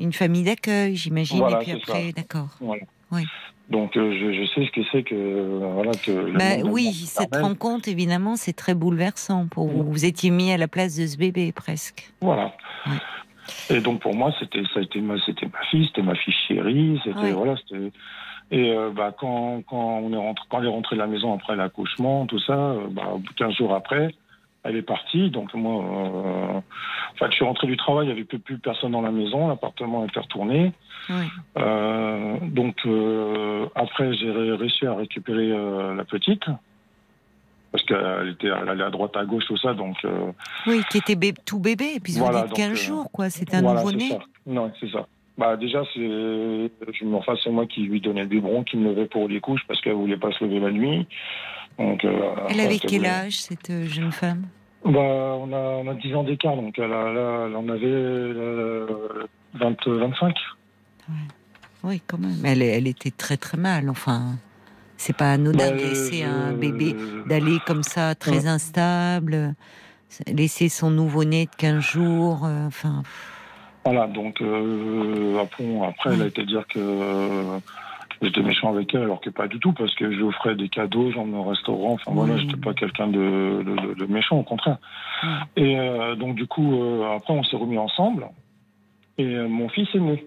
[0.00, 2.48] une famille d'accueil, j'imagine, et puis après, d'accord.
[2.60, 2.82] Voilà.
[3.12, 3.24] Oui.
[3.70, 6.10] Donc euh, je, je sais ce que c'est que euh, voilà que.
[6.10, 9.84] le Bah, oui, cette rencontre, évidemment, c'est très bouleversant pour vous.
[9.84, 12.10] Vous étiez mis à la place de ce bébé, presque.
[12.22, 12.54] Voilà.
[13.70, 16.34] Et donc pour moi, c'était ça a été ma c'était ma fille, c'était ma fille
[16.46, 17.90] chérie, c'était voilà, c'était
[18.50, 21.34] et euh, bah quand quand on est rentré quand elle est rentrée de la maison
[21.34, 24.14] après l'accouchement, tout ça, euh, bah 15 jours après,
[24.64, 25.30] elle est partie.
[25.30, 26.60] Donc moi, euh,
[27.14, 29.48] enfin, je suis rentré du travail, il n'y avait plus, plus personne dans la maison,
[29.48, 30.72] l'appartement était retourné.
[31.10, 31.26] Oui.
[31.58, 35.48] Euh, donc euh, après, j'ai ré- réussi à récupérer
[35.94, 36.44] la petite
[37.72, 39.96] parce qu'elle était elle allait à droite à gauche tout ça, donc.
[40.04, 40.32] euh,
[40.66, 43.30] Oui, qui était bé- tout bébé, et puis vous Voilà, donc, 15 euh, jours, quoi.
[43.30, 44.18] C'est un voilà, nouveau-né.
[44.46, 45.06] Non, c'est ça.
[45.36, 46.70] Bah déjà, c'est,
[47.12, 49.92] enfin, moi qui lui donnais le biberon, qui me levait pour les couches parce qu'elle
[49.94, 51.06] voulait pas se lever la nuit.
[51.78, 52.04] Donc.
[52.04, 54.46] euh, Elle avait quel âge, cette euh, jeune femme?
[54.84, 57.86] Bah, on a, on a 10 ans d'écart, donc elle, a, là, elle en avait
[57.86, 58.86] euh,
[59.54, 60.34] 20, 25.
[61.84, 62.34] Oui, quand même.
[62.44, 63.88] Elle, elle était très très mal.
[63.90, 64.32] Enfin,
[64.98, 66.94] c'est pas anodin de laisser un je- bébé
[67.26, 69.54] d'aller comme ça, très instable,
[70.26, 72.44] laisser son nouveau-né de 15 jours.
[72.44, 73.02] euh, Enfin,
[73.84, 77.58] Voilà, donc euh, après, après elle a été dire que euh,
[78.20, 80.68] j'étais méchant avec elle, alors que pas du tout, parce que je lui offrais des
[80.68, 82.40] cadeaux, j'emmenais au restaurant, enfin voilà, Oui.
[82.46, 84.78] j'étais pas quelqu'un de, de, de méchant, au contraire.
[85.56, 88.26] Et euh, donc du coup, euh, après on s'est remis ensemble,
[89.16, 90.26] et euh, mon fils est né.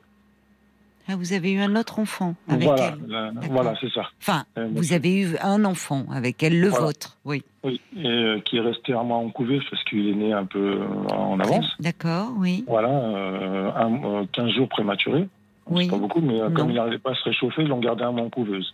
[1.12, 3.10] Ah, vous avez eu un autre enfant avec voilà, elle.
[3.12, 4.04] la- voilà, c'est ça.
[4.22, 6.86] Enfin, Euh, vous avez eu un enfant avec elle, le Voilà.
[6.86, 7.18] vôtre.
[7.26, 7.44] Oui.
[7.64, 10.46] Oui, et euh, qui est resté un mois en couveuse parce qu'il est né un
[10.46, 11.68] peu euh, en avance.
[11.80, 12.64] D'accord, oui.
[12.68, 15.28] Voilà, euh, un- euh, 15 jours prématurés.
[15.70, 15.86] Oui.
[15.86, 18.04] C'est pas beaucoup, mais euh, comme il n'arrivait pas à se réchauffer, ils l'ont gardé
[18.04, 18.74] un mois en couveuse.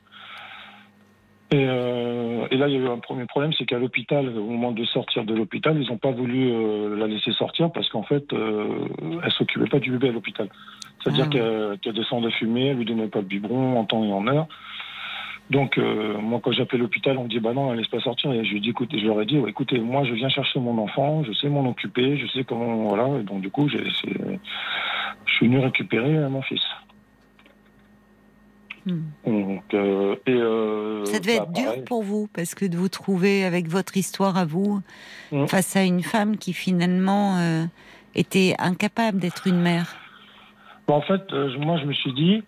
[1.51, 4.43] Et, euh, et là, il y a eu un premier problème, c'est qu'à l'hôpital, au
[4.49, 8.03] moment de sortir de l'hôpital, ils n'ont pas voulu euh, la laisser sortir parce qu'en
[8.03, 8.67] fait, euh,
[9.23, 10.49] elle s'occupait pas du bébé à l'hôpital.
[11.03, 11.29] C'est-à-dire Ah.
[11.31, 14.47] qu'elle qu'elle descendait fumer, elle lui donnait pas de biberon en temps et en heure.
[15.49, 18.33] Donc, euh, moi, quand j'appelle l'hôpital, on me dit, bah non, elle laisse pas sortir.
[18.33, 20.59] Et je lui dis, écoutez, je leur ai dit, ouais, écoutez, moi, je viens chercher
[20.59, 23.19] mon enfant, je sais m'en occuper, je sais comment, voilà.
[23.19, 26.59] Et donc, du coup, je suis venu récupérer euh, mon fils.
[28.85, 29.01] Hmm.
[29.25, 32.89] Donc, euh, et, euh, Ça devait bah, être dur pour vous, parce que de vous
[32.89, 34.81] trouver avec votre histoire à vous,
[35.31, 35.45] Mm.
[35.47, 37.37] face à une femme qui finalement
[38.15, 39.95] était incapable d'être une mère.
[40.87, 42.43] Bah, en fait, euh, moi, je me suis dit,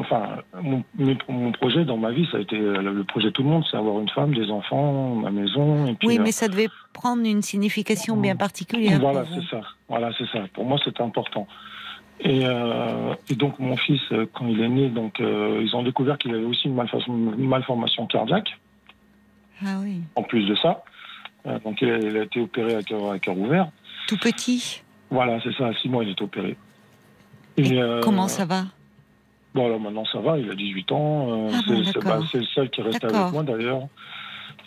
[0.00, 3.48] enfin, mon, projet dans ma vie, ça a été euh, le projet de tout le
[3.48, 5.86] monde, c'est avoir une femme, des enfants, ma maison.
[5.86, 9.00] Et puis, Oui, euh, mais ça devait prendre une signification bien particulière.
[9.00, 9.60] Voilà, c'est ça.
[9.88, 10.44] Voilà, c'est ça.
[10.54, 11.46] Pour moi, c'était important.
[12.20, 14.00] Et, euh, et donc, mon fils,
[14.32, 17.48] quand il est né, donc, euh, ils ont découvert qu'il avait aussi une, malformation, une
[17.48, 18.58] malformation cardiaque,
[19.62, 20.00] Ah oui.
[20.14, 20.82] en plus de ça.
[21.64, 23.68] Donc, il a, il a été opéré à cœur, à cœur ouvert.
[24.08, 24.82] Tout petit.
[25.10, 25.68] Voilà, c'est ça.
[25.68, 26.56] À six mois, il est opéré.
[27.56, 28.64] Et, euh, Comment ça va?
[29.54, 30.38] Bon, alors maintenant, ça va.
[30.38, 31.28] Il a 18 ans.
[31.30, 33.82] euh, Ah c'est bon, c'est- bah, c'est le seul qui reste avec moi, d'ailleurs.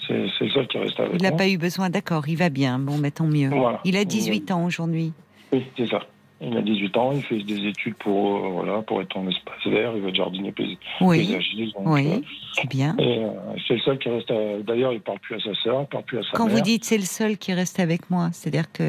[0.08, 1.38] C'est le seul qui reste avec Il n'a moi.
[1.38, 2.80] pas eu besoin, d'accord, il va bien.
[2.80, 3.50] Bon, mais tant mieux.
[3.50, 3.80] Voilà.
[3.86, 5.14] Il a 18 ans aujourd'hui.
[5.52, 6.00] Oui, c'est ça.
[6.42, 9.68] Il a 18 ans, il fait des études pour, euh, voilà, pour être en espace
[9.68, 11.76] vert, il va être jardinier pais- Oui, paysagiste.
[11.76, 12.96] donc, euh, oui, c'est bien.
[12.98, 13.30] et, euh,
[13.68, 14.32] c'est le seul qui reste.
[14.66, 16.56] D'ailleurs, il parle plus à sa sœur, il parle plus à sa Quand mère.
[16.56, 18.84] vous dites c'est le seul qui reste avec moi, c'est-à-dire que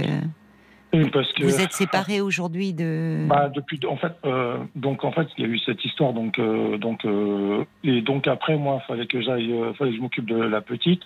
[1.13, 3.27] parce que vous êtes séparés aujourd'hui de.
[3.29, 6.39] bah, depuis, en fait, euh, donc en fait, il y a eu cette histoire, donc,
[6.39, 10.27] euh, donc, euh, et donc après, moi, fallait que j'aille, euh, fallait que je m'occupe
[10.27, 11.03] de la petite,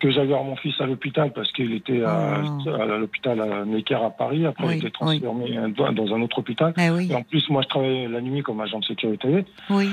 [0.00, 2.68] que j'aille voir mon fils à l'hôpital parce qu'il était à, Oh.
[2.70, 4.44] à l'hôpital à Necker à Paris.
[4.46, 5.20] Après, Oui, il était transféré
[5.76, 6.72] dans dans un autre hôpital.
[6.76, 9.44] Ah oui, Et en plus, moi, je travaillais la nuit comme agent de sécurité.
[9.70, 9.88] oui,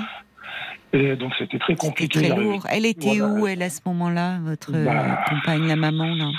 [0.93, 2.29] Et donc, c'était très compliqué.
[2.29, 2.63] très lourd.
[2.69, 3.33] Elle était Voilà.
[3.41, 5.19] où, elle, à ce moment-là, votre euh, Bah.
[5.29, 6.29] compagne, la maman, là?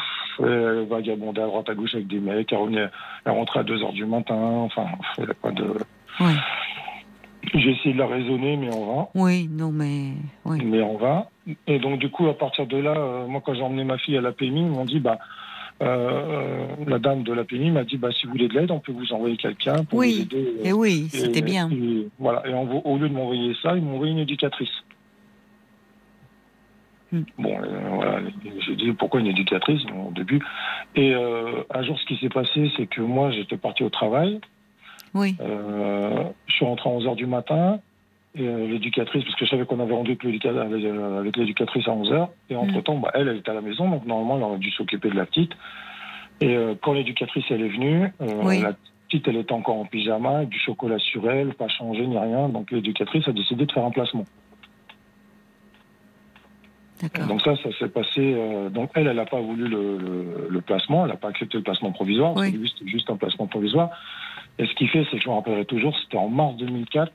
[0.40, 2.52] Euh, vagabonder à droite à gauche avec des mecs.
[2.52, 2.90] Elle
[3.26, 4.34] rentrait à 2 heures du matin.
[4.36, 4.86] Enfin,
[5.18, 5.64] a pas de.
[6.20, 6.32] Oui,
[7.54, 9.08] J'ai essayé de la raisonner, mais on va.
[9.14, 10.12] oui, non, mais.
[10.44, 10.58] Oui.
[10.64, 11.30] Mais on va.
[11.66, 14.16] Et donc, du coup, à partir de là, euh, moi, quand j'ai emmené ma fille
[14.16, 15.18] à la PMI, ils m'ont dit, bah,
[15.82, 18.70] euh, euh, la dame de la PMI m'a dit, bah, si vous voulez de l'aide,
[18.70, 20.26] on peut vous envoyer quelqu'un pour Oui.
[20.30, 20.52] vous aider.
[20.64, 21.70] Et oui, Et- c'était bien.
[21.70, 22.42] et voilà.
[22.48, 24.70] Et au lieu de m'envoyer ça, ils m'ont envoyé une éducatrice.
[27.12, 27.22] Hmm.
[27.38, 28.18] Bon, euh, voilà.
[28.66, 30.40] J'ai dit pourquoi une éducatrice au début.
[30.96, 34.40] Et euh, un jour, ce qui s'est passé, c'est que moi, j'étais parti au travail.
[35.14, 37.78] Oui, Euh, je suis rentré à 11h du matin.
[38.34, 41.92] Et l'éducatrice, parce que je savais qu'on avait rendez-vous avec l'éduca- avec, avec l'éducatrice à
[41.92, 42.28] 11h.
[42.50, 43.88] Et entre-temps, bah, elle, elle était à la maison.
[43.88, 45.52] Donc, normalement, elle aurait dû s'occuper de la petite.
[46.42, 48.12] Et quand l'éducatrice, elle est venue,
[48.44, 48.60] Oui.
[48.60, 48.74] la
[49.08, 52.50] petite, elle était encore en pyjama, avec du chocolat sur elle, pas changé ni rien.
[52.50, 54.24] Donc, l'éducatrice a décidé de faire un placement.
[57.28, 58.34] Donc, ça, ça s'est passé.
[58.34, 61.04] euh, donc, elle, elle n'a pas voulu le, le- le placement.
[61.04, 62.34] Elle n'a pas accepté le placement provisoire.
[62.36, 62.52] Oui.
[62.78, 63.90] c'était juste un placement provisoire.
[64.58, 67.12] Et ce qui fait, c'est que je me rappellerai toujours, c'était en mars 2004.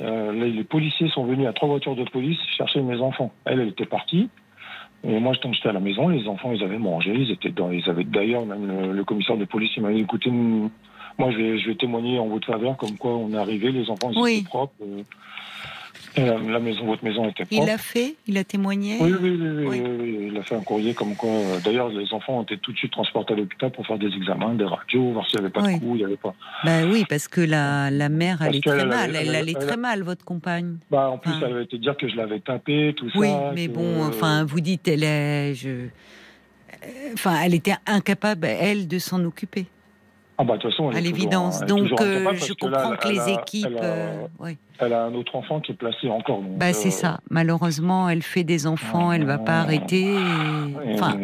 [0.00, 3.30] Euh, les, les policiers sont venus à trois voitures de police chercher mes enfants.
[3.44, 4.30] Elle, elle était partie.
[5.04, 7.12] Et moi, tant que j'étais à la maison, les enfants, ils avaient mangé.
[7.12, 10.00] Ils étaient dans, ils avaient d'ailleurs même le, le commissaire de police, il m'a dit,
[10.00, 13.70] écoutez, moi, je vais, je vais témoigner en votre faveur, comme quoi on est arrivé,
[13.72, 14.36] les enfants, ils Oui.
[14.38, 14.72] étaient propres.
[14.82, 15.02] euh,
[16.16, 17.62] la, la maison, votre maison était propre.
[17.62, 19.80] Il l'a fait Il a témoigné Oui, oui, oui, oui, Oui.
[19.84, 21.30] oui, oui, il a fait un courrier comme quoi.
[21.30, 24.08] euh, D'ailleurs, les enfants ont été tout de suite transportés à l'hôpital pour faire des
[24.08, 25.74] examens, des radios, voir s'il n'y avait pas Oui.
[25.74, 26.34] de coups, il n'y avait pas.
[26.64, 29.14] Bah oui, parce que la, la mère allait très elle mal.
[29.16, 30.76] Elle elle- allait très mal, votre compagne.
[30.90, 31.44] Bah, en plus, Ah.
[31.46, 33.52] elle avait été dire que je l'avais tapé, tout Oui, ça.
[33.54, 35.54] mais que- bon, enfin, vous dites, elle est.
[35.54, 35.68] Je...
[35.68, 35.88] euh,
[37.14, 39.66] Enfin, elle était incapable, elle, de s'en occuper,
[40.44, 41.60] Bah, de toute façon, elle à l'évidence.
[41.62, 43.66] Donc, euh, je là, comprends que les a- équipes.
[43.68, 44.56] Elle a, euh, ouais.
[44.78, 46.40] elle a un autre enfant qui est placé encore.
[46.42, 47.20] donc, Bah, c'est euh, ça.
[47.30, 50.14] Malheureusement, elle fait des enfants, elle va pas arrêter.
[50.14, 51.16] et- Enfin,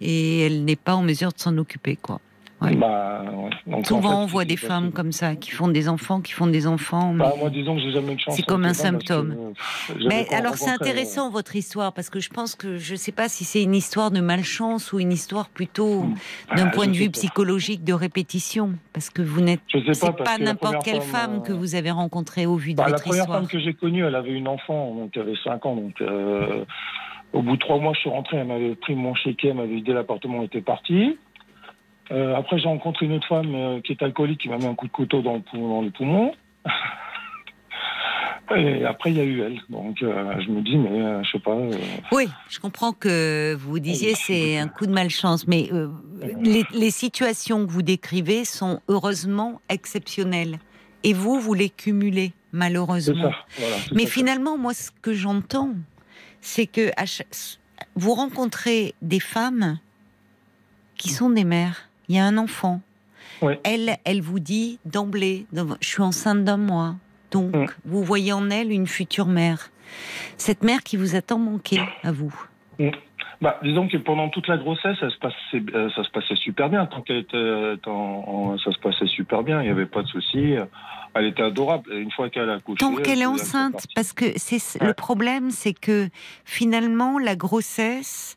[0.00, 2.20] et elle n'est pas en mesure de s'en occuper, quoi.
[2.62, 2.74] Ouais.
[2.76, 3.50] Bah, ouais.
[3.66, 6.32] Donc, en Souvent, fait, on voit des femmes comme ça, qui font des enfants, qui
[6.32, 7.12] font des enfants.
[7.12, 8.36] mais- Bah, moi, disons que j'ai jamais eu de chance.
[8.36, 9.36] C'est comme un que, symptôme.
[9.90, 12.96] euh, Mais alors c'est euh, intéressant votre histoire parce que je pense que je ne
[12.96, 16.04] sais pas si c'est une histoire de malchance ou une histoire plutôt
[16.56, 17.12] d'un Ah, point de vue pas.
[17.12, 19.60] psychologique de répétition parce que vous n'êtes
[20.00, 22.56] pas, pas que la n'importe première quelle femme, femme euh, que vous avez rencontrée au
[22.56, 23.38] vu de Bah, la votre première histoire.
[23.38, 25.74] femme que j'ai connue, elle avait une enfant, donc elle avait 5 ans.
[25.76, 26.00] Donc,
[27.32, 29.74] au bout de trois mois, je suis rentré, elle m'avait pris mon chéquier, elle m'avait
[29.76, 31.16] vidé l'appartement, était partie.
[32.12, 34.74] Euh, après, j'ai rencontré une autre femme euh, qui est alcoolique, qui m'a mis un
[34.74, 36.32] coup de couteau dans le, pou- dans le poumon.
[38.54, 39.60] Et après, il y a eu elle.
[39.70, 41.52] Donc, euh, je me dis, mais euh, je sais pas.
[41.52, 41.70] euh,
[42.10, 45.70] Oui, je comprends que vous disiez c'est un coup de malchance, mais
[46.42, 50.58] les, les situations que vous décrivez sont heureusement exceptionnelles.
[51.02, 53.30] Et vous, vous les cumulez, malheureusement.
[53.30, 53.36] ça.
[53.58, 55.70] Voilà, tout Mais finalement, moi, ce que j'entends,
[56.42, 56.90] c'est que
[57.96, 59.78] vous rencontrez des femmes
[60.98, 61.88] qui sont des mères.
[62.08, 62.80] Il y a un enfant.
[63.64, 65.46] Elle, elle vous dit d'emblée,
[65.80, 66.94] je suis enceinte d'un mois.
[67.30, 67.54] Donc,
[67.84, 69.70] vous voyez en elle une future mère.
[70.36, 72.32] Cette mère qui vous a tant manqué à vous.
[73.40, 76.68] Bah, disons que pendant toute la grossesse, ça se passait, euh, ça se passait super
[76.68, 76.86] bien.
[76.86, 79.60] Tant qu'elle était, euh, tant- en- ça se passait super bien.
[79.60, 80.54] Il n'y avait pas de souci.
[81.14, 81.92] Elle était adorable.
[81.92, 85.72] Une fois qu'elle a accouché, Tant qu'elle est enceinte, parce que c'est le problème, c'est
[85.74, 86.08] que
[86.44, 88.36] finalement la grossesse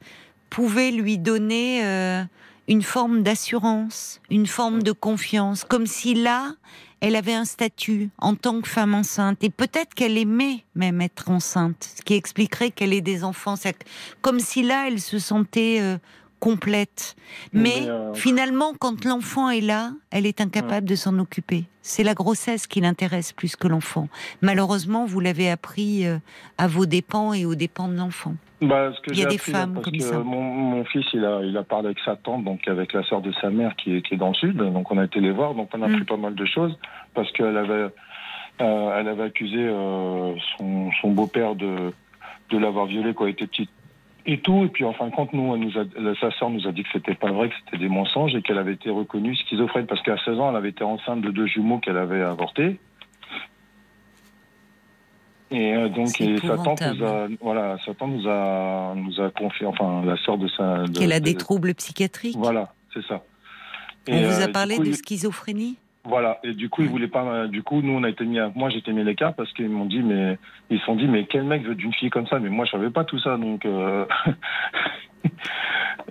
[0.50, 2.24] pouvait lui donner euh,
[2.68, 6.54] une forme d'assurance, une forme de confiance, comme si là
[7.02, 9.44] elle avait un statut en tant que femme enceinte.
[9.44, 13.56] Et peut-être qu'elle aimait même être enceinte, ce qui expliquerait qu'elle ait des enfants,
[14.22, 15.98] comme si là elle se sentait euh,
[16.50, 17.16] complète.
[17.54, 21.62] Mais Mais, euh, finalement, quand l'enfant est là, elle est incapable de s'en occuper.
[21.82, 24.08] C'est la grossesse qui l'intéresse plus que l'enfant.
[24.42, 26.18] Malheureusement, vous l'avez appris euh,
[26.58, 28.36] à vos dépens et aux dépens de l'enfant.
[28.62, 30.20] Bah, ce que Il y a des appris, femmes parce comme que ça.
[30.20, 33.22] Mon, mon fils, il a, il a parlé avec sa tante, donc avec la sœur
[33.22, 34.56] de sa mère qui est, qui est dans le sud.
[34.58, 35.94] Donc on a été les voir, donc on a Mm.
[35.94, 36.76] appris pas mal de choses
[37.16, 37.88] parce qu'elle avait,
[38.62, 41.92] euh, elle avait accusé euh, son, son beau-père de,
[42.52, 43.70] de l'avoir violée quand elle était petite
[44.26, 44.64] et tout.
[44.66, 45.84] Et puis en fin de compte, nous, nous a,
[46.20, 48.58] sa sœur nous a dit que c'était pas vrai, que c'était des mensonges et qu'elle
[48.58, 51.80] avait été reconnue schizophrène parce qu'à 16 ans, elle avait été enceinte de deux jumeaux
[51.80, 52.80] qu'elle avait avortés.
[55.52, 59.30] Et euh, donc, et sa tante nous a, voilà, sa tante nous a, nous a
[59.30, 60.84] confié, enfin, la sœur de sa.
[60.94, 62.36] Qu'elle a de- des troubles psychiatriques.
[62.38, 63.24] Voilà, c'est ça.
[64.10, 65.78] On Et, vous euh, a du parlé coup, de schizophrénie?
[66.08, 67.48] Voilà, et du coup, ils voulaient pas.
[67.48, 68.38] Du coup, nous, on a été mis.
[68.40, 70.38] À, moi, été mis à l'écart parce qu'ils m'ont dit, mais
[70.70, 72.38] ils se sont dit, mais quel mec veut d'une fille comme ça?
[72.40, 73.66] Mais moi, je savais pas tout ça, donc.
[73.66, 74.06] euh,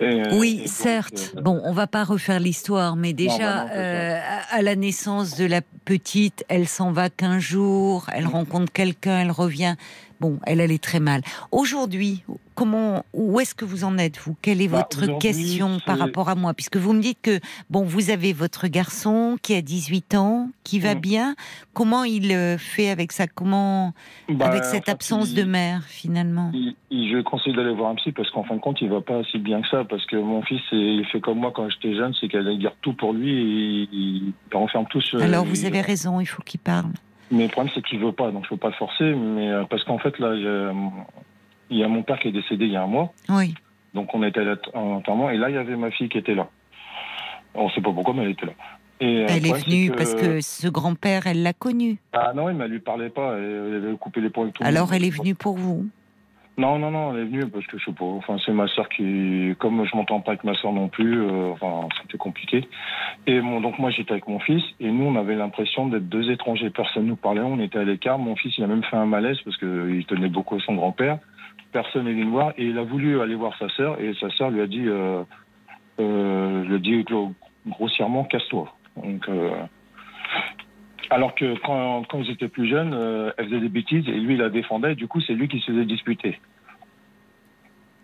[0.01, 1.35] et, euh, Oui, et donc, certes.
[1.37, 4.19] euh, Bon, on va pas refaire l'histoire, mais déjà, bah non, euh,
[4.51, 9.21] à à la naissance de la petite, elle s'en va qu'un jour, elle rencontre quelqu'un,
[9.21, 9.75] elle revient.
[10.21, 11.23] Bon, elle allait très mal.
[11.51, 12.23] Aujourd'hui,
[12.55, 14.37] comment, où est-ce que vous en êtes, vous?
[14.43, 16.55] Quelle est Bah, votre question par rapport à moi?
[16.55, 20.79] Puisque vous me dites que, bon, vous avez votre garçon qui a 18 ans, qui
[20.79, 21.01] va Mm.
[21.01, 21.35] bien.
[21.73, 23.27] Comment il euh, fait avec ça?
[23.27, 23.93] Comment,
[24.29, 26.51] bah, avec cette en fait, absence il- de mère, finalement?
[26.55, 29.01] Il- il- je conseille d'aller voir un psy parce qu'en fin de compte, il va
[29.01, 29.85] pas si bien que ça.
[29.85, 32.95] Parce que mon fils, il fait comme moi quand j'étais jeune, c'est qu'il garde tout
[32.95, 35.21] pour lui et il, renferme tout sur.
[35.21, 36.93] Alors, vous avez raison, il faut qu'il parle.
[37.31, 39.15] Mais le problème, c'est qu'il veut pas, donc je peux pas le forcer.
[39.15, 40.73] Mais euh, parce qu'en fait, là, il y a-
[41.71, 43.55] il y a mon père qui est décédé il y a un mois, Oui.
[43.95, 46.49] donc on était à l'enterrement, et là, il y avait ma fille qui était là.
[47.55, 48.53] On sait pas pourquoi, mais elle était là.
[49.01, 51.99] Et, euh, Elle le est venue parce que ce grand-père, elle l'a connu.
[52.13, 54.87] Ah non, mais elle lui parlait pas, elle, elle avait coupé les points tout Alors
[54.87, 54.95] monde.
[54.97, 55.87] elle est venue pour vous.
[56.57, 58.05] Non, non, non, elle est venue parce que je sais pas.
[58.05, 61.51] Enfin, c'est ma soeur qui, comme je m'entends pas avec ma soeur non plus, euh,
[61.51, 62.69] enfin, c'était compliqué.
[63.27, 66.31] Et bon, donc moi j'étais avec mon fils et nous on avait l'impression d'être deux
[66.31, 66.71] étrangers.
[66.71, 68.19] Personne nous parlait, on était à l'écart.
[68.21, 70.75] Mon fils il a même fait un malaise parce que il tenait beaucoup à son
[70.75, 71.19] grand-père.
[71.73, 74.51] Personne n'est venu voir et il a voulu aller voir sa sœur et sa sœur
[74.51, 75.25] lui a dit, euh,
[75.99, 77.33] euh, lui a dit gro-
[77.67, 78.73] grossièrement casse-toi.
[79.03, 79.51] Donc euh,
[81.11, 84.35] alors que quand, quand ils étaient plus jeunes, euh, elle faisait des bêtises et lui
[84.35, 84.95] il la défendait.
[84.95, 86.41] Du coup, c'est lui qui se faisait disputer.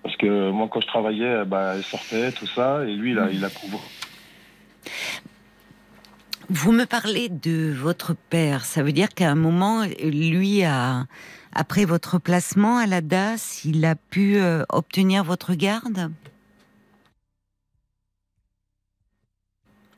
[0.03, 3.31] Parce que moi, quand je travaillais, bah, elle sortait, tout ça, et lui, il a,
[3.31, 3.81] il a couvert.
[6.49, 8.65] Vous me parlez de votre père.
[8.65, 11.07] Ça veut dire qu'à un moment, lui a,
[11.53, 16.11] après votre placement à la DAS, il a pu euh, obtenir votre garde?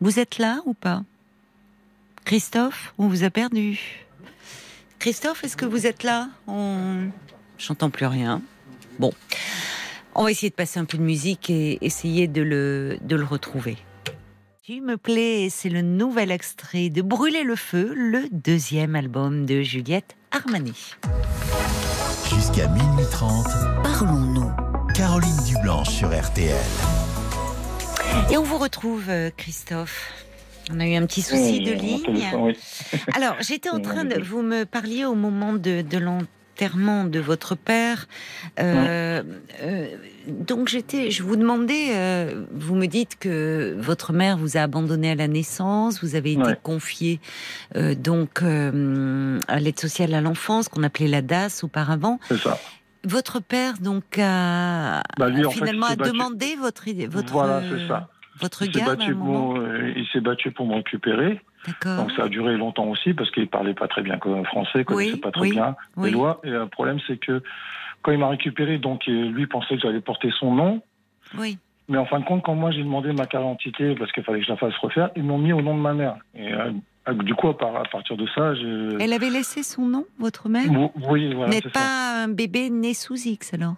[0.00, 1.04] Vous êtes là ou pas?
[2.24, 4.06] Christophe, on vous a perdu.
[4.98, 6.28] Christophe, est-ce que vous êtes là?
[6.46, 7.08] On...
[7.58, 8.40] J'entends plus rien.
[8.98, 9.12] Bon,
[10.14, 13.24] on va essayer de passer un peu de musique et essayer de le, de le
[13.24, 13.76] retrouver.
[14.62, 19.62] Tu me plais, c'est le nouvel extrait de Brûler le feu, le deuxième album de
[19.62, 20.96] Juliette Armanet.
[22.32, 23.46] Jusqu'à minuit 30,
[23.82, 24.52] Parlons-nous.
[24.94, 26.54] Caroline Dublanche sur RTL.
[28.30, 30.12] Et on vous retrouve, euh, Christophe.
[30.70, 32.30] On a eu un petit souci de ligne.
[32.38, 32.56] oui.
[33.16, 34.20] Alors, j'étais en train de.
[34.20, 38.06] Vous me parliez au moment de, de l'enterrement de votre père.
[38.60, 39.22] Euh,
[39.62, 39.86] euh,
[40.28, 41.10] donc, j'étais.
[41.10, 41.88] Je vous demandais.
[41.96, 46.02] euh, vous me dites que votre mère vous a abandonné à la naissance.
[46.02, 47.20] Vous avez été confié
[47.74, 52.20] donc à l'aide sociale à l'enfance, qu'on appelait la DAS auparavant.
[52.28, 52.58] C'est ça.
[53.04, 57.60] Votre père donc a, Bah, lui, a en fait, finalement a demandé votre votre Voilà,
[57.68, 58.08] c'est ça.
[58.40, 61.40] Votre Il s'est battu, pour, euh, il s'est battu pour me récupérer.
[61.84, 65.20] Donc ça a duré longtemps aussi parce qu'il parlait pas très bien français, connaissait Oui,
[65.20, 66.08] pas très oui, bien oui.
[66.10, 66.40] les lois.
[66.44, 67.42] Et le problème, c'est que
[68.02, 70.82] quand il m'a récupéré, donc euh, lui pensait que j'allais porter son nom.
[71.38, 71.58] Oui.
[71.88, 74.40] Mais en fin de compte, quand moi j'ai demandé ma carte d'identité parce qu'il fallait
[74.40, 76.16] que je la fasse refaire, ils m'ont mis au nom de ma mère.
[76.34, 76.72] Et euh,
[77.14, 78.96] du coup, à, par- à partir de ça, je...
[79.00, 80.64] Elle avait laissé son nom, votre mère?
[80.72, 81.80] Vous- Oui, Vous voilà, n'êtes c'est ça.
[81.80, 83.74] pas un bébé né sous X alors?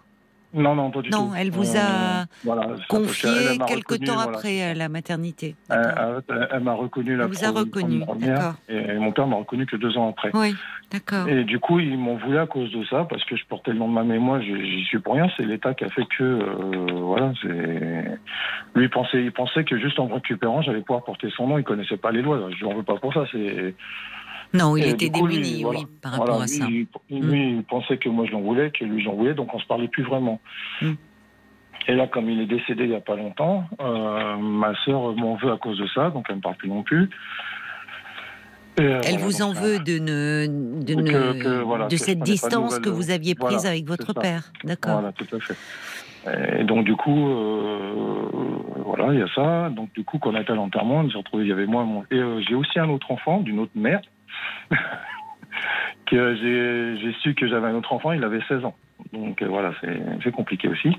[0.55, 1.17] Non, non, pas du tout.
[1.17, 4.37] Non, elle vous a Euh, voilà, confié elle quelque reconnu, temps voilà.
[4.37, 5.55] après euh, la maternité.
[5.69, 8.53] Elle, m'a reconnu la Elle vous a reconnu, d'accord.
[8.69, 10.31] et mon père m'a reconnu que deux ans après.
[10.33, 10.55] Oui,
[10.91, 11.27] d'accord.
[11.27, 13.79] Et du coup, ils m'ont voulu à cause de ça, parce que je portais le
[13.79, 14.03] nom de ma.
[14.03, 15.27] Moi, j'y suis pour rien.
[15.35, 18.17] C'est l'État qui a fait que, euh, voilà, c'est.
[18.75, 21.57] Lui il pensait, il pensait que juste en me récupérant, j'allais pouvoir porter son nom.
[21.57, 22.49] Il connaissait pas les lois.
[22.51, 23.25] Je lui en veux pas pour ça.
[23.31, 23.75] C'est.
[24.55, 25.79] Non, il Et était démuni, voilà.
[25.79, 26.65] oui, par rapport Voilà, à lui, ça.
[27.09, 29.59] il- Lui, il pensait que moi je l'en voulais, que lui j'en voulais, donc on
[29.59, 30.39] se parlait plus vraiment.
[30.81, 30.91] Mm.
[31.87, 35.35] Et là, comme il est décédé il y a pas longtemps, euh, ma sœur m'en
[35.35, 37.09] veut à cause de ça, donc elle me parle plus non plus.
[38.77, 40.47] Et, euh, Elle voilà, vous en donc, veut de, ne,
[40.83, 41.01] de, Que-
[41.33, 44.51] ne- que, voilà, de cette distance que vous aviez prise voilà, avec votre père.
[44.63, 44.93] D'accord.
[44.99, 45.55] Voilà, tout à fait.
[46.59, 48.25] Et donc du coup, euh,
[48.83, 49.69] voilà, il y a ça.
[49.69, 51.83] Donc du coup, quand on été à l'enterrement, on s'est retrouvé, il y avait moi,
[51.85, 52.01] mon...
[52.09, 54.01] et euh, j'ai aussi un autre enfant d'une autre mère.
[56.05, 56.35] que
[57.01, 58.75] j'ai su que j'avais un autre enfant, il avait 16 ans.
[59.13, 59.71] Donc euh, voilà,
[60.23, 60.95] c'est compliqué aussi.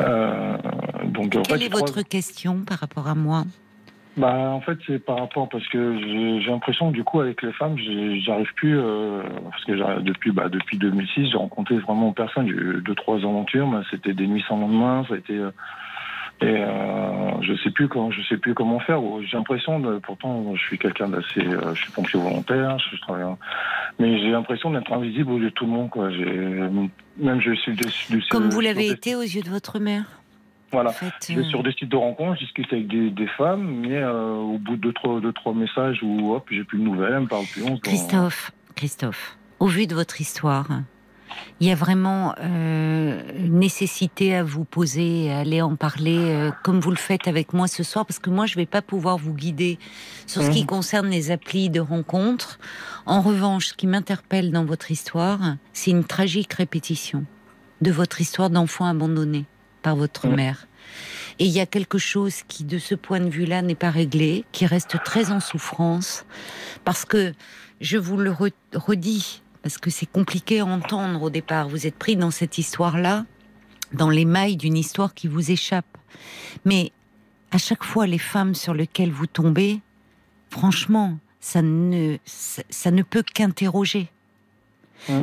[0.00, 0.56] Euh,
[1.04, 3.44] donc en Quelle fait, est crois- votre question par rapport à moi?
[4.16, 5.98] Bah, en fait, c'est par rapport parce que
[6.40, 7.76] j'ai l'impression que du coup avec les femmes,
[8.24, 12.46] j'arrive plus euh, parce que depuis bah, depuis 2006, j'ai rencontré vraiment personne.
[12.46, 15.04] J'ai eu deux trois aventures, mais c'était des nuits sans lendemain.
[15.08, 15.50] Ça a été euh,
[16.46, 19.00] et euh, je sais plus comment je sais plus comment faire.
[19.22, 23.00] J'ai l'impression de pourtant je suis quelqu'un d'assez euh, je suis pompier volontaire, je, je
[23.00, 23.38] travaille, en-
[23.98, 26.08] mais j'ai l'impression d'être invisible aux yeux de tout le monde quoi.
[26.10, 30.04] Même je suis du, du- Comme vous l'avez été aux yeux de votre mère
[30.72, 30.90] Voilà.
[30.90, 33.28] en fait, Je vais euh, sur des sites de rencontres, je discute avec des, des
[33.28, 36.78] femmes, mais euh, au bout de deux trois, deux, trois messages ou hop, j'ai plus
[36.78, 37.62] de nouvelles, elle me parle plus.
[37.62, 40.66] on Christophe, Christophe, au vu de votre histoire,
[41.60, 46.50] il y a vraiment euh, une nécessité à vous poser, à aller en parler euh,
[46.62, 49.18] comme vous le faites avec moi ce soir, parce que moi je vais pas pouvoir
[49.18, 49.78] vous guider
[50.26, 50.66] sur ce qui Mhm.
[50.66, 52.58] concerne les applis de rencontres.
[53.06, 55.40] En revanche, ce qui m'interpelle dans votre histoire,
[55.72, 57.24] c'est une tragique répétition
[57.80, 59.44] de votre histoire d'enfant abandonné
[59.82, 60.36] par votre Mhm.
[60.36, 60.66] mère.
[61.38, 64.44] Et il y a quelque chose qui, de ce point de vue-là, n'est pas réglé,
[64.52, 66.24] qui reste très en souffrance,
[66.84, 67.32] parce que
[67.80, 71.70] je vous le re- redis, parce que c'est compliqué à entendre au départ.
[71.70, 73.24] Vous êtes pris dans cette histoire-là,
[73.94, 75.86] dans les mailles d'une histoire qui vous échappe.
[76.66, 76.92] Mais
[77.50, 79.80] à chaque fois, les femmes sur lesquelles vous tombez,
[80.50, 84.10] franchement, ça ne, ça, ça ne peut qu'interroger.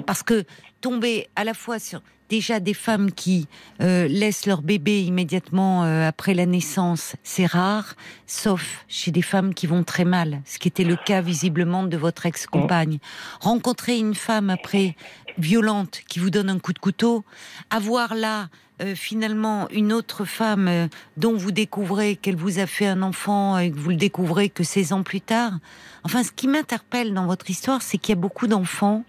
[0.05, 0.43] Parce que
[0.81, 2.01] tomber à la fois sur
[2.31, 3.49] déjà des femmes qui
[3.81, 7.95] euh, laissent leur bébé immédiatement euh, après la naissance, c'est rare,
[8.25, 11.97] sauf chez des femmes qui vont très mal, ce qui était le cas visiblement de
[11.97, 12.99] votre ex-compagne.
[13.41, 14.95] Rencontrer une femme après
[15.37, 17.25] violente qui vous donne un coup de couteau,
[17.69, 18.47] avoir là
[18.81, 20.87] euh, finalement une autre femme
[21.17, 24.63] dont vous découvrez qu'elle vous a fait un enfant et que vous le découvrez que
[24.63, 25.59] 16 ans plus tard.
[26.05, 29.03] Enfin, ce qui m'interpelle dans votre histoire, c'est qu'il y a beaucoup d'enfants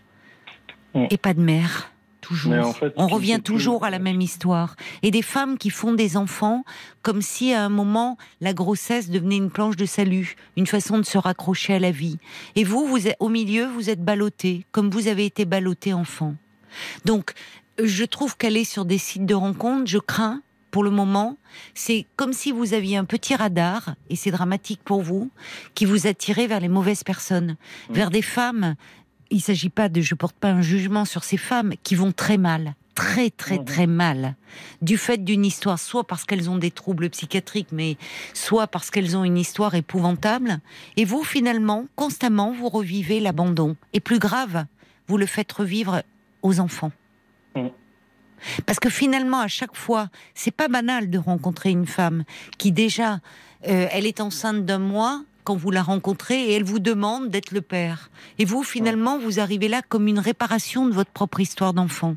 [0.94, 1.06] Mm.
[1.10, 1.88] et pas de mère.
[2.20, 2.52] Toujours.
[2.52, 3.42] Mais en fait, On revient plus.
[3.42, 4.76] toujours à la même histoire.
[5.02, 6.64] Et des femmes qui font des enfants
[7.02, 11.02] comme si à un moment la grossesse devenait une planche de salut, une façon de
[11.02, 12.18] se raccrocher à la vie.
[12.54, 16.36] Et vous, vous êtes au milieu, vous êtes ballotté, comme vous avez été ballotté enfant.
[17.04, 17.32] Donc,
[17.82, 21.36] je trouve qu'aller sur des sites de rencontres, je crains pour le moment,
[21.74, 25.30] c'est comme si vous aviez un petit radar, et c'est dramatique pour vous,
[25.74, 27.56] qui vous attirait vers les mauvaises personnes,
[27.90, 28.74] vers des femmes.
[29.32, 32.36] Il s'agit pas de, je porte pas un jugement sur ces femmes qui vont très
[32.36, 34.36] mal, très très très mal,
[34.82, 37.96] du fait d'une histoire, soit parce qu'elles ont des troubles psychiatriques, mais
[38.34, 40.60] soit parce qu'elles ont une histoire épouvantable.
[40.98, 43.74] Et vous, finalement, constamment, vous revivez l'abandon.
[43.94, 44.66] Et plus grave,
[45.08, 46.02] vous le faites revivre
[46.42, 46.92] aux enfants.
[48.66, 52.24] Parce que finalement, à chaque fois, c'est pas banal de rencontrer une femme
[52.58, 53.20] qui déjà,
[53.66, 57.50] euh, elle est enceinte d'un mois quand vous la rencontrez et elle vous demande d'être
[57.52, 58.10] le père.
[58.38, 62.16] Et vous, finalement, vous arrivez là comme une réparation de votre propre histoire d'enfant.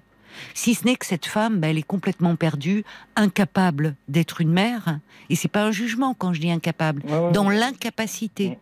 [0.54, 2.84] Si ce n'est que cette femme, ben, elle est complètement perdue,
[3.16, 5.00] incapable d'être une mère.
[5.30, 7.58] Et c'est pas un jugement quand je dis incapable, Ouais, ouais, dans ouais.
[7.58, 8.58] l'incapacité.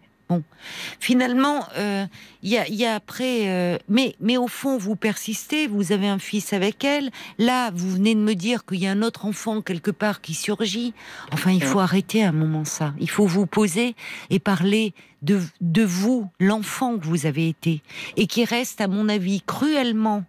[0.99, 2.05] Finalement, euh,
[2.41, 5.67] il y, a, y après, euh, mais mais au fond, vous persistez.
[5.67, 7.11] Vous avez un fils avec elle.
[7.37, 10.33] Là, vous venez de me dire qu'il y a un autre enfant quelque part qui
[10.33, 10.93] surgit.
[11.31, 12.93] Enfin, il faut arrêter un moment ça.
[12.99, 13.95] Il faut vous poser
[14.29, 17.81] et parler de de vous, l'enfant que vous avez été
[18.17, 20.23] et qui reste, à mon avis, cruellement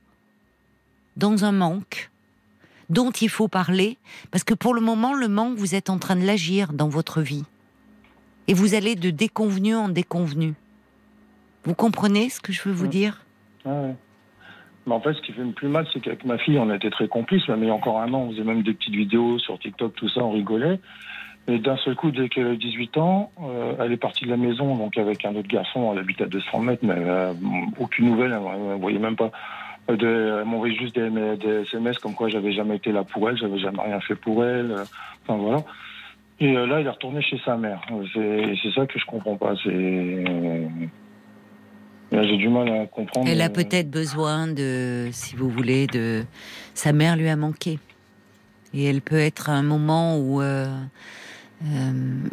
[1.17, 2.11] dans un manque
[2.91, 3.99] dont il faut parler,
[4.31, 7.23] parce que pour le moment, le manque, vous êtes en train de l'agir dans votre
[7.23, 7.45] vie.
[8.49, 10.55] Et vous allez de déconvenu en déconvenu.
[11.65, 12.91] Vous comprenez ce que je veux vous Mm.
[12.91, 13.21] dire?
[13.65, 13.95] Ouais, ouais.
[14.87, 16.77] Mais en fait, ce qui fait le plus mal, c'est qu'avec ma fille, on a
[16.77, 17.49] été très complices.
[17.49, 19.95] Même il y a encore un an, on faisait même des petites vidéos sur TikTok,
[19.95, 20.79] tout ça, on rigolait.
[21.49, 24.37] Et d'un seul coup, dès qu'elle a 18 ans, euh, elle est partie de la
[24.37, 27.33] maison, donc avec un autre garçon, elle habite à 200 mètres, mais a
[27.79, 29.31] aucune nouvelle, elle ne voyait même pas.
[29.91, 33.29] Euh, de- elle m'envoyait juste des, des SMS comme quoi j'avais jamais été là pour
[33.29, 34.71] elle, j'avais jamais rien fait pour elle.
[34.71, 34.85] euh,
[35.27, 35.63] Enfin voilà.
[36.41, 37.81] Et euh, là, il est retourné chez sa mère.
[38.13, 39.55] C'est c'est ça que je comprends pas.
[39.63, 40.25] C'est
[42.11, 43.29] Là, j'ai du mal à comprendre.
[43.29, 46.25] Elle a euh, peut-être besoin de, si vous voulez, de.
[46.75, 47.79] Sa mère lui a manqué.
[48.73, 50.41] Et elle peut être à un moment où.
[50.41, 50.67] euh,
[51.65, 52.29] euh,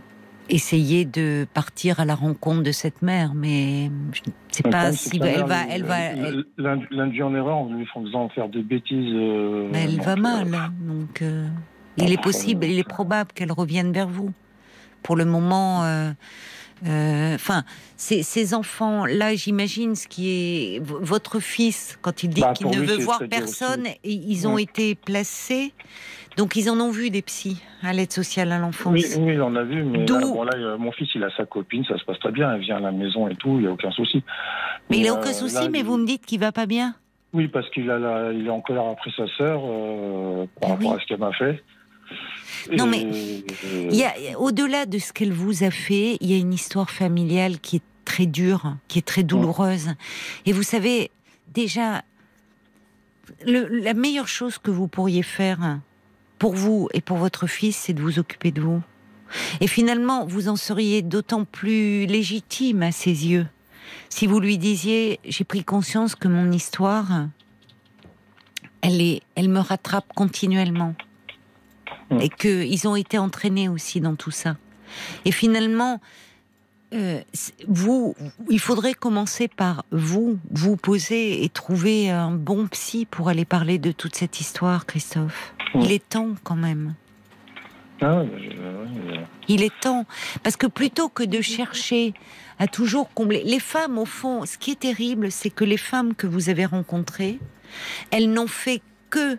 [0.51, 4.91] essayer de partir à la rencontre de cette mère, mais je ne sais le pas
[4.91, 9.13] c'est si elle va, elle va, l'induit en erreur en lui faisant faire des bêtises.
[9.13, 10.47] euh, mais elle donc, va euh, mal,
[10.81, 11.47] donc euh,
[11.97, 14.31] il est possible, il est probable qu'elle revienne vers vous.
[15.03, 16.11] Pour le moment, euh,
[16.87, 17.63] euh, enfin,
[17.97, 22.67] ces, ces enfants, là, j'imagine ce qui est votre fils quand il dit Bah, qu'il
[22.67, 24.59] ne lui, veut voir personne, ils ont Mm.
[24.59, 25.73] été placés.
[26.37, 28.93] Donc ils en ont vu des psys à l'aide sociale à l'enfance.
[28.93, 31.29] Oui, oui, il en a vu, mais là, bon, là, euh, mon fils, il a
[31.35, 33.61] sa copine, ça se passe très bien, elle vient à la maison et tout, il
[33.61, 34.23] n'y a aucun souci.
[34.89, 36.67] Mais il a euh, aucun souci, là, mais il- vous me dites qu'il va pas
[36.67, 36.95] bien.
[37.33, 40.71] Oui, parce qu'il a la- il est en colère après sa sœur euh, par Eh
[40.73, 40.97] rapport oui.
[40.97, 41.61] à ce qu'elle m'a fait.
[42.71, 46.33] Non, mais euh, Il y a, au-delà de ce qu'elle vous a fait, il y
[46.33, 49.89] a une histoire familiale qui est très dure, qui est très douloureuse.
[50.45, 51.09] Et vous savez,
[51.53, 52.03] déjà,
[53.45, 55.79] le- la meilleure chose que vous pourriez faire
[56.37, 58.81] pour vous et pour votre fils, c'est de vous occuper de vous.
[59.61, 63.47] Et finalement, vous en seriez d'autant plus légitime à ses yeux
[64.09, 67.27] si vous lui disiez j'ai pris conscience que mon histoire,
[68.81, 70.95] elle est, elle me rattrape continuellement
[72.19, 74.57] et qu'ils ont été entraînés aussi dans tout ça.
[75.25, 76.01] Et finalement,
[76.93, 77.21] euh,
[77.67, 78.15] vous,
[78.49, 83.77] il faudrait commencer par vous, vous poser et trouver un bon psy pour aller parler
[83.79, 85.53] de toute cette histoire, Christophe.
[85.73, 85.81] Mm.
[85.81, 86.95] Il est temps quand même.
[88.01, 89.25] ah je- ouais, ouais.
[89.47, 90.05] Il est temps.
[90.43, 92.13] Parce que plutôt que de chercher
[92.59, 93.41] à toujours combler.
[93.45, 96.65] Les femmes, au fond, ce qui est terrible, c'est que les femmes que vous avez
[96.65, 97.39] rencontrées,
[98.11, 99.37] elles n'ont fait que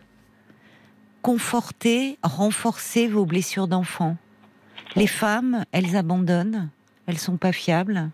[1.22, 4.16] conforter, renforcer vos blessures d'enfant.
[4.96, 6.68] Les femmes, elles abandonnent,
[7.06, 8.10] elles sont pas fiables.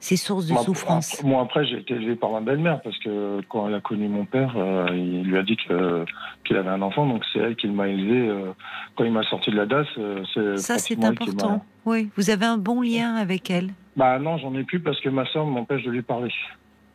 [0.00, 1.22] C'est source de Moi, souffrance.
[1.24, 4.24] Moi, après, j'ai été élevé par ma belle-mère parce que quand elle a connu mon
[4.24, 7.88] père, euh, il lui a dit qu'il avait un enfant, donc c'est elle qui m'a
[7.88, 8.28] élevé.
[8.28, 8.52] euh,
[8.94, 11.64] quand il m'a sorti de la DAS, euh, c'est Ça, c'est important.
[11.84, 13.70] Oui, vous avez un bon lien avec elle.
[13.96, 16.32] Bah non, j'en ai plus parce que ma soeur m'empêche de lui parler.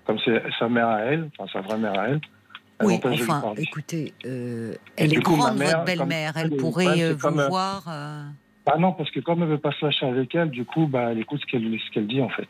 [0.05, 2.21] Comme c'est sa mère à elle, enfin sa vraie mère à elle.
[2.85, 6.33] Oui, enfin, écoutez, euh, elle est coup, grande, mère, votre belle-mère.
[6.37, 7.83] Elle le pourrait euh, vous comme, euh, voir.
[7.87, 8.23] euh,
[8.65, 11.11] Bah non, parce que comme elle veut pas se lâcher avec elle, du coup, bah
[11.11, 12.47] elle écoute ce qu'elle ce qu'elle dit en fait.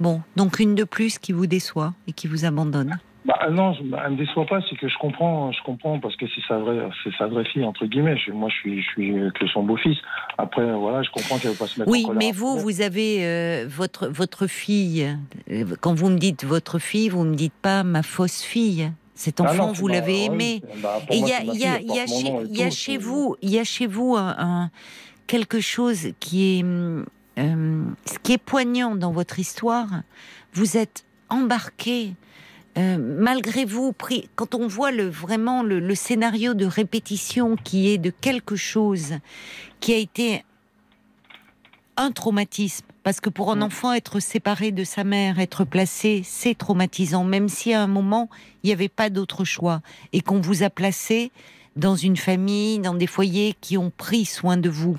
[0.00, 2.98] Bon, donc une de plus qui vous déçoit et qui vous abandonne.
[3.26, 6.16] Bah non, je, bah, elle me déçoit pas, c'est que je comprends, je comprends parce
[6.16, 8.16] que c'est sa vraie, c'est sa vraie fille entre guillemets.
[8.16, 9.98] Je- moi, je suis, je suis que son beau-fils.
[10.38, 12.18] Après, voilà, je comprends qu'elle veut pas se mettre Oui, en colère.
[12.18, 15.06] mais vous, vous avez euh, votre votre fille.
[15.50, 18.90] euh, Quand vous me dites votre fille, vous me dites pas ma fausse fille.
[19.14, 20.62] Cet Ah enfant, non, vous l'avez ouais, aimé.
[21.10, 24.70] il y a, chez, vous, il y a chez vous un, un-
[25.26, 29.88] quelque chose qui est, euh, ce qui est poignant dans votre histoire.
[30.54, 32.14] Vous êtes embarqué,
[32.80, 33.94] euh, malgré vous.
[34.34, 39.14] Quand on voit le vraiment le, le scénario de répétition qui est de quelque chose
[39.80, 40.44] qui a été
[41.96, 42.86] un traumatisme.
[43.02, 43.62] Parce que pour un Mm.
[43.62, 48.28] enfant, être séparé de sa mère, être placé, c'est traumatisant, même si à un moment,
[48.62, 49.80] il n'y avait pas d'autre choix.
[50.12, 51.30] Et qu'on vous a placé
[51.76, 54.96] dans une famille, dans des foyers qui ont pris soin de vous.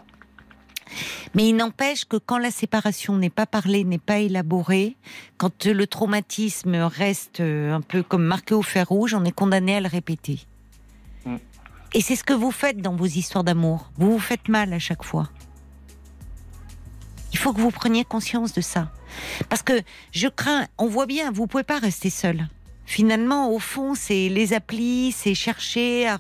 [1.34, 4.96] Mais il n'empêche que quand la séparation n'est pas parlée, n'est pas élaborée,
[5.38, 9.76] quand le traumatisme reste euh, un peu comme marqué au fer rouge, on est condamné
[9.76, 10.40] à le répéter.
[11.26, 11.38] Mm.
[11.94, 13.92] Et c'est ce que vous faites dans vos histoires d'amour.
[13.98, 15.30] Vous vous faites mal à chaque fois.
[17.34, 18.92] Il faut que vous preniez conscience de ça.
[19.50, 19.82] Parce que
[20.12, 22.48] je crains, on voit bien, vous pouvez pas rester seul.
[22.86, 26.20] Finalement, au fond, c'est les applis, c'est chercher à,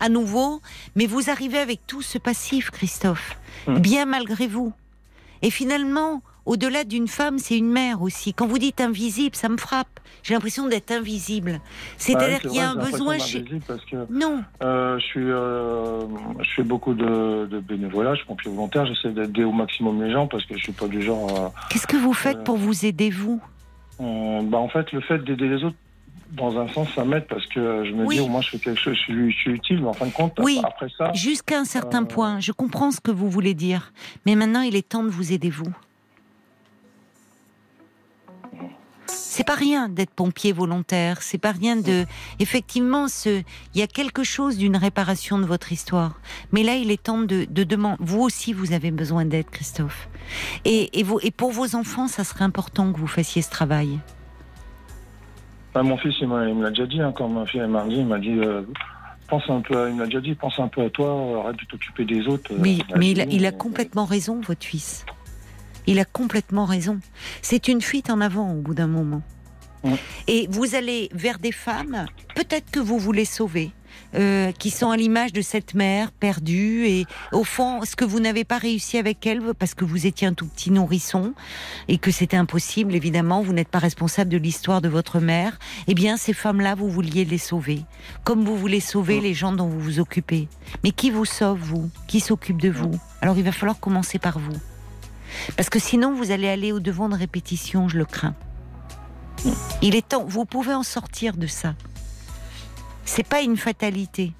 [0.00, 0.60] à nouveau,
[0.96, 3.78] mais vous arrivez avec tout ce passif, Christophe, Mm.
[3.78, 4.72] bien malgré vous.
[5.42, 8.32] Et finalement, au-delà d'une femme, c'est une mère aussi.
[8.34, 10.00] Quand vous dites invisible, ça me frappe.
[10.22, 11.60] J'ai l'impression d'être invisible.
[11.96, 13.44] C'est-à-dire Ouais, c'est qu'il y a vrai, un besoin chez...
[13.66, 16.00] Parce que Non, euh, je suis, euh,
[16.40, 20.10] je fais beaucoup de, de bénévolat, je suis pompier volontaire, j'essaie d'aider au maximum les
[20.10, 21.30] gens parce que je suis pas du genre.
[21.38, 23.40] à- qu'est-ce que vous faites Euh, pour vous aider, vous?
[24.00, 25.76] Euh, bah, en fait, le fait d'aider les autres,
[26.32, 28.16] dans un sens, ça m'aide parce que je me Oui.
[28.16, 30.06] dis au moins je fais quelque chose, je suis, je suis utile, mais en fin
[30.06, 30.60] de compte, Oui.
[30.62, 33.92] après ça, Jusqu'à un certain euh, point, je comprends ce que vous voulez dire.
[34.26, 35.72] Mais maintenant, il est temps de vous aider, vous.
[39.06, 41.22] C'est pas rien d'être pompier volontaire.
[41.22, 42.04] C'est pas rien de.
[42.40, 43.42] Effectivement, ce...
[43.74, 46.20] il y a quelque chose d'une réparation de votre histoire.
[46.50, 47.98] Mais là, il est temps de, de demander.
[48.00, 50.08] Vous aussi, vous avez besoin d'aide, Christophe.
[50.64, 51.20] Et, et, vous...
[51.22, 54.00] et pour vos enfants, ça serait important que vous fassiez ce travail.
[55.74, 57.96] Bah, mon fils, il me l'a déjà dit, hein, quand ma fille elle m'a dit,
[57.96, 58.62] il m'a dit, euh,
[59.28, 61.64] pense un peu, à, il m'a déjà dit, pense un peu à toi, arrête de
[61.66, 62.52] t'occuper des autres.
[62.52, 65.04] euh, Mais, bah, mais il, a, oui, il a euh, complètement raison, votre fils.
[65.86, 66.98] Il a complètement raison.
[67.42, 69.22] C'est une fuite en avant au bout d'un moment.
[70.26, 73.70] Et vous allez vers des femmes, peut-être que vous voulez sauver,
[74.14, 76.86] euh, qui sont à l'image de cette mère perdue.
[76.86, 80.26] Et au fond, ce que vous n'avez pas réussi avec elle, parce que vous étiez
[80.26, 81.34] un tout petit nourrisson,
[81.88, 85.94] et que c'était impossible, évidemment, vous n'êtes pas responsable de l'histoire de votre mère, eh
[85.94, 87.82] bien, ces femmes-là, vous vouliez les sauver.
[88.24, 90.48] Comme vous voulez sauver les gens dont vous vous occupez.
[90.84, 91.90] Mais qui vous sauve, vous?
[92.06, 92.92] Qui s'occupe de vous?
[93.20, 94.56] Alors, il va falloir commencer par vous.
[95.56, 98.34] Parce que sinon, vous allez aller au devant de répétition, je le crains.
[99.82, 101.74] Il est temps, vous pouvez en sortir de ça.
[103.08, 104.32] C'est pas une fatalité,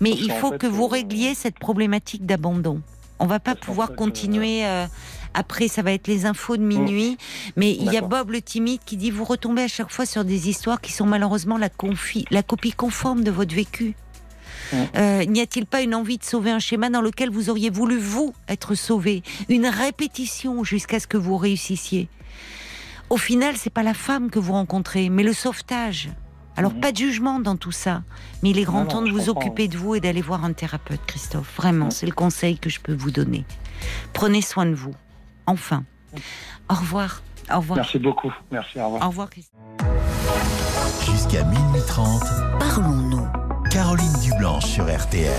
[0.00, 2.82] mais Parce il faut fait, que vous euh, régliez cette problématique d'abandon.
[3.20, 4.66] On va pas Parce pouvoir fait, euh, continuer.
[4.66, 4.86] euh,
[5.34, 7.16] après, ça va être les infos de minuit,
[7.56, 8.00] mais il y a.
[8.00, 11.06] Bob le timide qui dit vous retombez à chaque fois sur des histoires qui sont
[11.06, 13.94] malheureusement la, copie conforme de votre vécu.
[14.96, 17.98] Euh, N'y a-t-il pas une envie de sauver un schéma dans lequel vous auriez voulu,
[17.98, 19.22] vous, être sauvé?
[19.48, 22.08] Une répétition jusqu'à ce que vous réussissiez
[23.10, 26.10] Au final, c'est pas la femme que vous rencontrez, mais le sauvetage.
[26.58, 26.80] Alors, Mhm.
[26.80, 28.02] pas de jugement dans tout ça,
[28.42, 29.40] mais il est grand Non, non, temps de vous comprends.
[29.40, 31.54] occuper de vous et d'aller voir un thérapeute, Christophe.
[31.56, 33.44] Vraiment, c'est le conseil que je peux vous donner.
[34.12, 34.92] Prenez soin de vous.
[35.46, 35.84] Enfin.
[36.68, 37.22] Au revoir.
[37.54, 37.76] Au revoir.
[37.76, 38.32] Merci beaucoup.
[38.50, 39.04] Merci, au revoir.
[39.04, 39.60] Au revoir, Christophe.
[41.06, 42.22] Jusqu'à minuit 30,
[42.58, 43.26] Parlons-nous.
[43.70, 45.30] Caroline Dublanche sur RTL.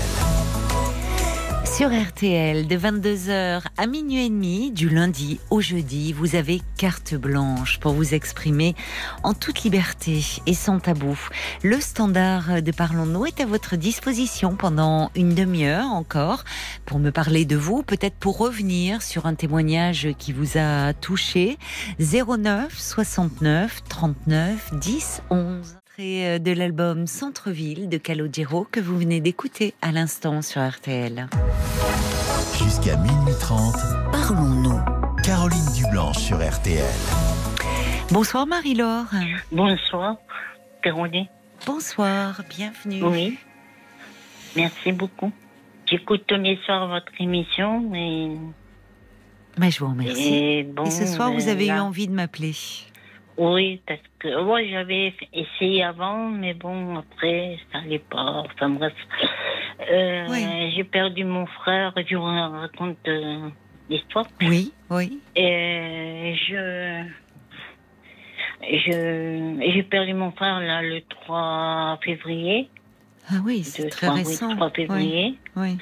[1.80, 7.14] Sur RTL, de 22h à minuit et demi, du lundi au jeudi, vous avez carte
[7.14, 8.74] blanche pour vous exprimer
[9.22, 11.18] en toute liberté et sans tabou.
[11.62, 16.44] Le standard de Parlons-nous est à votre disposition pendant une demi-heure encore
[16.84, 21.56] pour me parler de vous, peut-être pour revenir sur un témoignage qui vous a touché.
[21.98, 29.20] 09 69 39 10 11 extrait, euh, de l'album Centre-ville de Calogero que vous venez
[29.20, 31.28] d'écouter à l'instant sur RTL.
[32.58, 33.74] Jusqu'à minuit 30,
[34.12, 34.80] Parlons-nous.
[35.24, 36.84] Caroline Dublanche sur RTL.
[38.10, 39.06] Bonsoir Marie-Laure.
[39.52, 40.16] Bonsoir,
[40.82, 41.26] Caroline.
[41.66, 43.02] Bonsoir, bienvenue.
[43.04, 43.38] Oui.
[44.56, 45.32] Merci beaucoup.
[45.86, 48.36] J'écoute tous les soirs votre émission et,
[49.58, 50.34] Mais je vous remercie.
[50.34, 50.84] et bon.
[50.84, 52.54] Et ce soir, vous ben, avez eu envie de m'appeler.
[53.40, 58.44] Oui, parce que moi j'avais essayé avant, mais bon, après, ça allait pas.
[58.44, 58.92] Enfin bref.
[59.90, 60.72] Euh, Oui.
[60.76, 63.48] J'ai perdu mon frère, je vous raconte euh,
[63.88, 64.26] l'histoire.
[64.42, 65.20] Oui, oui.
[65.34, 67.02] Et je.
[68.62, 72.68] Je, j'ai perdu mon frère là le 3 février.
[73.30, 74.54] Ah oui, c'est Le très 3, oui, récent.
[74.54, 75.38] 3 février.
[75.56, 75.78] Oui.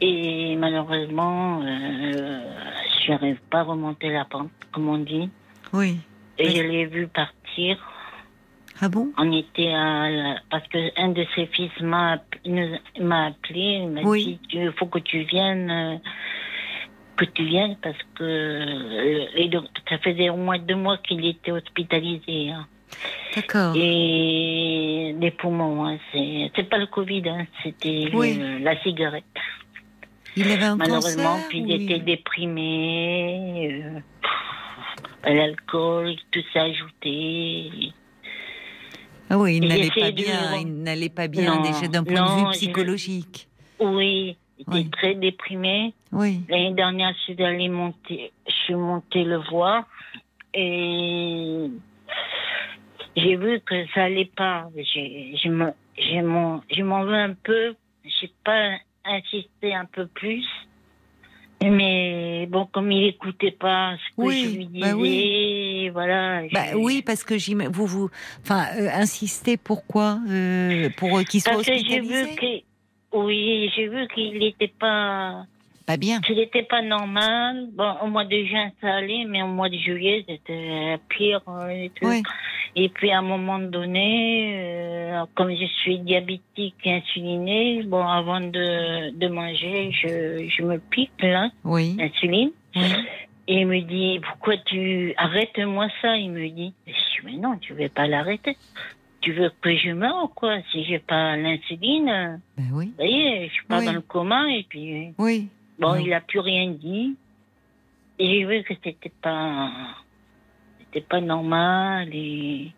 [0.00, 2.40] Et malheureusement, euh,
[3.04, 5.28] je n'arrive pas à remonter la pente, comme on dit.
[5.72, 5.98] Oui.
[6.38, 6.54] Et Oui.
[6.56, 7.76] je l'ai vu partir.
[8.80, 9.08] Ah bon?
[9.18, 13.04] On était à la- parce que un de ses fils m'a appelé, il
[13.90, 14.38] m'a Oui.
[14.48, 15.96] dit il faut que tu viennes, euh,
[17.16, 21.24] que tu viennes parce que euh, et donc, ça faisait au moins deux mois qu'il
[21.26, 22.50] était hospitalisé.
[22.50, 22.66] hein.
[23.34, 23.74] D'accord.
[23.76, 28.40] Et les poumons, hein, c'est pas le Covid, hein, c'était Oui.
[28.62, 29.24] la cigarette.
[30.36, 34.00] Il avait un Malheureusement, cancer puis il était déprimé, euh,
[35.24, 37.92] l'alcool, tout ça ajouté.
[39.30, 40.56] Ah oui, il n'allait pas de- bien.
[40.60, 43.48] Il n'allait pas bien Non, déjà d'un point de vue je- psychologique.
[43.80, 44.90] Oui, il était Oui.
[44.90, 45.92] très déprimé.
[46.12, 46.40] Oui.
[46.48, 49.86] L'année dernière, je suis allée monter, je suis montée le voir
[50.54, 51.68] et
[53.16, 54.68] j'ai vu que ça allait pas.
[54.74, 57.74] Je me, je m'en, je veux un peu.
[58.04, 60.46] J'ai pas insisté un peu plus.
[61.62, 65.88] Mais bon, comme il écoutait pas ce que Oui, je lui disais, bah oui.
[65.92, 66.42] voilà.
[66.52, 68.10] Bah je- oui, parce que j'im- vous vous,
[68.42, 72.24] enfin, euh, insistez pourquoi euh, pour euh, qu'il soit Parce que j'ai hospitalisé.
[72.24, 75.44] vu que, oui, j'ai vu qu'il n'était pas,
[75.88, 76.20] Pas bien.
[76.20, 77.68] qu'il n'était pas normal.
[77.72, 81.40] Bon, au mois de juin, ça allait, mais au mois de juillet, c'était pire.
[81.48, 82.06] euh, et, tout.
[82.06, 82.22] Oui.
[82.76, 88.40] et puis, à un moment donné, euh, comme je suis diabétique et insulinée, bon, avant
[88.40, 91.96] de, de manger, je, je me pique, là, Oui.
[91.98, 92.50] l'insuline.
[92.76, 92.82] oui.
[93.50, 95.14] Et il me dit, pourquoi tu...
[95.16, 96.74] Arrête-moi ça, il me dit.
[96.86, 98.58] Je dis, mais non, tu veux pas l'arrêter.
[99.22, 100.58] Tu veux que je meure ou quoi?
[100.70, 102.86] Si j'ai pas l'insuline, Ben oui.
[102.88, 103.86] vous voyez, je pars Oui.
[103.86, 105.14] dans le coma et puis...
[105.16, 105.48] Oui.
[105.78, 106.04] Bon, Oui.
[106.06, 107.16] il a plus rien dit.
[108.18, 109.70] Et j'ai vu que c'était pas...
[110.80, 112.72] C'était pas normal et...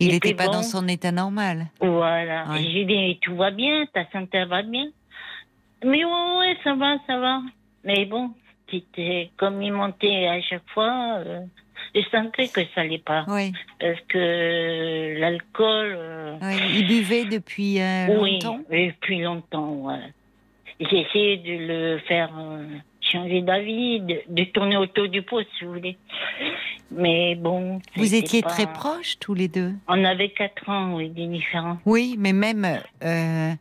[0.00, 0.54] Il n'était pas bon.
[0.54, 1.66] dans son état normal.
[1.80, 2.46] Voilà.
[2.50, 2.62] Ouais.
[2.72, 4.86] J'ai dit, tout va bien, ta santé va bien.
[5.84, 7.40] Mais ouais, ouais, ça va, ça va.
[7.84, 8.30] Mais bon,
[8.70, 11.40] c'était comme il montait à chaque fois, euh,
[11.94, 13.24] Je sentais que ça allait pas.
[13.28, 13.52] Oui.
[13.78, 15.94] Parce que l'alcool.
[15.96, 16.38] euh,
[16.74, 18.60] il buvait depuis euh, longtemps.
[18.70, 20.12] oui, depuis longtemps, ouais.
[20.80, 22.64] J'ai essayé de le faire euh,
[23.00, 25.96] changer d'avis, de, de tourner autour du pot, si vous voulez.
[26.90, 27.80] Mais bon.
[27.96, 29.72] Vous étiez pas- très proches tous les deux?
[29.88, 31.78] On avait quatre ans, oui, des différents.
[31.86, 32.66] Oui, mais même
[33.04, 33.52] euh,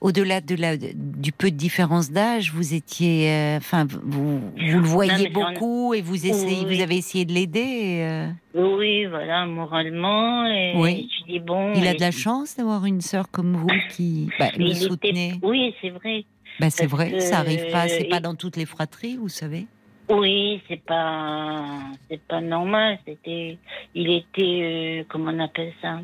[0.00, 4.86] au-delà de la, du peu de différence d'âge, vous étiez, euh, enfin, vous, vous le
[4.86, 6.76] voyez on- beaucoup et vous essayez, Oui.
[6.76, 8.00] vous avez essayé de l'aider.
[8.02, 10.46] euh, Oui, voilà, moralement.
[10.46, 11.08] Et Oui.
[11.18, 11.72] je dis bon.
[11.74, 15.32] il a de la chance d'avoir une sœur comme vous qui bah, le était- soutenait.
[15.42, 16.24] Oui, c'est vrai.
[16.58, 19.66] Bah, c'est vrai, ça arrive pas, c'est pas dans toutes les fratries, vous savez?
[20.10, 21.64] Oui, c'est pas,
[22.10, 22.98] c'est pas normal.
[23.06, 23.58] C'était,
[23.94, 26.00] il était, euh, comment on appelle ça?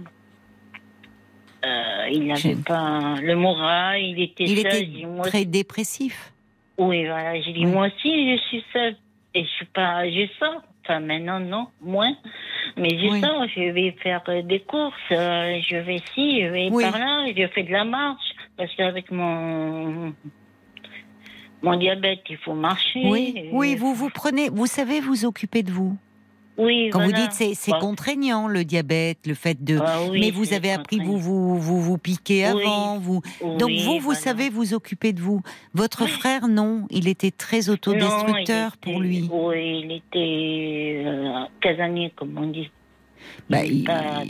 [1.64, 4.02] Euh, Il n'avait pas le moral.
[4.02, 4.74] Il était Il seul.
[4.82, 6.32] était moi très dépressif.
[6.76, 7.40] Oui, voilà.
[7.40, 8.96] J'ai dit, moi aussi, je suis seule.
[9.32, 10.62] Et je suis pas, je sors.
[10.84, 12.14] Enfin, maintenant, non, moins.
[12.76, 13.20] Mais je Oui.
[13.20, 16.84] sors, je vais faire euh, des courses, je vais ci, je vais Oui.
[16.84, 18.34] par là, je fais de la marche.
[18.58, 20.12] Parce qu'avec mon,
[21.64, 23.00] mon diabète, il faut marcher.
[23.04, 25.96] Oui, Et- oui, vous vous prenez, vous savez vous occuper de vous.
[26.56, 30.30] Oui, Quand vous dites c'est c'est contraignant le diabète, le fait de, Ah oui, mais
[30.30, 32.62] vous avez appris vous vous vous vous piquer Oui.
[32.62, 33.22] avant, vous.
[33.58, 34.20] Donc vous vous voilà.
[34.20, 35.42] savez vous occuper de vous.
[35.72, 39.28] Votre frère non, il était très autodestructeur Non, pour lui.
[39.32, 42.70] Oui, il était euh, casanier, comme on dit.
[43.50, 44.22] Bah, il bah,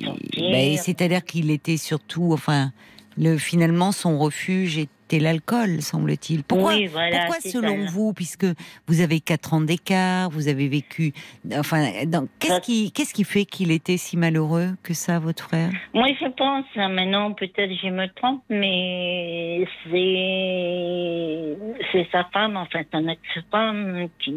[0.82, 2.72] c'est-à-dire qu'il était surtout, enfin,
[3.18, 6.44] le finalement son refuge était l'alcool, semble-t-il.
[6.44, 7.90] Pourquoi, Oui, voilà, pourquoi selon ça.
[7.92, 8.46] vous, puisque
[8.86, 11.12] vous avez quatre ans d'écart, vous avez vécu,
[11.56, 11.90] enfin,
[12.38, 15.70] qu'est-ce qui, qu'est-ce qui fait qu'il était si malheureux que ça, votre frère?
[15.92, 21.56] Moi, je pense, hein, maintenant, peut-être je me trompe, mais c'est
[21.92, 24.32] c'est sa femme, enfin, son ex-femme qui,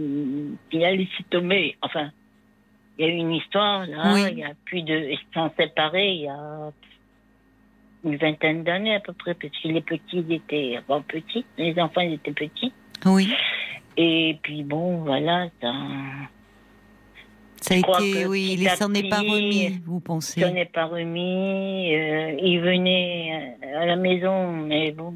[0.69, 1.75] qui a laissé tomber.
[1.81, 2.11] Enfin,
[2.99, 4.21] il y a eu une histoire, là, Oui.
[4.31, 5.11] il y a plus de.
[5.11, 6.71] Ils sont séparés il y a
[8.03, 11.79] une vingtaine d'années à peu près, parce que les petits ils étaient bon, petits, les
[11.79, 12.71] enfants ils étaient petits.
[13.05, 13.33] Oui.
[13.97, 15.73] Et puis bon, voilà, ça.
[17.59, 21.93] Ça a été, oui, il s'en est pas remis, vous pensez Je n'ai pas remis.
[21.95, 25.15] euh, il venait euh, à la maison, mais bon,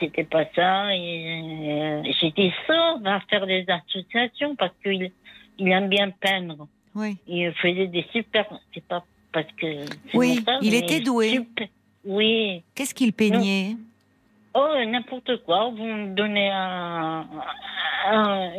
[0.00, 0.94] c'était pas ça.
[0.94, 5.12] Et, euh, J'étais sourde à faire des associations parce qu'il
[5.58, 6.66] il aime bien peindre.
[6.94, 7.18] Oui.
[7.26, 8.46] Il faisait des super.
[8.74, 9.84] C'est pas parce que.
[10.14, 11.30] Oui, il était doué.
[11.30, 11.68] super-
[12.04, 12.62] Oui.
[12.74, 13.76] Qu'est-ce qu'il peignait?
[14.54, 15.70] Oh, n'importe quoi.
[15.70, 17.24] Vous me donnez un,
[18.10, 18.50] un-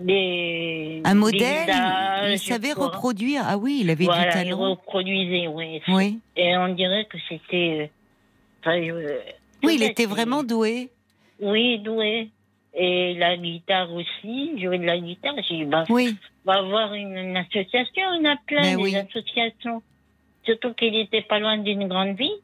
[0.00, 1.02] des.
[1.04, 1.70] Un des modèle
[2.32, 3.42] Il savait reproduire.
[3.46, 4.70] Ah oui, il avait voilà, du il talent.
[4.70, 5.82] reproduisait, oui.
[5.88, 6.18] Oui.
[6.36, 7.78] Et on dirait que c'était.
[7.82, 7.86] euh,
[8.60, 9.18] enfin, euh,
[9.62, 10.90] Oui, il était vraiment doué.
[11.40, 12.30] Oui, doué.
[12.76, 15.34] Et la guitare aussi, jouer de la guitare.
[15.48, 16.16] J'ai dit, bah, Oui.
[16.46, 18.96] on va avoir une, une association, on a plein Ben des oui.
[18.96, 19.80] associations.
[20.44, 22.38] Surtout qu'il était pas loin d'une grande ville.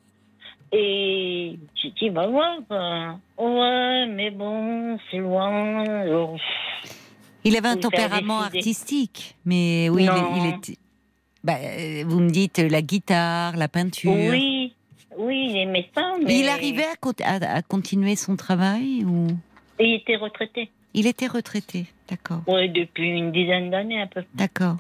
[0.73, 2.59] Et j'ai dit, bah voir.
[2.71, 5.85] euh, ouais, mais bon, c'est loin.
[5.85, 6.37] alors,
[7.45, 10.37] Il avait un tempérament artistique, mais oui, il, Non.
[10.37, 10.79] il était.
[11.43, 14.13] Bah, euh, vous me dites euh, la guitare, la peinture.
[14.13, 14.73] Oui,
[15.17, 16.13] oui, il aimait ça.
[16.25, 19.27] Mais Il arrivait à, co- à- à continuer son travail ou?
[19.81, 20.71] Il était retraité.
[20.95, 24.29] il était retraité D'accord, Oui, depuis une dizaine d'années à peu près.
[24.35, 24.77] d'accord.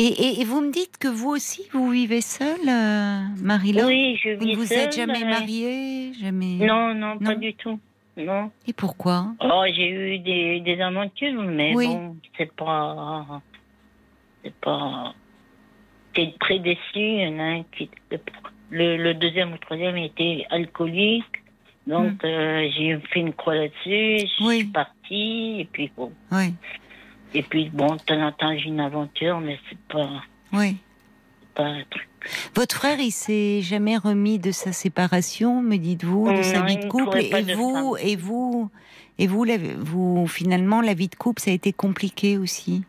[0.00, 4.16] Et, et- et vous me dites que vous aussi vous vivez seule, euh, Marie-Laure Oui,
[4.22, 6.54] je vis vous êtes seule, jamais euh, mariée, jamais.
[6.64, 7.80] Non, non, pas du tout.
[8.16, 8.50] Non.
[8.66, 9.26] Et pourquoi?
[9.40, 11.86] Oh, j'ai eu des, des aventures, mais Oui.
[11.86, 13.40] bon, c'est pas.
[14.44, 15.14] C'est pas.
[16.14, 16.80] J'étais très déçue.
[16.94, 17.88] Il y en a un qui.
[18.70, 21.24] Le, le deuxième ou le troisième était alcoolique.
[21.86, 24.26] Donc, euh, j'ai fait une croix là-dessus.
[24.28, 24.46] Je Hmm.
[24.46, 24.56] Oui.
[24.58, 25.60] suis partie.
[25.60, 26.12] Et puis, bon.
[26.32, 26.52] Oui,
[27.34, 30.08] Et puis, bon, de temps en temps, j'ai une aventure, mais c'est pas,
[30.52, 30.76] oui.
[31.54, 32.08] pas un truc.
[32.54, 36.78] Votre frère, il s'est jamais remis de sa séparation, me dites-vous, de sa Non, vie
[36.78, 37.18] de couple?
[37.18, 38.70] Et de vous, et vous,
[39.18, 39.44] et vous,
[39.78, 42.84] vous, finalement, la vie de couple, ça a été compliqué aussi?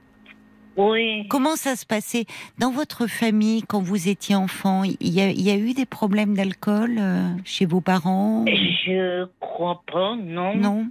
[0.78, 1.28] Oui.
[1.28, 2.26] Comment ça se passait?
[2.58, 5.86] Dans votre famille quand vous étiez enfant Il y a, il y a eu des
[5.86, 8.46] problèmes d'alcool euh, chez vos parents?
[8.48, 10.56] Je crois pas, non.
[10.56, 10.88] Non.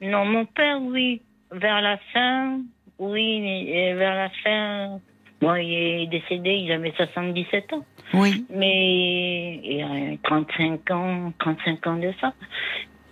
[0.00, 1.22] Non, mon père, oui.
[1.52, 2.60] Vers la fin,
[2.98, 5.00] oui, et vers la fin.
[5.40, 7.84] Bon, il est décédé, il avait 77 ans.
[8.14, 8.46] Oui.
[8.50, 12.32] Mais il a 35 ans, 35 ans de ça.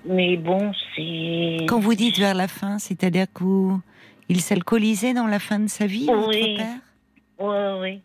[0.06, 1.66] Mais bon, c'est.
[1.68, 3.80] Quand vous dites vers la fin, c'est-à-dire que vous-
[4.28, 6.16] il s'alcoolisait dans la fin de sa vie, Oui.
[6.18, 6.76] votre père?
[7.40, 8.00] Oui, oui.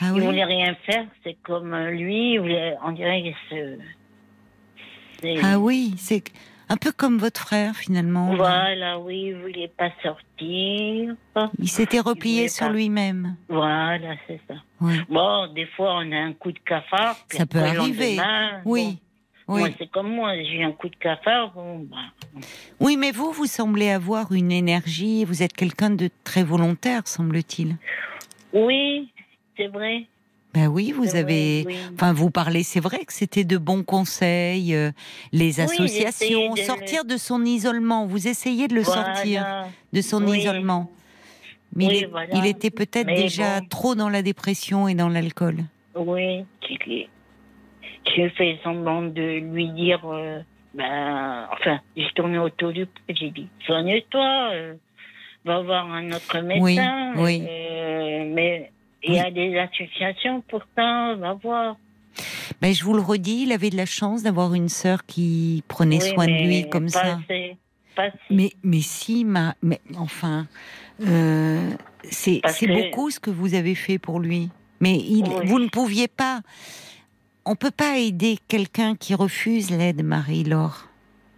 [0.00, 0.26] Ah il oui?
[0.26, 3.78] voulait rien faire, c'est comme lui, il voulait- on dirait qu'il se.
[5.42, 6.22] Ah oui, c'est
[6.70, 8.34] Un peu comme votre frère, finalement.
[8.36, 11.14] Voilà, oui, il voulait pas sortir.
[11.58, 12.72] Il s'était replié sur pas.
[12.72, 13.36] lui-même.
[13.48, 14.54] Voilà, c'est ça.
[14.80, 14.96] Ouais.
[15.08, 17.16] Bon, des fois, on a un coup de cafard.
[17.30, 18.18] Ça peut arriver.
[18.66, 18.98] Oui.
[19.46, 19.60] bon, Oui.
[19.60, 21.52] Moi, c'est comme moi, j'ai eu un coup de cafard.
[21.54, 21.96] Bon, bah,
[22.80, 25.24] Oui, mais vous, vous semblez avoir une énergie.
[25.24, 27.76] Vous êtes quelqu'un de très volontaire, semble-t-il.
[28.52, 29.10] oui,
[29.56, 30.06] c'est vrai.
[30.54, 31.64] Ben oui, vous C'est avez.
[31.66, 31.76] oui.
[31.94, 34.90] Enfin, vous parlez, c'est vrai que c'était de bons conseils, euh,
[35.32, 38.06] les associations, de sortir de son isolement.
[38.06, 39.14] Vous essayez de le Voilà.
[39.14, 39.46] sortir
[39.92, 40.90] de son isolement.
[41.76, 42.34] Mais il, Oui, est- voilà.
[42.34, 43.66] il était peut-être déjà bon.
[43.68, 45.58] trop dans la dépression et dans l'alcool.
[45.94, 46.90] Oui, c'est que
[48.16, 50.40] j'ai fait semblant de lui dire, euh,
[50.72, 54.74] ben, enfin, j'ai tourné autour du pot, j'ai dit, soigne-toi, euh,
[55.44, 57.12] va voir un autre médecin.
[57.16, 57.42] oui.
[57.46, 58.72] euh, mais
[59.02, 61.76] il y a des associations, pourtant, va voir.
[62.62, 66.02] Mais je vous le redis, il avait de la chance d'avoir une sœur qui prenait
[66.02, 67.18] Oui, soin de lui comme pas ça.
[67.24, 67.56] assez,
[67.94, 68.18] pas assez.
[68.30, 70.46] Mais, mais si, ma, mais enfin,
[71.06, 71.70] euh,
[72.02, 74.50] c'est beaucoup ce que vous avez fait pour lui.
[74.80, 75.46] Mais il, Oui.
[75.46, 76.40] vous ne pouviez pas.
[77.44, 80.88] On peut pas aider quelqu'un qui refuse l'aide, Marie-Laure.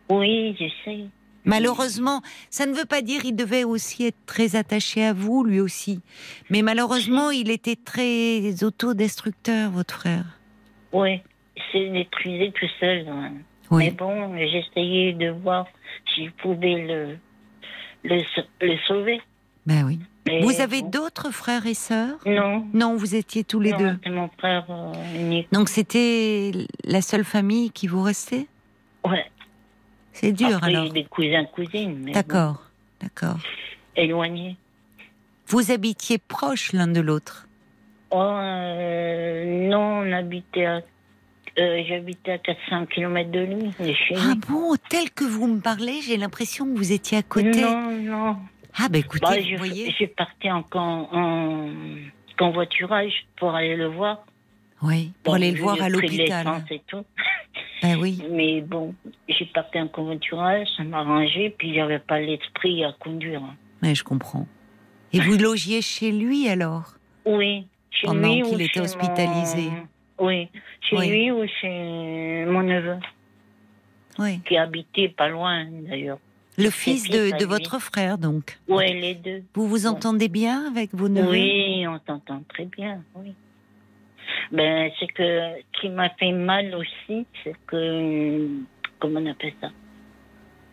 [0.09, 1.05] Oui, je sais.
[1.45, 5.61] Malheureusement, ça ne veut pas dire qu'il devait aussi être très attaché à vous, lui
[5.61, 6.01] aussi.
[6.51, 10.39] Mais malheureusement, il était très autodestructeur, votre frère.
[10.93, 11.21] Oui,
[11.73, 13.07] c'est détruisé tout seul.
[13.09, 13.33] hein.
[13.71, 13.85] Oui.
[13.85, 15.67] Mais bon, j'essayais de voir
[16.15, 17.17] si je pouvais le,
[18.05, 19.21] le, sa- le sauver.
[19.67, 20.01] Ben oui.
[20.27, 20.89] Mais Vous avez bon.
[20.91, 22.19] d'autres frères et sœurs?
[22.27, 22.67] Non.
[22.75, 23.97] Non, vous étiez tous les Non, deux.
[24.05, 25.49] C'est mon frère euh, unique.
[25.53, 26.51] Donc c'était
[26.85, 28.47] la seule famille qui vous restait?
[29.05, 29.25] Ouais.
[30.20, 30.92] C'est dur Après, alors.
[30.92, 32.10] des cousins, cousines.
[32.12, 32.62] D'accord,
[33.01, 33.38] d'accord.
[33.97, 34.56] éloignés.
[35.48, 37.48] Vous habitiez proches l'un de l'autre.
[38.10, 40.80] Oh, euh, non, on habitait à.
[41.59, 45.60] euh, J'habitais à 400 km de lui, de chez Ah bon, tel que vous me
[45.60, 47.62] parlez, j'ai l'impression que vous étiez à côté.
[47.62, 48.36] Non, non.
[48.78, 49.94] Ah ben écoutez, Bah, vous je, voyez.
[49.98, 51.68] je partais en, en, en
[52.38, 54.24] convoiturage pour aller le voir.
[54.82, 56.65] Oui, pour Bon, aller le voir à l'hôpital.
[56.70, 57.05] et tout.
[57.82, 58.23] Ben oui.
[58.31, 58.94] Mais bon,
[59.28, 63.43] j'ai parti en convoiturage, ça m'arrangeait, puis j'avais pas l'esprit à conduire.
[63.82, 64.47] Mais je comprends.
[65.12, 66.94] Et vous logiez chez lui alors?
[67.27, 69.70] Oui, chez Pendant lui qu'il ou était chez hospitalisé.
[70.19, 70.48] mon- Oui,
[70.82, 71.09] chez Oui.
[71.09, 72.97] lui ou chez mon neveu,
[74.19, 74.40] Oui.
[74.47, 76.19] qui habitait pas loin d'ailleurs.
[76.59, 78.59] Le fils de, votre frère donc?
[78.69, 79.43] Oui, les deux.
[79.55, 81.31] Vous vous entendez bien avec vos neveux?
[81.31, 83.32] Oui, on t'entend très bien, oui.
[84.52, 85.23] Ben, c'est que
[85.74, 88.47] ce qui m'a fait mal aussi, c'est que,
[88.98, 89.70] comment on appelle ça?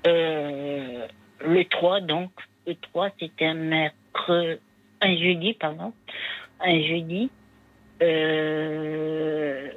[0.07, 1.07] Euh,
[1.45, 2.31] Le 3, donc,
[2.65, 4.59] le 3, c'était un mercredi,
[5.01, 5.93] un jeudi, pardon,
[6.59, 7.29] un jeudi.
[8.01, 9.69] Euh,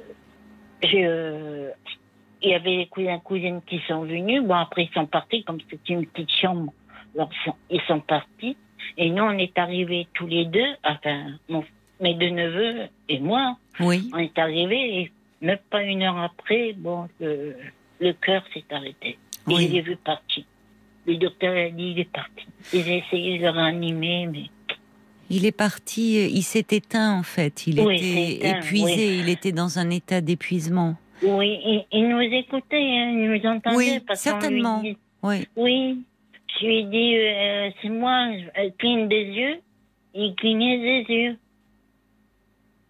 [2.43, 4.43] il y avait les cousins cousines qui sont venus.
[4.43, 6.73] Bon, après, ils sont partis, comme c'était une petite chambre.
[7.15, 8.57] Alors, ils sont- ils sont partis.
[8.97, 11.63] Et nous, on est arrivés tous les deux, enfin, mon-
[12.01, 14.09] mes deux neveux et moi, Oui.
[14.13, 15.11] on est arrivés et
[15.41, 17.55] même pas une heure après, bon, le,
[17.99, 19.09] le cœur s'est arrêté.
[19.09, 19.17] Et
[19.53, 19.67] Oui.
[19.67, 20.43] je l'ai vu partir.
[21.07, 22.45] Le docteur a dit il est parti.
[22.73, 24.43] J'ai essayé de le réanimer, mais
[25.29, 27.65] Il est parti, euh, il s'est éteint en fait.
[27.67, 29.19] Il Oui, était éteint, épuisé, oui.
[29.23, 30.95] il était dans un état d'épuisement.
[31.23, 33.77] oui, il, il nous écoutait, hein, il nous entendait.
[33.77, 34.81] Oui, parce qu'on lui certainement.
[34.81, 35.47] dit- Oui.
[35.55, 35.97] oui,
[36.59, 39.59] je lui ai dit euh, c'est moi, elle cligne des yeux.
[40.13, 41.37] Il clignait des yeux.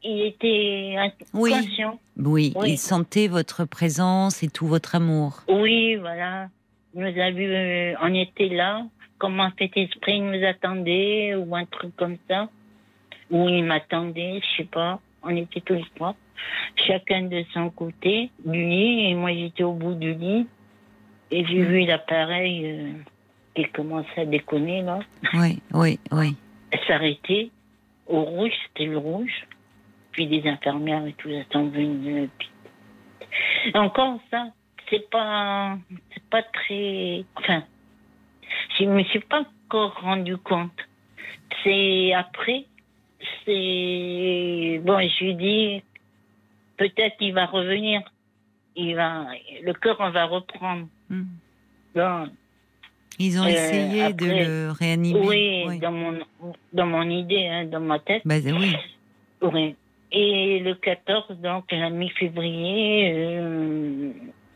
[0.03, 0.95] Il était
[1.33, 1.53] Oui.
[1.53, 1.99] inconscient.
[2.17, 2.71] Oui, Oui.
[2.71, 5.41] il sentait votre présence et tout votre amour.
[5.47, 6.47] Oui, voilà.
[6.95, 8.83] Il nous a vu, euh, on était là,
[9.17, 12.49] comme un fait esprit, il nous attendait, ou un truc comme ça.
[13.29, 14.99] Ou il m'attendait, je sais pas.
[15.23, 16.15] On était tous les trois.
[16.87, 20.47] Chacun de son côté du lit, et moi j'étais au bout du lit.
[21.29, 22.91] Et j'ai vu l'appareil euh,
[23.55, 24.99] qui commençait à déconner, là,
[25.33, 26.35] Oui, oui, oui.
[26.87, 27.51] s'arrêter.
[28.07, 29.47] Au rouge, c'était le rouge.
[30.11, 32.29] Puis des infirmières et tout ça sont venus.
[32.37, 32.49] puis-
[33.75, 34.47] Encore ça,
[34.89, 35.77] c'est pas,
[36.13, 37.63] c'est pas très, enfin,
[38.77, 40.71] je me suis pas encore rendu compte.
[41.63, 42.65] C'est après,
[43.45, 45.83] c'est, bon, je lui dis,
[46.77, 48.01] peut-être il va revenir.
[48.75, 49.27] Il va,
[49.63, 50.87] le cœur, on va reprendre.
[51.09, 51.23] Hmm.
[51.95, 52.29] Bon,
[53.19, 55.19] Ils ont Euh, essayé après- de le réanimer.
[55.67, 56.19] oui, Dans, mon,
[56.73, 58.21] dans mon idée, hein, dans ma tête.
[58.25, 58.75] Bah, oui.
[59.41, 59.75] Oui.
[60.13, 64.11] Et le 14, donc la mi-février, euh,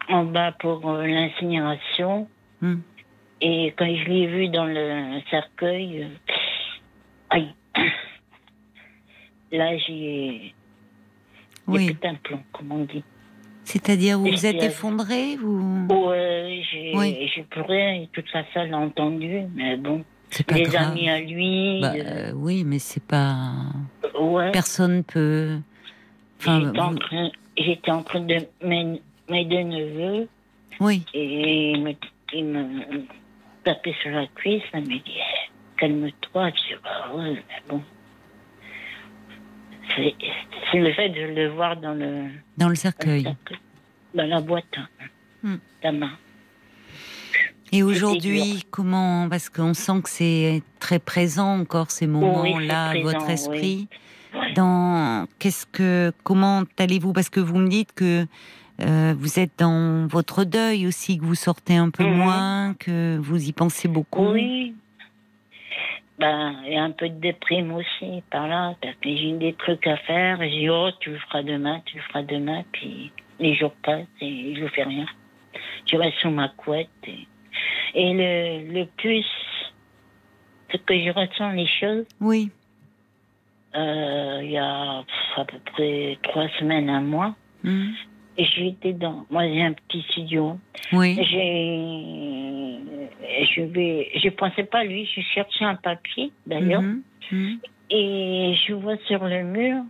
[0.09, 2.27] en bas pour euh, l'incinération.
[2.61, 2.79] Hmm.
[3.41, 6.07] Et quand je l'ai vu dans le cercueil, euh,
[7.29, 7.53] aïe.
[9.51, 10.53] Là, j'ai.
[11.67, 11.95] Oui.
[12.03, 13.03] Un plomb, comme on dit.
[13.63, 15.37] C'est-à-dire, vous vous êtes c'est- effondré
[16.71, 17.31] j'ai Oui.
[17.33, 20.03] j'ai pleuré et toute la salle a entendu, mais bon.
[20.31, 20.91] C'est pas Les grave.
[20.91, 21.79] amis à lui.
[21.81, 23.51] Bah, euh, euh, oui, mais c'est pas.
[24.19, 24.51] ouais.
[24.51, 25.57] Personne peut.
[26.39, 30.27] Enfin, J'étais en train, j'étais en train de mes, mes deux neveux
[30.81, 31.93] Oui, et il me,
[32.33, 33.05] il me
[33.63, 35.49] tapait sur la cuisse, il me dit Eh,
[35.79, 36.49] calme-toi.
[36.49, 37.81] Je dis bah ouais, mais bon.
[39.95, 40.13] C'est
[40.71, 42.25] c'est le fait de le voir dans le
[42.57, 43.23] dans le cercueil.
[44.13, 44.87] dans la boîte, hein,
[45.43, 45.57] Hmm.
[45.83, 46.11] la main.
[47.75, 53.87] Et aujourd'hui, comment Parce qu'on sent que c'est très présent encore ces moments-là, votre esprit.
[54.33, 54.53] oui.
[54.55, 57.11] Dans qu'est-ce que comment allez-vous?
[57.13, 58.25] Parce que vous me dites que
[58.81, 62.13] euh, vous êtes dans votre deuil aussi, que vous sortez un peu Mhm.
[62.17, 64.27] moins, que vous y pensez beaucoup.
[64.31, 64.73] Oui.
[66.19, 69.97] Ben, a un peu de déprime aussi par là, parce que j'ai des trucs à
[69.97, 70.41] faire.
[70.41, 72.63] Et j'ai dit, oh, tu le feras demain, tu le feras demain.
[72.71, 75.05] Puis les jours passent et je fais rien.
[75.91, 76.89] Je reste sous ma couette.
[77.07, 77.27] Et,
[77.93, 79.25] et le, le plus,
[80.71, 82.05] c'est que je ressens les choses.
[82.19, 82.51] Oui.
[83.75, 87.35] Euh, il y a pff, à peu près trois semaines, un mois.
[88.37, 89.25] Et j'étais dans.
[89.29, 90.59] Moi, j'ai un petit studio.
[90.91, 91.15] Oui.
[91.15, 92.79] J'ai.
[93.55, 94.11] Je vais.
[94.15, 95.05] Je pensais pas à lui.
[95.05, 96.81] Je cherchais un papier, d'ailleurs.
[96.81, 97.01] Mhm.
[97.31, 97.59] Mhm.
[97.89, 99.83] Et je vois sur le mur.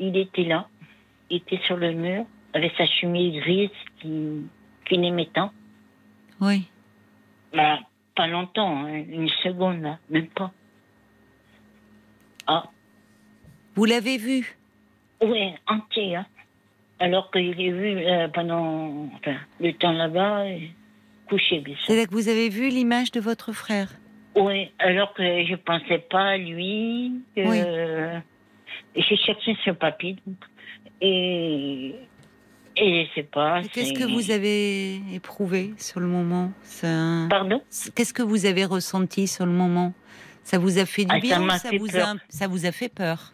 [0.00, 0.66] Il était là.
[1.30, 2.24] Il était sur le mur.
[2.52, 3.70] Avec sa chemise grise
[4.00, 4.42] qui,
[4.86, 5.50] qui n'aimait tant.
[6.40, 6.64] Oui.
[7.54, 7.78] Bah,
[8.16, 9.98] pas longtemps, hein, une seconde, là.
[10.10, 10.52] Même pas.
[12.46, 12.64] Ah,
[13.74, 14.56] Vous l'avez vu?
[15.22, 16.26] Oui, entier, hein.
[17.00, 20.70] Alors qu'il est vu euh, pendant enfin, le temps là-bas, et
[21.28, 21.84] couché, bien sûr.
[21.86, 23.88] C'est-à-dire que vous avez vu l'image de votre frère?
[24.36, 27.12] Oui, alors que je pensais pas à lui.
[27.36, 27.60] Oui.
[28.96, 30.16] J'ai cherché ce papier.
[30.26, 30.36] donc,
[31.00, 31.94] Et,
[32.76, 33.62] et je sais pas.
[33.72, 36.52] Qu'est-ce que vous avez éprouvé sur le moment?
[36.62, 37.60] Ça- Pardon?
[37.94, 39.92] Qu'est-ce que vous avez ressenti sur le moment?
[40.42, 42.08] Ça vous a fait du Ah, ça bien ou m'a ça fait vous, peur.
[42.08, 43.32] a, ça vous a fait peur?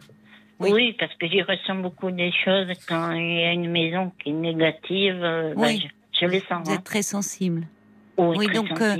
[0.59, 0.95] Oui.
[0.99, 4.33] parce que je ressens beaucoup des choses quand il y a une maison qui est
[4.33, 5.19] négative.
[5.23, 5.89] euh, bah, Oui.
[6.13, 6.63] je, je le sens.
[6.65, 6.75] Vous hein.
[6.75, 7.67] être très sensible.
[8.17, 8.95] Oui, Oui, très donc euh,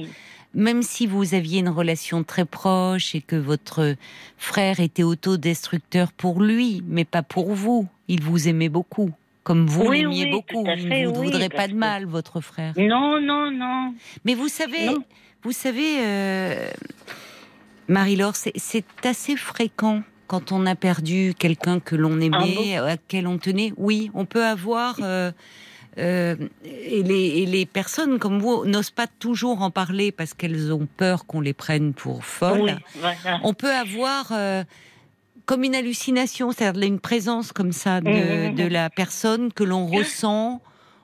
[0.56, 3.96] même si vous aviez une relation très proche et que votre
[4.38, 9.12] frère était autodestructeur pour lui, mais pas pour vous, il vous aimait beaucoup.
[9.44, 10.64] Comme vous Oui, l'aimiez oui, beaucoup.
[10.64, 12.74] ne vous oui, voudrait pas de que- mal, votre frère.
[12.78, 13.94] Non, non, non.
[14.24, 15.04] Mais vous savez, Non.
[15.44, 16.70] vous savez, euh,
[17.88, 23.28] Marie-Laure, c'est- assez fréquent quand on a perdu quelqu'un que l'on aimait, Ah à quel
[23.28, 23.74] on tenait.
[23.78, 24.98] Oui, on peut avoir.
[25.02, 25.32] euh,
[25.98, 30.72] euh, et, les, et les personnes comme vous n'osent pas toujours en parler parce qu'elles
[30.72, 32.78] ont peur qu'on les prenne pour folles.
[33.02, 33.40] Voilà.
[33.44, 34.32] On peut avoir
[35.52, 38.56] comme une hallucination, c'est-à-dire une présence comme ça de, Mhm.
[38.56, 40.62] de la personne que l'on ressent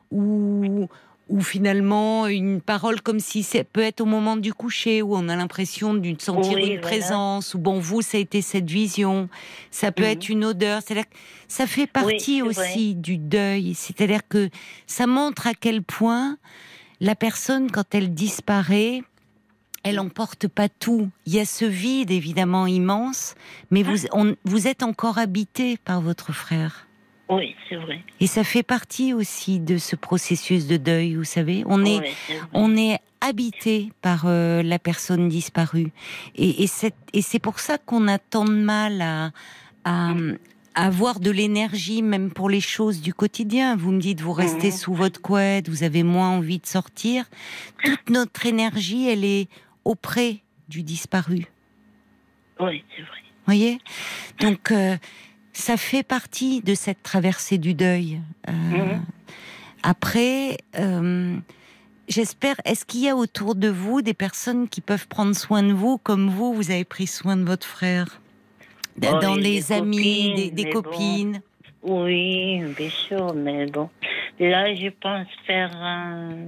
[0.10, 0.88] ou
[1.30, 5.28] ou finalement une parole comme si c'est peut être au moment du coucher où on
[5.28, 6.82] a l'impression de sentir Oui, une voilà.
[6.82, 9.28] présence ou bon vous ça a été cette vision
[9.70, 11.04] ça peut être une odeur c'est
[11.50, 14.50] ça fait partie aussi du deuil c'est-à-dire que
[14.86, 16.38] ça montre à quel point
[17.02, 19.02] la personne quand elle disparaît
[19.90, 21.10] elle emporte pas tout.
[21.26, 23.36] Il y a ce vide évidemment immense,
[23.72, 26.88] mais vous, on- vous êtes encore habité par votre frère.
[27.30, 28.00] Oui, c'est vrai.
[28.22, 31.64] Et ça fait partie aussi de ce processus de deuil, vous savez.
[31.68, 32.00] On est,
[32.54, 35.92] on est habité par euh, la personne disparue.
[36.36, 39.32] Et, et c'est, pour ça qu'on a tant de mal à,
[39.84, 40.12] à,
[40.74, 43.76] à avoir de l'énergie, même pour les choses du quotidien.
[43.76, 44.78] Vous me dites, vous restez Mhm.
[44.78, 47.26] sous votre couette, vous avez moins envie de sortir.
[47.84, 49.50] Toute notre énergie, elle est
[49.88, 51.46] auprès du disparu.
[52.60, 53.18] Oui, c'est vrai.
[53.46, 53.80] voyez?
[54.42, 54.98] Donc, euh,
[55.54, 58.20] ça fait partie de cette traversée du deuil.
[58.50, 59.02] Euh, Mhm.
[59.84, 61.38] Après, euh,
[62.10, 65.72] j'espère, est-ce qu'il y a autour de vous des personnes qui peuvent prendre soin de
[65.72, 68.20] vous comme vous, vous avez pris soin de votre frère?
[68.98, 70.82] Oh, Dans les des amis, copines, des, des mais bon.
[70.82, 71.42] copines
[71.84, 73.90] Oui, bien sûr, mais bon.
[74.40, 76.48] Là, je pense faire un...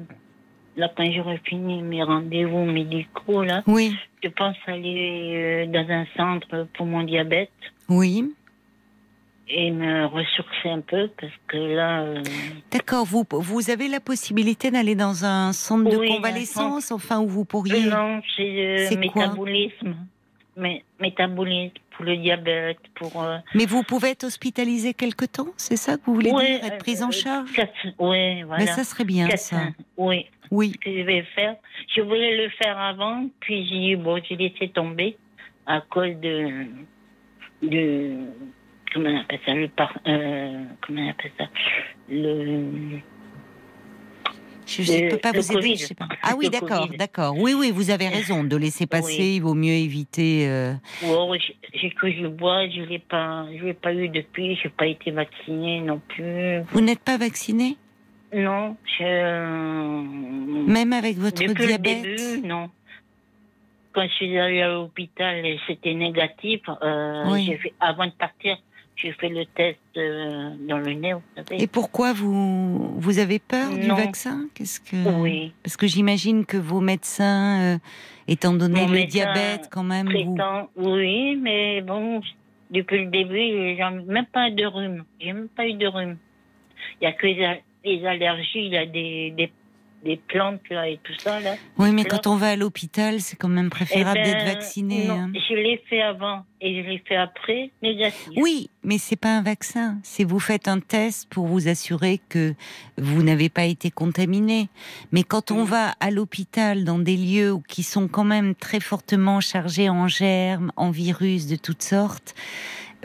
[0.79, 3.93] Là, quand j'aurai fini mes rendez-vous médicaux, là, Oui,
[4.23, 7.51] je pense aller euh, dans un centre pour mon diabète
[7.89, 8.33] oui.
[9.49, 12.23] et me ressourcer un peu parce que là, euh,
[12.71, 17.27] D'accord, vous, vous avez la possibilité d'aller dans un centre de Oui, convalescence, enfin, où
[17.27, 17.81] vous pourriez...
[17.89, 19.97] non, c'est euh, métabolisme.
[20.55, 23.21] Mais, métabolisme pour le diabète, pour...
[23.21, 26.77] euh, Mais vous pouvez être hospitalisé quelque temps, c'est ça que vous voulez dire Être
[26.77, 27.51] prise en euh, charge?
[27.51, 28.63] quatre- ouais, voilà.
[28.63, 29.61] Mais ça serait bien, Quatre- ça.
[29.97, 30.71] Oui, Oui.
[30.73, 31.55] que je vais faire.
[31.95, 35.17] Je voulais le faire avant, puis j'ai bon, j'ai laissé tomber
[35.65, 36.65] à cause de.
[37.63, 38.15] de
[38.93, 41.45] comment on appelle ça le par, euh, Comment on appelle ça
[42.09, 42.99] Le.
[44.65, 45.75] Je ne peux pas vous aider.
[45.75, 46.07] Je sais pas.
[46.21, 47.35] Ah oui, d'accord, d'accord.
[47.37, 49.17] Oui, oui, vous avez raison de laisser passer.
[49.19, 49.35] Oui.
[49.37, 50.47] Il vaut mieux éviter.
[50.47, 50.73] euh,
[51.07, 51.33] Oh,
[51.73, 55.09] j'ai- que je bois, je l'ai pas, je l'ai pas eu depuis, j'ai pas été
[55.11, 56.59] vaccinée non plus.
[56.71, 57.77] Vous n'êtes pas vacciné,
[58.33, 60.67] Non, je...
[60.71, 62.03] même avec votre depuis diabète.
[62.03, 62.69] le début, non.
[63.91, 67.57] Quand je suis allée à l'hôpital et c'était négatif, euh, Oui.
[67.57, 68.57] fait, avant de partir,
[68.95, 71.63] j'ai fait le test euh, dans le nez, vous savez.
[71.63, 74.47] Et pourquoi vous vous avez peur du vaccin?
[74.53, 75.53] Qu'est-ce que Oui.
[75.63, 77.77] Parce que j'imagine que vos médecins, euh,
[78.27, 80.35] étant donné Mon le diabète, quand même, vous.
[80.35, 82.21] Traitant, oui, mais bon,
[82.69, 85.03] depuis le début, j'ai même pas eu de rhume.
[85.19, 86.17] J'ai même pas eu de rhume.
[87.01, 87.27] Il y a que
[87.83, 89.51] les allergies, il y a des, des,
[90.05, 91.55] des plantes là et tout ça là.
[91.77, 92.09] Oui, mais Là.
[92.09, 95.05] quand on va à l'hôpital, c'est quand même préférable Eh ben, d'être vacciné.
[95.07, 95.31] non, hein.
[95.33, 98.29] Je l'ai fait avant et je l'ai fait après, négatif.
[98.37, 99.97] Oui, mais c'est pas un vaccin.
[100.03, 102.53] C'est vous faites un test pour vous assurer que
[102.97, 104.69] vous n'avez pas été contaminé.
[105.11, 109.41] Mais quand on va à l'hôpital dans des lieux qui sont quand même très fortement
[109.41, 112.35] chargés en germes, en virus de toutes sortes,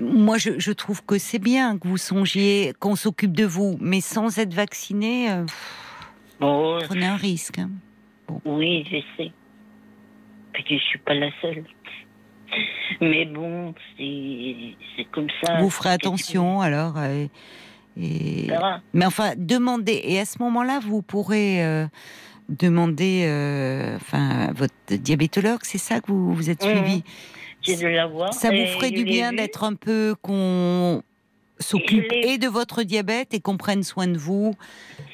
[0.00, 4.00] moi je, je trouve que c'est bien que vous songiez qu'on s'occupe de vous, mais
[4.00, 5.44] sans être vacciné, euh,
[6.40, 7.58] Bon, prenez un risque.
[7.60, 7.70] hein.
[8.44, 9.30] oui, je sais.
[10.52, 11.64] Puis je suis pas la seule.
[13.00, 15.58] Mais bon, c'est comme ça.
[15.60, 16.94] vous ferez attention alors.
[16.98, 17.26] euh,
[17.96, 18.48] et...
[18.92, 20.00] Mais enfin, demandez.
[20.04, 21.86] Et à ce moment-là, vous pourrez euh,
[22.48, 26.70] demander, euh, enfin, à votre diabétologue, c'est ça que vous vous êtes Mhm.
[26.76, 27.04] suivi?
[27.66, 28.32] De.
[28.32, 31.03] Ça vous ferait du bien d'être un peu qu'on
[31.59, 34.55] s'occupe et de votre diabète et qu'on prenne soin de vous,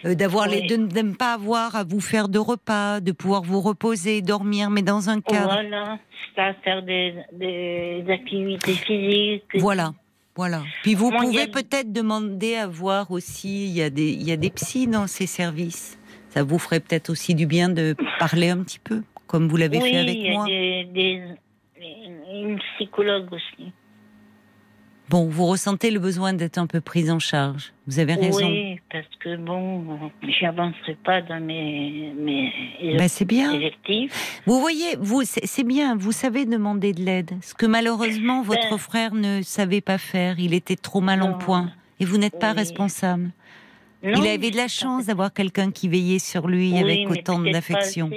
[0.04, 3.42] euh, d'avoir les, de de ne pas avoir à vous faire de repas, de pouvoir
[3.42, 5.52] vous reposer, dormir, mais dans un cadre.
[5.52, 5.98] Voilà,
[6.34, 9.44] ça, faire des, des activités physiques.
[9.54, 9.92] Voilà.
[10.36, 10.62] Voilà.
[10.82, 14.22] Puis vous Mon pouvez diab- peut-être demander à voir aussi, il y, a des, il
[14.22, 15.98] y a des psys dans ces services.
[16.30, 19.78] Ça vous ferait peut-être aussi du bien de parler un petit peu, comme vous l'avez
[19.78, 20.46] oui, fait avec il y a moi.
[20.46, 21.22] des, des-
[21.84, 23.72] une psychologue aussi.
[25.08, 27.72] Bon, vous ressentez le besoin d'être un peu prise en charge.
[27.88, 28.46] Vous avez raison.
[28.46, 32.52] Oui, parce que bon, j'avancerai pas dans mes, mes
[32.96, 33.52] Ben, c'est bien.
[33.52, 34.40] objectifs.
[34.46, 37.32] Vous voyez, vous, c'est bien, vous savez demander de l'aide.
[37.42, 40.38] Ce que malheureusement votre frère ne savait pas faire.
[40.38, 41.72] Il était trop mal en point.
[41.98, 42.58] Et vous n'êtes pas Oui.
[42.58, 43.30] responsable.
[44.04, 47.40] Non, il avait de la chance d'avoir quelqu'un qui veillait sur lui Oui, avec autant
[47.40, 48.10] d'affection.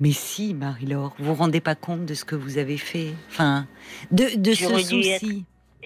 [0.00, 3.66] Mais si, Marie-Laure, vous vous rendez pas compte de ce que vous avez fait Enfin,
[4.10, 5.44] de, de ce souci.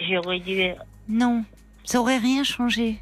[0.09, 1.45] J'aurais dû être- Non,
[1.85, 2.99] ça aurait rien changé.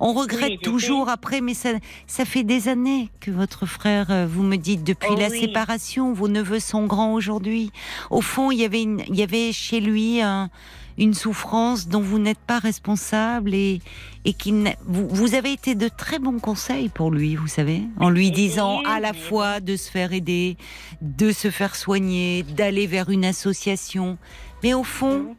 [0.00, 1.70] On regrette Oui, toujours après, mais ça,
[2.08, 5.38] ça fait des années que votre frère, euh, vous me dites, depuis Oh la oui.
[5.40, 7.70] séparation, vos neveux sont grands aujourd'hui.
[8.10, 10.50] Au fond, il y avait, une- il y avait chez lui un-
[10.98, 13.80] une souffrance dont vous n'êtes pas responsable et,
[14.24, 14.52] et qui
[14.84, 18.82] vous, vous avez été de très bons conseils pour lui, vous savez, en lui disant
[18.82, 20.56] à la fois de se faire aider,
[21.00, 24.18] de se faire soigner, d'aller vers une association.
[24.62, 25.36] Mais au fond,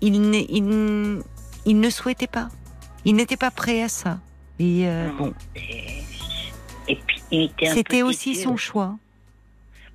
[0.00, 0.14] il,
[0.50, 1.22] il
[1.64, 2.48] il ne souhaitait pas.
[3.04, 4.18] Il n'était pas prêt à ça.
[4.58, 5.32] Et euh, bon,
[7.74, 8.96] c'était aussi son choix.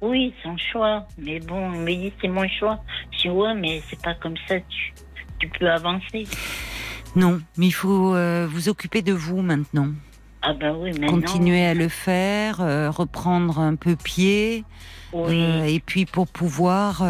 [0.01, 1.07] Oui, son choix.
[1.17, 2.79] Mais bon, il me dit c'est mon choix.
[3.11, 4.55] Je dis ouais, mais c'est pas comme ça.
[4.69, 4.93] Tu,
[5.39, 6.27] tu peux avancer.
[7.15, 9.89] Non, mais il faut euh, vous occuper de vous maintenant.
[10.43, 11.07] Ah ben oui, maintenant.
[11.07, 14.63] Continuer à le faire, euh, reprendre un peu pied,
[15.13, 15.33] Oui.
[15.33, 17.01] euh, et puis pour pouvoir,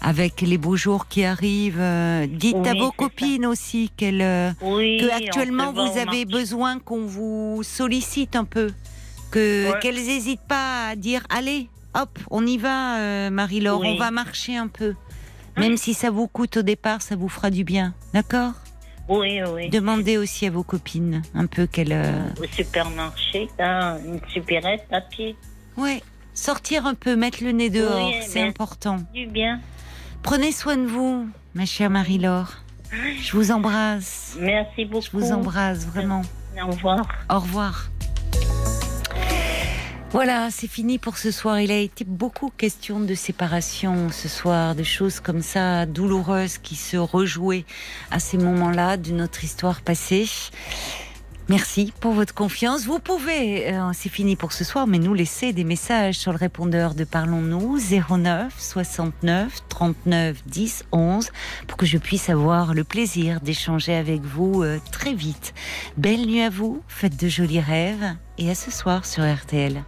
[0.00, 1.82] avec les beaux jours qui arrivent,
[2.28, 2.94] dites à vos ça.
[2.96, 4.98] copines aussi qu'elles, oui.
[4.98, 8.72] que actuellement vous avez besoin qu'on vous sollicite un peu,
[9.30, 9.78] que Ouais.
[9.80, 13.94] qu'elles n'hésitent pas à dire allez, hop, on y va, euh, Marie-Laure, Oui.
[13.94, 14.94] on va marcher un peu.
[15.58, 18.52] Même si ça vous coûte au départ, ça vous fera du bien, d'accord?
[19.08, 19.68] Oui, oui.
[19.68, 25.00] Demandez aussi à vos copines un peu qu'elles, euh, Au supermarché, là, une supérette à
[25.02, 25.36] pied.
[25.76, 26.02] ouais,
[26.32, 28.98] sortir un peu, mettre le nez dehors, Oui, c'est important.
[29.12, 29.60] Du bien.
[30.22, 32.52] Prenez soin de vous, ma chère Marie-Laure.
[33.20, 34.36] Je vous embrasse.
[34.40, 35.04] Merci beaucoup.
[35.04, 36.22] Je vous embrasse vraiment.
[36.62, 37.06] Au revoir.
[37.30, 37.88] Au revoir.
[40.12, 41.58] Voilà, c'est fini pour ce soir.
[41.58, 46.76] Il a été beaucoup question de séparation ce soir, de choses comme ça douloureuses qui
[46.76, 47.64] se rejouaient
[48.10, 50.28] à ces moments-là de notre histoire passée.
[51.48, 52.84] Merci pour votre confiance.
[52.84, 56.38] Vous pouvez, euh, c'est fini pour ce soir, mais nous laisser des messages sur le
[56.38, 61.30] répondeur de Parlons-nous 09 69 39 10 11
[61.66, 65.54] pour que je puisse avoir le plaisir d'échanger avec vous euh, très vite.
[65.96, 69.82] Belle nuit à vous, faites de jolis rêves et à ce soir sur RTL.